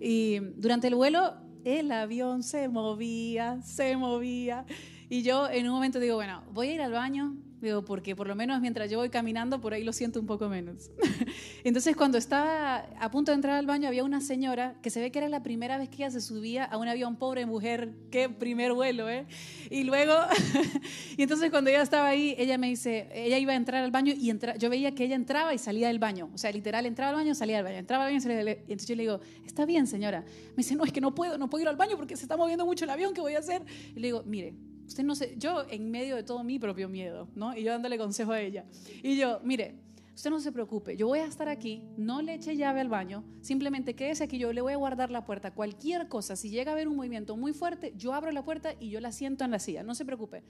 y 0.00 0.38
durante 0.56 0.88
el 0.88 0.94
vuelo 0.94 1.34
el 1.64 1.90
avión 1.92 2.42
se 2.42 2.68
movía, 2.68 3.62
se 3.62 3.96
movía, 3.96 4.66
y 5.08 5.22
yo 5.22 5.48
en 5.48 5.66
un 5.66 5.74
momento 5.74 6.00
digo, 6.00 6.16
bueno, 6.16 6.42
voy 6.52 6.68
a 6.68 6.74
ir 6.74 6.82
al 6.82 6.92
baño, 6.92 7.36
Digo, 7.60 7.84
porque 7.84 8.14
por 8.14 8.28
lo 8.28 8.36
menos 8.36 8.60
mientras 8.60 8.88
yo 8.88 8.98
voy 8.98 9.10
caminando, 9.10 9.60
por 9.60 9.74
ahí 9.74 9.82
lo 9.82 9.92
siento 9.92 10.20
un 10.20 10.26
poco 10.26 10.48
menos. 10.48 10.90
Entonces, 11.64 11.96
cuando 11.96 12.16
estaba 12.16 12.86
a 13.00 13.10
punto 13.10 13.32
de 13.32 13.36
entrar 13.36 13.56
al 13.56 13.66
baño, 13.66 13.88
había 13.88 14.04
una 14.04 14.20
señora 14.20 14.76
que 14.80 14.90
se 14.90 15.00
ve 15.00 15.10
que 15.10 15.18
era 15.18 15.28
la 15.28 15.42
primera 15.42 15.76
vez 15.76 15.88
que 15.88 15.96
ella 15.96 16.10
se 16.10 16.20
subía 16.20 16.64
a 16.64 16.76
un 16.76 16.86
avión, 16.86 17.16
pobre 17.16 17.46
mujer, 17.46 17.94
qué 18.12 18.28
primer 18.28 18.72
vuelo, 18.74 19.08
¿eh? 19.10 19.26
Y 19.70 19.82
luego, 19.82 20.14
y 21.16 21.22
entonces 21.22 21.50
cuando 21.50 21.70
ella 21.70 21.82
estaba 21.82 22.06
ahí, 22.06 22.36
ella 22.38 22.58
me 22.58 22.68
dice, 22.68 23.08
ella 23.12 23.38
iba 23.38 23.52
a 23.52 23.56
entrar 23.56 23.82
al 23.82 23.90
baño 23.90 24.14
y 24.16 24.30
entra, 24.30 24.56
yo 24.56 24.70
veía 24.70 24.94
que 24.94 25.04
ella 25.04 25.16
entraba 25.16 25.52
y 25.52 25.58
salía 25.58 25.88
del 25.88 25.98
baño. 25.98 26.30
O 26.32 26.38
sea, 26.38 26.52
literal, 26.52 26.86
entraba 26.86 27.10
al 27.10 27.16
baño, 27.16 27.34
salía 27.34 27.56
del 27.56 27.64
baño, 27.64 27.78
entraba 27.78 28.04
al 28.04 28.10
baño, 28.10 28.20
salía 28.20 28.36
del 28.36 28.46
baño. 28.46 28.58
Y 28.68 28.72
entonces 28.72 28.88
yo 28.88 28.94
le 28.94 29.02
digo, 29.02 29.20
está 29.44 29.66
bien, 29.66 29.88
señora. 29.88 30.24
Me 30.50 30.58
dice, 30.58 30.76
no, 30.76 30.84
es 30.84 30.92
que 30.92 31.00
no 31.00 31.12
puedo, 31.12 31.38
no 31.38 31.50
puedo 31.50 31.62
ir 31.62 31.68
al 31.68 31.76
baño 31.76 31.96
porque 31.96 32.16
se 32.16 32.22
está 32.22 32.36
moviendo 32.36 32.64
mucho 32.64 32.84
el 32.84 32.90
avión, 32.90 33.12
¿qué 33.14 33.20
voy 33.20 33.34
a 33.34 33.40
hacer? 33.40 33.62
Y 33.96 34.00
le 34.00 34.06
digo, 34.08 34.22
mire, 34.24 34.54
Usted 34.88 35.04
no 35.04 35.14
sé, 35.14 35.34
yo 35.36 35.66
en 35.68 35.90
medio 35.90 36.16
de 36.16 36.22
todo 36.22 36.42
mi 36.42 36.58
propio 36.58 36.88
miedo, 36.88 37.28
¿no? 37.34 37.54
Y 37.54 37.62
yo 37.62 37.72
dándole 37.72 37.98
consejo 37.98 38.32
a 38.32 38.40
ella. 38.40 38.64
Y 39.02 39.18
yo, 39.18 39.38
mire, 39.44 39.74
usted 40.14 40.30
no 40.30 40.40
se 40.40 40.50
preocupe, 40.50 40.96
yo 40.96 41.06
voy 41.06 41.18
a 41.18 41.26
estar 41.26 41.46
aquí, 41.46 41.82
no 41.98 42.22
le 42.22 42.34
eche 42.34 42.56
llave 42.56 42.80
al 42.80 42.88
baño, 42.88 43.22
simplemente 43.42 43.94
quédese 43.94 44.24
aquí, 44.24 44.38
yo 44.38 44.50
le 44.54 44.62
voy 44.62 44.72
a 44.72 44.76
guardar 44.76 45.10
la 45.10 45.26
puerta. 45.26 45.52
Cualquier 45.52 46.08
cosa, 46.08 46.36
si 46.36 46.48
llega 46.48 46.72
a 46.72 46.74
haber 46.74 46.88
un 46.88 46.96
movimiento 46.96 47.36
muy 47.36 47.52
fuerte, 47.52 47.92
yo 47.98 48.14
abro 48.14 48.32
la 48.32 48.44
puerta 48.44 48.74
y 48.80 48.88
yo 48.88 49.00
la 49.00 49.12
siento 49.12 49.44
en 49.44 49.50
la 49.50 49.58
silla, 49.58 49.82
no 49.82 49.94
se 49.94 50.06
preocupe. 50.06 50.42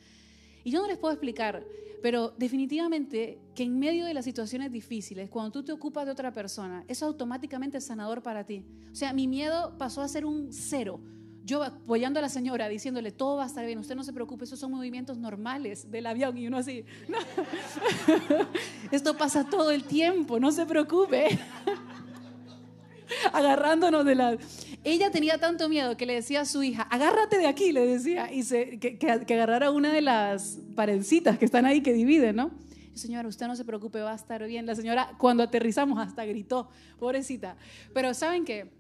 Y 0.63 0.71
yo 0.71 0.81
no 0.81 0.87
les 0.87 0.99
puedo 0.99 1.13
explicar, 1.13 1.67
pero 2.01 2.33
definitivamente 2.39 3.41
que 3.57 3.65
en 3.65 3.77
medio 3.77 4.07
de 4.07 4.15
las 4.15 4.25
situaciones 4.25 4.71
difíciles, 4.71 5.29
cuando 5.31 5.51
tú 5.51 5.65
te 5.65 5.73
ocupas 5.73 6.07
de 6.07 6.13
otra 6.13 6.33
persona, 6.33 6.85
eso 6.87 7.07
automáticamente 7.07 7.79
es 7.79 7.85
sanador 7.85 8.23
para 8.23 8.45
ti. 8.45 8.65
O 8.93 8.95
sea, 8.95 9.13
mi 9.13 9.27
miedo 9.27 9.77
pasó 9.79 10.01
a 10.01 10.09
ser 10.09 10.25
un 10.25 10.53
cero 10.53 11.01
yo 11.49 11.63
apoyando 11.63 12.19
a 12.19 12.23
la 12.23 12.29
señora, 12.29 12.69
diciéndole, 12.69 13.11
todo 13.11 13.39
va 13.39 13.45
a 13.45 13.47
estar 13.47 13.65
bien, 13.65 13.79
usted 13.79 13.97
no 13.97 14.05
se 14.05 14.13
preocupe, 14.13 14.45
esos 14.45 14.59
son 14.59 14.71
movimientos 14.71 15.17
normales 15.17 15.91
del 15.91 16.07
avión. 16.07 16.37
Y 16.37 16.47
uno 16.47 16.59
así, 16.59 16.85
esto 18.93 19.17
pasa 19.17 19.45
todo 19.49 19.71
el 19.71 19.85
tiempo, 19.85 20.39
no 20.39 20.53
se 20.53 20.67
preocupe. 20.67 21.39
Agarrándonos 23.33 24.05
de 24.05 24.15
la... 24.15 24.37
Ella 24.85 25.11
tenía 25.11 25.39
tanto 25.39 25.71
miedo 25.71 25.97
que 25.97 26.05
le 26.05 26.15
decía 26.15 26.43
a 26.43 26.45
su 26.45 26.63
hija, 26.63 26.83
agárrate 26.83 27.39
de 27.39 27.47
aquí, 27.47 27.73
le 27.73 27.87
decía, 27.87 28.31
y 28.31 28.43
se, 28.43 28.79
que, 28.79 28.99
que, 28.99 29.35
agarrara 29.35 29.71
una 29.71 29.91
de 29.91 30.03
las 30.03 30.59
paredcitas 30.77 31.39
que 31.39 31.47
están 31.47 31.65
ahí 31.65 31.81
que 31.83 31.95
dividen, 31.95 32.37
¿no? 32.37 32.51
señora, 32.95 33.29
usted 33.29 33.47
no 33.47 33.55
se 33.55 33.65
preocupe, 33.65 34.01
va 34.01 34.13
a 34.13 34.17
estar 34.17 34.45
bien. 34.45 34.67
La 34.67 34.75
señora, 34.75 35.13
cuando 35.19 35.45
aterrizamos, 35.45 35.99
hasta 36.01 36.25
gritó, 36.25 36.69
pobrecita. 36.99 37.57
Pero 37.95 38.13
¿saben 38.13 38.45
qué? 38.45 38.78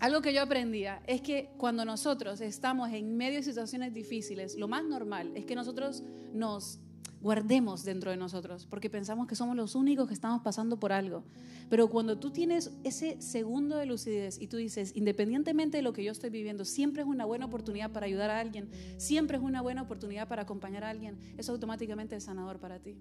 Algo 0.00 0.20
que 0.20 0.34
yo 0.34 0.42
aprendía 0.42 1.02
es 1.06 1.20
que 1.20 1.50
cuando 1.56 1.84
nosotros 1.84 2.40
estamos 2.40 2.92
en 2.92 3.16
medio 3.16 3.36
de 3.38 3.42
situaciones 3.42 3.94
difíciles, 3.94 4.56
lo 4.56 4.68
más 4.68 4.84
normal 4.84 5.32
es 5.34 5.44
que 5.44 5.54
nosotros 5.54 6.02
nos 6.32 6.80
guardemos 7.20 7.84
dentro 7.84 8.10
de 8.10 8.18
nosotros, 8.18 8.66
porque 8.66 8.90
pensamos 8.90 9.26
que 9.26 9.34
somos 9.34 9.56
los 9.56 9.74
únicos 9.74 10.06
que 10.06 10.12
estamos 10.12 10.42
pasando 10.42 10.78
por 10.78 10.92
algo. 10.92 11.24
Pero 11.70 11.88
cuando 11.88 12.18
tú 12.18 12.30
tienes 12.30 12.70
ese 12.84 13.20
segundo 13.22 13.78
de 13.78 13.86
lucidez 13.86 14.38
y 14.38 14.46
tú 14.46 14.58
dices, 14.58 14.92
independientemente 14.94 15.78
de 15.78 15.82
lo 15.82 15.94
que 15.94 16.04
yo 16.04 16.12
estoy 16.12 16.28
viviendo, 16.28 16.66
siempre 16.66 17.02
es 17.02 17.08
una 17.08 17.24
buena 17.24 17.46
oportunidad 17.46 17.92
para 17.92 18.04
ayudar 18.04 18.30
a 18.30 18.40
alguien, 18.40 18.68
siempre 18.98 19.38
es 19.38 19.42
una 19.42 19.62
buena 19.62 19.80
oportunidad 19.80 20.28
para 20.28 20.42
acompañar 20.42 20.84
a 20.84 20.90
alguien, 20.90 21.18
eso 21.38 21.52
automáticamente 21.52 22.14
es 22.14 22.24
sanador 22.24 22.60
para 22.60 22.78
ti. 22.78 22.98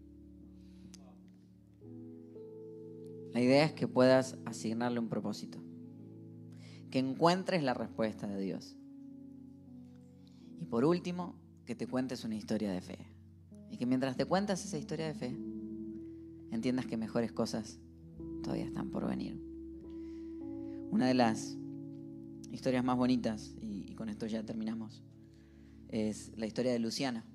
La 3.34 3.42
idea 3.42 3.66
es 3.66 3.74
que 3.74 3.90
puedas 3.90 4.38
asignarle 4.46 5.00
un 5.00 5.10
propósito 5.10 5.62
que 6.94 7.00
encuentres 7.00 7.64
la 7.64 7.74
respuesta 7.74 8.28
de 8.28 8.40
Dios. 8.40 8.76
Y 10.62 10.66
por 10.66 10.86
último, 10.86 11.34
que 11.66 11.74
te 11.74 11.88
cuentes 11.88 12.24
una 12.24 12.36
historia 12.36 12.72
de 12.72 12.82
fe. 12.82 13.00
Y 13.72 13.78
que 13.78 13.88
mientras 13.88 14.16
te 14.16 14.26
cuentas 14.26 14.64
esa 14.64 14.78
historia 14.78 15.08
de 15.08 15.16
fe, 15.16 15.36
entiendas 16.52 16.86
que 16.86 16.96
mejores 16.96 17.32
cosas 17.32 17.80
todavía 18.44 18.66
están 18.66 18.92
por 18.92 19.08
venir. 19.08 19.42
Una 20.92 21.08
de 21.08 21.16
las 21.16 21.58
historias 22.52 22.84
más 22.84 22.96
bonitas, 22.96 23.56
y, 23.60 23.96
con 23.96 24.08
esto 24.08 24.28
ya 24.28 24.44
terminamos, 24.44 25.02
es 25.90 26.32
la 26.38 26.46
historia 26.46 26.74
de 26.74 26.78
Luciana. 26.78 27.26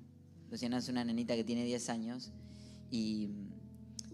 Luciana 0.49 0.77
es 0.77 0.87
una 0.87 1.03
nenita 1.03 1.35
que 1.35 1.43
tiene 1.43 1.65
10 1.65 1.89
años 1.89 2.31
y 2.89 3.48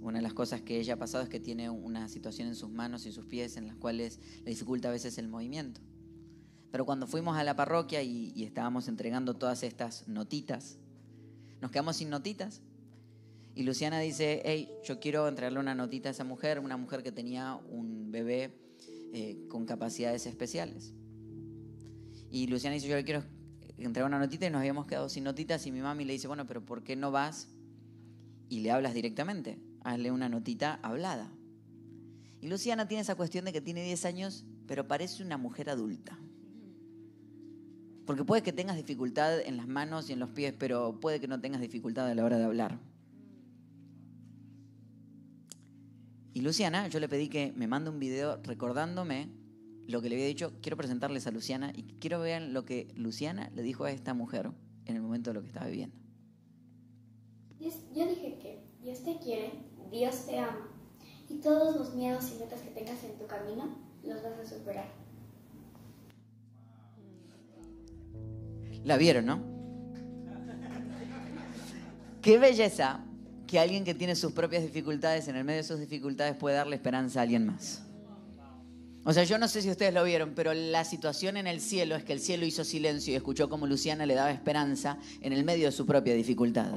una 0.06 0.20
de 0.20 0.24
las 0.24 0.34
cosas 0.34 0.62
que 0.62 0.80
ella 0.80 0.94
ha 0.94 0.98
pasado 0.98 1.24
es 1.24 1.30
que 1.30 1.40
tiene 1.40 1.70
una 1.70 2.08
situación 2.10 2.48
en 2.48 2.56
sus 2.56 2.70
manos 2.70 3.06
y 3.06 3.12
sus 3.12 3.26
pies 3.26 3.58
en 3.58 3.68
las 3.68 3.76
cuales 3.76 4.20
le 4.44 4.52
dificulta 4.52 4.90
a 4.90 4.92
veces 4.92 5.18
el 5.18 5.28
movimiento. 5.28 5.82
Pero 6.72 6.86
cuando 6.86 7.08
fuimos 7.08 7.38
a 7.38 7.44
la 7.44 7.56
parroquia 7.56 8.04
y, 8.04 8.44
estábamos 8.44 8.88
entregando 8.88 9.34
todas 9.34 9.64
estas 9.64 10.08
notitas, 10.08 10.78
nos 11.60 11.72
quedamos 11.72 11.96
sin 11.96 12.10
notitas. 12.10 12.62
Y 13.56 13.64
Luciana 13.64 14.00
dice, 14.00 14.42
hey, 14.46 14.70
yo 14.84 15.00
quiero 15.00 15.28
entregarle 15.28 15.60
una 15.60 15.74
notita 15.74 16.10
a 16.10 16.12
esa 16.12 16.24
mujer, 16.24 16.60
una 16.60 16.78
mujer 16.78 17.02
que 17.02 17.12
tenía 17.12 17.56
un 17.56 18.12
bebé 18.12 18.54
eh, 19.14 19.46
con 19.48 19.66
capacidades 19.66 20.28
especiales. 20.28 20.94
Y 22.30 22.48
Luciana 22.48 22.76
dice, 22.76 22.88
yo 22.88 22.96
le 22.96 23.06
quiero 23.06 23.24
entrega 23.78 24.06
una 24.06 24.20
notita 24.20 24.46
y 24.46 24.50
nos 24.50 24.60
habíamos 24.60 24.86
quedado 24.86 25.10
sin 25.10 25.24
notitas 25.24 25.66
y 25.66 25.72
mi 25.72 25.82
mami 25.82 26.06
le 26.06 26.14
dice, 26.14 26.28
bueno, 26.28 26.46
pero 26.46 26.64
¿por 26.64 26.84
qué 26.84 26.96
no 26.96 27.12
vas 27.12 27.50
y 28.50 28.60
le 28.60 28.72
hablas 28.72 28.94
directamente? 28.94 29.58
Hazle 29.86 30.12
una 30.12 30.30
notita 30.30 30.80
hablada. 30.82 31.32
Y 32.42 32.48
Luciana 32.48 32.88
tiene 32.88 33.02
esa 33.02 33.14
cuestión 33.14 33.46
de 33.46 33.54
que 33.54 33.62
tiene 33.62 33.84
10 33.84 34.06
años, 34.06 34.44
pero 34.68 34.88
parece 34.88 35.24
una 35.24 35.38
mujer 35.38 35.70
adulta. 35.70 36.18
Porque 38.08 38.24
puede 38.24 38.42
que 38.42 38.52
tengas 38.52 38.78
dificultad 38.78 39.40
en 39.40 39.58
las 39.58 39.68
manos 39.68 40.10
y 40.10 40.14
en 40.14 40.20
los 40.20 40.32
pies, 40.32 40.56
pero 40.58 41.00
puede 41.00 41.20
que 41.20 41.28
no 41.28 41.40
tengas 41.40 41.62
dificultad 41.62 42.08
a 42.08 42.16
la 42.16 42.26
hora 42.26 42.40
de 42.40 42.46
hablar. 42.46 42.80
Y 46.34 46.42
Luciana, 46.42 46.88
yo 46.88 47.00
le 47.00 47.08
pedí 47.08 47.30
que 47.30 47.54
me 47.56 47.68
mande 47.68 47.92
un 47.92 48.00
video 48.00 48.42
recordándome 48.42 49.30
lo 49.88 50.02
que 50.02 50.10
le 50.10 50.16
había 50.16 50.28
dicho. 50.28 50.52
Quiero 50.64 50.78
presentarles 50.78 51.28
a 51.28 51.32
Luciana 51.32 51.72
y 51.76 51.84
quiero 52.00 52.20
ver 52.20 52.42
lo 52.42 52.66
que 52.66 52.88
Luciana 52.96 53.52
le 53.54 53.62
dijo 53.62 53.84
a 53.86 53.92
esta 53.92 54.16
mujer 54.16 54.50
en 54.86 54.96
el 54.96 55.04
momento 55.04 55.30
de 55.30 55.36
lo 55.36 55.42
que 55.42 55.48
estaba 55.48 55.68
viviendo. 55.68 56.05
Yo 57.96 58.06
dije 58.06 58.38
que 58.42 58.60
Dios 58.84 59.04
te 59.04 59.18
quiere, 59.18 59.54
Dios 59.90 60.26
te 60.26 60.38
ama 60.38 60.70
y 61.30 61.36
todos 61.36 61.76
los 61.76 61.96
miedos 61.96 62.30
y 62.32 62.40
metas 62.40 62.62
que 62.62 62.70
tengas 62.72 63.04
en 63.04 63.18
tu 63.18 63.26
camino 63.26 63.70
los 64.04 64.22
vas 64.22 64.38
a 64.38 64.46
superar. 64.46 64.88
La 68.84 68.98
vieron, 68.98 69.26
¿no? 69.26 69.42
Qué 72.22 72.38
belleza 72.38 73.00
que 73.48 73.60
alguien 73.60 73.84
que 73.84 73.94
tiene 73.94 74.16
sus 74.16 74.34
propias 74.34 74.64
dificultades, 74.64 75.28
en 75.28 75.38
el 75.38 75.44
medio 75.44 75.62
de 75.62 75.68
sus 75.68 75.80
dificultades, 75.80 76.36
puede 76.36 76.56
darle 76.56 76.76
esperanza 76.76 77.20
a 77.20 77.24
alguien 77.24 77.46
más. 77.46 77.84
O 79.06 79.14
sea, 79.14 79.24
yo 79.24 79.38
no 79.38 79.48
sé 79.48 79.62
si 79.62 79.70
ustedes 79.70 79.94
lo 79.94 80.04
vieron, 80.04 80.34
pero 80.36 80.54
la 80.54 80.84
situación 80.84 81.38
en 81.38 81.48
el 81.48 81.62
cielo 81.62 81.96
es 81.96 82.04
que 82.04 82.14
el 82.14 82.20
cielo 82.20 82.46
hizo 82.46 82.64
silencio 82.64 83.14
y 83.14 83.16
escuchó 83.16 83.50
como 83.50 83.68
Luciana 83.68 84.06
le 84.06 84.16
daba 84.16 84.32
esperanza 84.32 84.98
en 85.22 85.32
el 85.32 85.44
medio 85.44 85.68
de 85.68 85.72
su 85.72 85.86
propia 85.86 86.16
dificultad. 86.16 86.72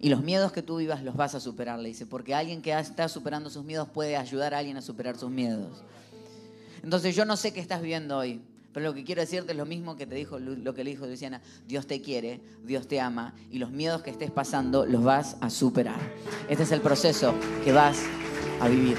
Y 0.00 0.08
los 0.08 0.22
miedos 0.22 0.50
que 0.50 0.62
tú 0.62 0.78
vivas 0.78 1.02
los 1.02 1.14
vas 1.14 1.34
a 1.34 1.40
superar, 1.40 1.78
le 1.78 1.88
dice, 1.88 2.06
porque 2.06 2.34
alguien 2.34 2.62
que 2.62 2.76
está 2.78 3.08
superando 3.08 3.50
sus 3.50 3.64
miedos 3.64 3.88
puede 3.88 4.16
ayudar 4.16 4.54
a 4.54 4.58
alguien 4.58 4.78
a 4.78 4.82
superar 4.82 5.18
sus 5.18 5.30
miedos. 5.30 5.82
Entonces 6.82 7.14
yo 7.14 7.26
no 7.26 7.36
sé 7.36 7.52
qué 7.52 7.60
estás 7.60 7.82
viviendo 7.82 8.16
hoy, 8.16 8.40
pero 8.72 8.86
lo 8.86 8.94
que 8.94 9.04
quiero 9.04 9.20
decirte 9.20 9.52
es 9.52 9.58
lo 9.58 9.66
mismo 9.66 9.96
que 9.96 10.06
te 10.06 10.14
dijo 10.14 10.38
lo 10.38 10.74
que 10.74 10.84
le 10.84 10.90
dijo 10.90 11.06
Luciana, 11.06 11.42
Dios 11.66 11.86
te 11.86 12.00
quiere, 12.00 12.40
Dios 12.64 12.88
te 12.88 12.98
ama 12.98 13.34
y 13.50 13.58
los 13.58 13.70
miedos 13.70 14.00
que 14.02 14.10
estés 14.10 14.30
pasando 14.30 14.86
los 14.86 15.02
vas 15.02 15.36
a 15.42 15.50
superar. 15.50 16.00
Este 16.48 16.62
es 16.62 16.72
el 16.72 16.80
proceso 16.80 17.34
que 17.62 17.72
vas 17.72 17.98
a 18.60 18.68
vivir. 18.68 18.96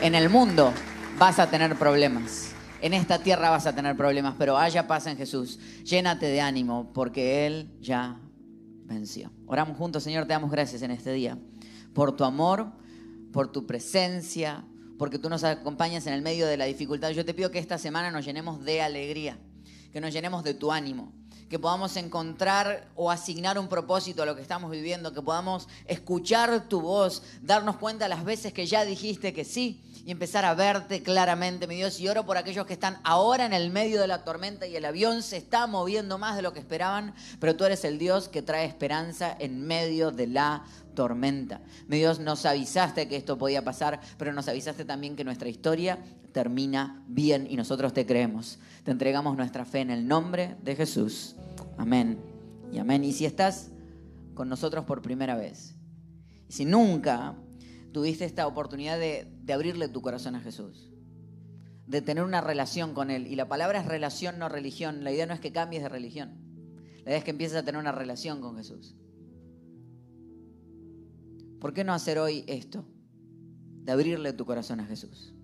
En 0.00 0.14
el 0.14 0.30
mundo 0.30 0.72
vas 1.18 1.38
a 1.38 1.50
tener 1.50 1.76
problemas. 1.76 2.52
En 2.80 2.94
esta 2.94 3.18
tierra 3.18 3.50
vas 3.50 3.66
a 3.66 3.74
tener 3.74 3.96
problemas, 3.96 4.36
pero 4.38 4.56
haya 4.56 4.86
paz 4.86 5.06
en 5.06 5.16
Jesús. 5.16 5.58
Llénate 5.84 6.26
de 6.26 6.40
ánimo 6.40 6.92
porque 6.94 7.46
Él 7.46 7.68
ya 7.80 8.20
Oramos 9.46 9.76
juntos, 9.76 10.02
Señor, 10.02 10.24
te 10.24 10.32
damos 10.32 10.50
gracias 10.50 10.82
en 10.82 10.90
este 10.90 11.12
día 11.12 11.38
por 11.94 12.16
tu 12.16 12.24
amor, 12.24 12.72
por 13.32 13.52
tu 13.52 13.66
presencia, 13.66 14.64
porque 14.98 15.18
tú 15.18 15.28
nos 15.28 15.44
acompañas 15.44 16.06
en 16.06 16.14
el 16.14 16.22
medio 16.22 16.46
de 16.46 16.56
la 16.56 16.64
dificultad. 16.64 17.10
Yo 17.10 17.24
te 17.24 17.34
pido 17.34 17.50
que 17.50 17.58
esta 17.58 17.78
semana 17.78 18.10
nos 18.10 18.24
llenemos 18.24 18.64
de 18.64 18.82
alegría, 18.82 19.38
que 19.92 20.00
nos 20.00 20.12
llenemos 20.12 20.42
de 20.44 20.54
tu 20.54 20.72
ánimo, 20.72 21.12
que 21.48 21.58
podamos 21.58 21.96
encontrar 21.96 22.88
o 22.94 23.10
asignar 23.10 23.58
un 23.58 23.68
propósito 23.68 24.22
a 24.22 24.26
lo 24.26 24.36
que 24.36 24.42
estamos 24.42 24.70
viviendo, 24.70 25.12
que 25.12 25.22
podamos 25.22 25.68
escuchar 25.86 26.68
tu 26.68 26.80
voz, 26.80 27.22
darnos 27.42 27.76
cuenta 27.76 28.08
las 28.08 28.24
veces 28.24 28.52
que 28.52 28.66
ya 28.66 28.84
dijiste 28.84 29.32
que 29.32 29.44
sí 29.44 29.82
y 30.04 30.10
empezar 30.10 30.44
a 30.44 30.54
verte 30.54 31.02
claramente, 31.02 31.66
mi 31.66 31.76
Dios. 31.76 32.00
Y 32.00 32.08
oro 32.08 32.24
por 32.26 32.36
aquellos 32.36 32.66
que 32.66 32.72
están 32.72 32.98
ahora 33.04 33.46
en 33.46 33.52
el 33.52 33.70
medio 33.70 34.00
de 34.00 34.06
la 34.06 34.24
tormenta 34.24 34.66
y 34.66 34.76
el 34.76 34.84
avión 34.84 35.22
se 35.22 35.36
está 35.36 35.66
moviendo 35.66 36.18
más 36.18 36.36
de 36.36 36.42
lo 36.42 36.52
que 36.52 36.60
esperaban, 36.60 37.14
pero 37.40 37.56
tú 37.56 37.64
eres 37.64 37.84
el 37.84 37.98
Dios 37.98 38.28
que 38.28 38.42
trae 38.42 38.66
esperanza 38.66 39.34
en 39.38 39.66
medio 39.66 40.10
de 40.10 40.26
la 40.26 40.64
tormenta. 40.94 41.60
Mi 41.86 41.98
Dios, 41.98 42.18
nos 42.18 42.44
avisaste 42.44 43.08
que 43.08 43.16
esto 43.16 43.38
podía 43.38 43.64
pasar, 43.64 44.00
pero 44.16 44.32
nos 44.32 44.48
avisaste 44.48 44.84
también 44.84 45.16
que 45.16 45.24
nuestra 45.24 45.48
historia 45.48 45.98
termina 46.32 47.02
bien 47.06 47.46
y 47.48 47.56
nosotros 47.56 47.92
te 47.92 48.06
creemos. 48.06 48.58
Te 48.84 48.90
entregamos 48.90 49.36
nuestra 49.36 49.64
fe 49.64 49.80
en 49.80 49.90
el 49.90 50.06
nombre 50.06 50.56
de 50.62 50.76
Jesús. 50.76 51.36
Amén 51.76 52.18
y 52.72 52.78
amén. 52.78 53.04
Y 53.04 53.12
si 53.12 53.26
estás 53.26 53.70
con 54.34 54.48
nosotros 54.48 54.84
por 54.84 55.02
primera 55.02 55.36
vez, 55.36 55.74
y 56.48 56.52
si 56.52 56.64
nunca 56.64 57.34
tuviste 57.92 58.24
esta 58.24 58.46
oportunidad 58.46 58.98
de, 58.98 59.26
abrirle 59.52 59.88
tu 59.88 60.02
corazón 60.02 60.34
a 60.34 60.40
Jesús, 60.40 60.90
de 61.86 62.02
tener 62.02 62.24
una 62.24 62.40
relación 62.40 62.94
con 62.94 63.10
Él. 63.10 63.26
Y 63.26 63.36
la 63.36 63.48
palabra 63.48 63.80
es 63.80 63.86
relación, 63.86 64.38
no 64.38 64.48
religión. 64.48 65.04
La 65.04 65.12
idea 65.12 65.26
no 65.26 65.34
es 65.34 65.40
que 65.40 65.52
cambies 65.52 65.82
de 65.82 65.88
religión. 65.88 66.36
La 67.04 67.10
idea 67.10 67.18
es 67.18 67.24
que 67.24 67.30
empieces 67.30 67.56
a 67.56 67.64
tener 67.64 67.80
una 67.80 67.92
relación 67.92 68.40
con 68.40 68.56
Jesús. 68.56 68.94
¿Por 71.60 71.72
qué 71.72 71.82
no 71.82 71.92
hacer 71.92 72.18
hoy 72.18 72.44
esto? 72.46 72.84
De 73.82 73.92
abrirle 73.92 74.32
tu 74.32 74.44
corazón 74.44 74.80
a 74.80 74.86
Jesús. 74.86 75.34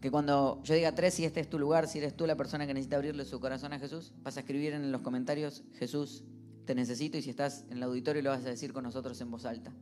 Que 0.00 0.10
cuando 0.10 0.62
yo 0.62 0.74
diga 0.74 0.94
tres, 0.94 1.14
si 1.14 1.24
este 1.24 1.40
es 1.40 1.48
tu 1.48 1.58
lugar, 1.58 1.86
si 1.88 1.98
eres 1.98 2.16
tú 2.16 2.26
la 2.26 2.36
persona 2.36 2.66
que 2.66 2.72
necesita 2.72 2.96
abrirle 2.96 3.24
su 3.24 3.40
corazón 3.40 3.72
a 3.72 3.78
Jesús, 3.78 4.14
vas 4.22 4.36
a 4.36 4.40
escribir 4.40 4.72
en 4.72 4.92
los 4.92 5.02
comentarios, 5.02 5.62
Jesús, 5.74 6.24
te 6.64 6.74
necesito, 6.74 7.18
y 7.18 7.22
si 7.22 7.30
estás 7.30 7.64
en 7.68 7.78
el 7.78 7.82
auditorio 7.82 8.22
lo 8.22 8.30
vas 8.30 8.44
a 8.46 8.50
decir 8.50 8.72
con 8.72 8.84
nosotros 8.84 9.20
en 9.20 9.30
voz 9.30 9.44
alta 9.44 9.74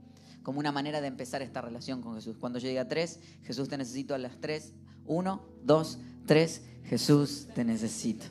como 0.43 0.61
una 0.61 0.73
manera 0.73 1.01
de 1.01 1.09
empezar 1.09 1.43
esta 1.43 1.61
relación 1.61 2.01
con 2.01 2.15
Jesús. 2.15 2.37
Cuando 2.39 2.59
yo 2.59 2.69
diga 2.69 2.89
tres, 2.89 3.21
Jesús 3.43 3.69
te 3.69 3.77
necesito 3.77 4.15
a 4.15 4.19
las 4.19 4.41
tres. 4.41 4.73
Uno, 5.07 5.43
dos, 5.65 5.99
tres, 6.27 6.63
Jesús 6.85 7.49
te 7.55 7.65
necesito. 7.65 8.27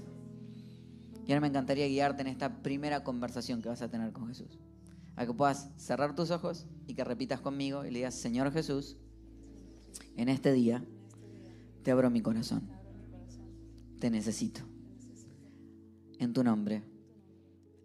Y 1.25 1.31
ahora 1.31 1.41
me 1.41 1.47
encantaría 1.47 1.87
guiarte 1.87 2.21
en 2.21 2.27
esta 2.27 2.61
primera 2.61 3.03
conversación 3.03 3.61
que 3.61 3.69
vas 3.69 3.81
a 3.81 3.89
tener 3.89 4.13
con 4.13 4.27
Jesús. 4.27 4.59
A 5.15 5.25
que 5.25 5.33
puedas 5.33 5.69
cerrar 5.75 6.15
tus 6.15 6.31
ojos 6.31 6.65
y 6.87 6.93
que 6.93 7.03
repitas 7.03 7.41
conmigo 7.41 7.83
y 7.83 7.91
le 7.91 7.99
digas, 7.99 8.15
Señor 8.15 8.51
Jesús, 8.51 8.97
en 10.15 10.29
este 10.29 10.53
día 10.53 10.83
te 11.83 11.91
abro 11.91 12.09
mi 12.09 12.21
corazón. 12.21 12.69
Te 13.99 14.09
necesito. 14.09 14.61
En 16.19 16.33
tu 16.33 16.43
nombre. 16.43 16.83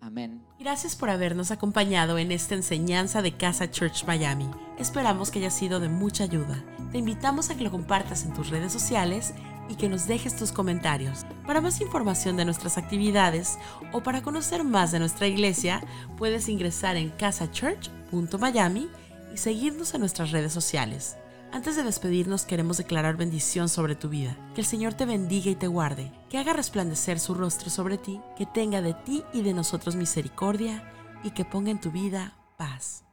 Amén. 0.03 0.43
Gracias 0.59 0.97
por 0.97 1.11
habernos 1.11 1.53
acompañado 1.53 2.19
en 2.19 2.33
esta 2.33 2.57
enseñanza 2.57 3.23
de 3.23 3.37
Casa 3.37 3.71
Church 3.71 4.05
Miami. 4.05 4.51
Esperamos 4.77 5.31
que 5.31 5.39
haya 5.39 5.51
sido 5.51 5.79
de 5.79 5.89
mucha 5.89 6.25
ayuda. 6.25 6.65
Te 6.91 6.99
invitamos 6.99 7.51
a 7.51 7.57
que 7.57 7.63
lo 7.63 7.71
compartas 7.71 8.25
en 8.25 8.35
tus 8.35 8.51
redes 8.51 8.73
sociales 8.73 9.33
y 9.69 9.77
que 9.77 9.89
nos 9.89 10.09
dejes 10.09 10.35
tus 10.35 10.51
comentarios. 10.51 11.25
Para 11.47 11.61
más 11.61 11.81
información 11.81 12.37
de 12.37 12.45
nuestras 12.45 12.79
actividades 12.79 13.59
o 13.93 14.03
para 14.03 14.23
conocer 14.23 14.65
más 14.65 14.91
de 14.91 14.99
nuestra 14.99 15.29
iglesia, 15.29 15.81
puedes 16.19 16.49
ingresar 16.49 16.97
en 16.97 17.11
casachurch.miami 17.11 18.89
y 19.33 19.37
seguirnos 19.37 19.95
en 19.95 20.01
nuestras 20.01 20.33
redes 20.33 20.53
sociales. 20.53 21.17
Antes 21.53 21.77
de 21.77 21.83
despedirnos 21.83 22.47
queremos 22.47 22.79
declarar 22.79 23.19
bendición 23.19 23.69
sobre 23.69 23.95
tu 23.95 24.09
vida. 24.09 24.39
Que 24.55 24.63
el 24.63 24.67
Señor 24.67 24.95
te 24.95 25.05
bendiga 25.05 25.51
y 25.51 25.55
te 25.55 25.67
guarde, 25.67 26.11
que 26.31 26.39
haga 26.39 26.55
resplandecer 26.55 27.21
su 27.21 27.35
rostro 27.35 27.69
sobre 27.69 27.99
ti, 27.99 28.23
que 28.39 28.47
tenga 28.47 28.81
de 28.81 28.95
ti 28.95 29.23
y 29.35 29.43
de 29.43 29.53
nosotros 29.53 29.95
misericordia 29.95 30.83
y 31.23 31.33
que 31.33 31.45
ponga 31.45 31.71
en 31.71 31.79
tu 31.79 31.91
vida 31.91 32.33
paz. 32.57 33.05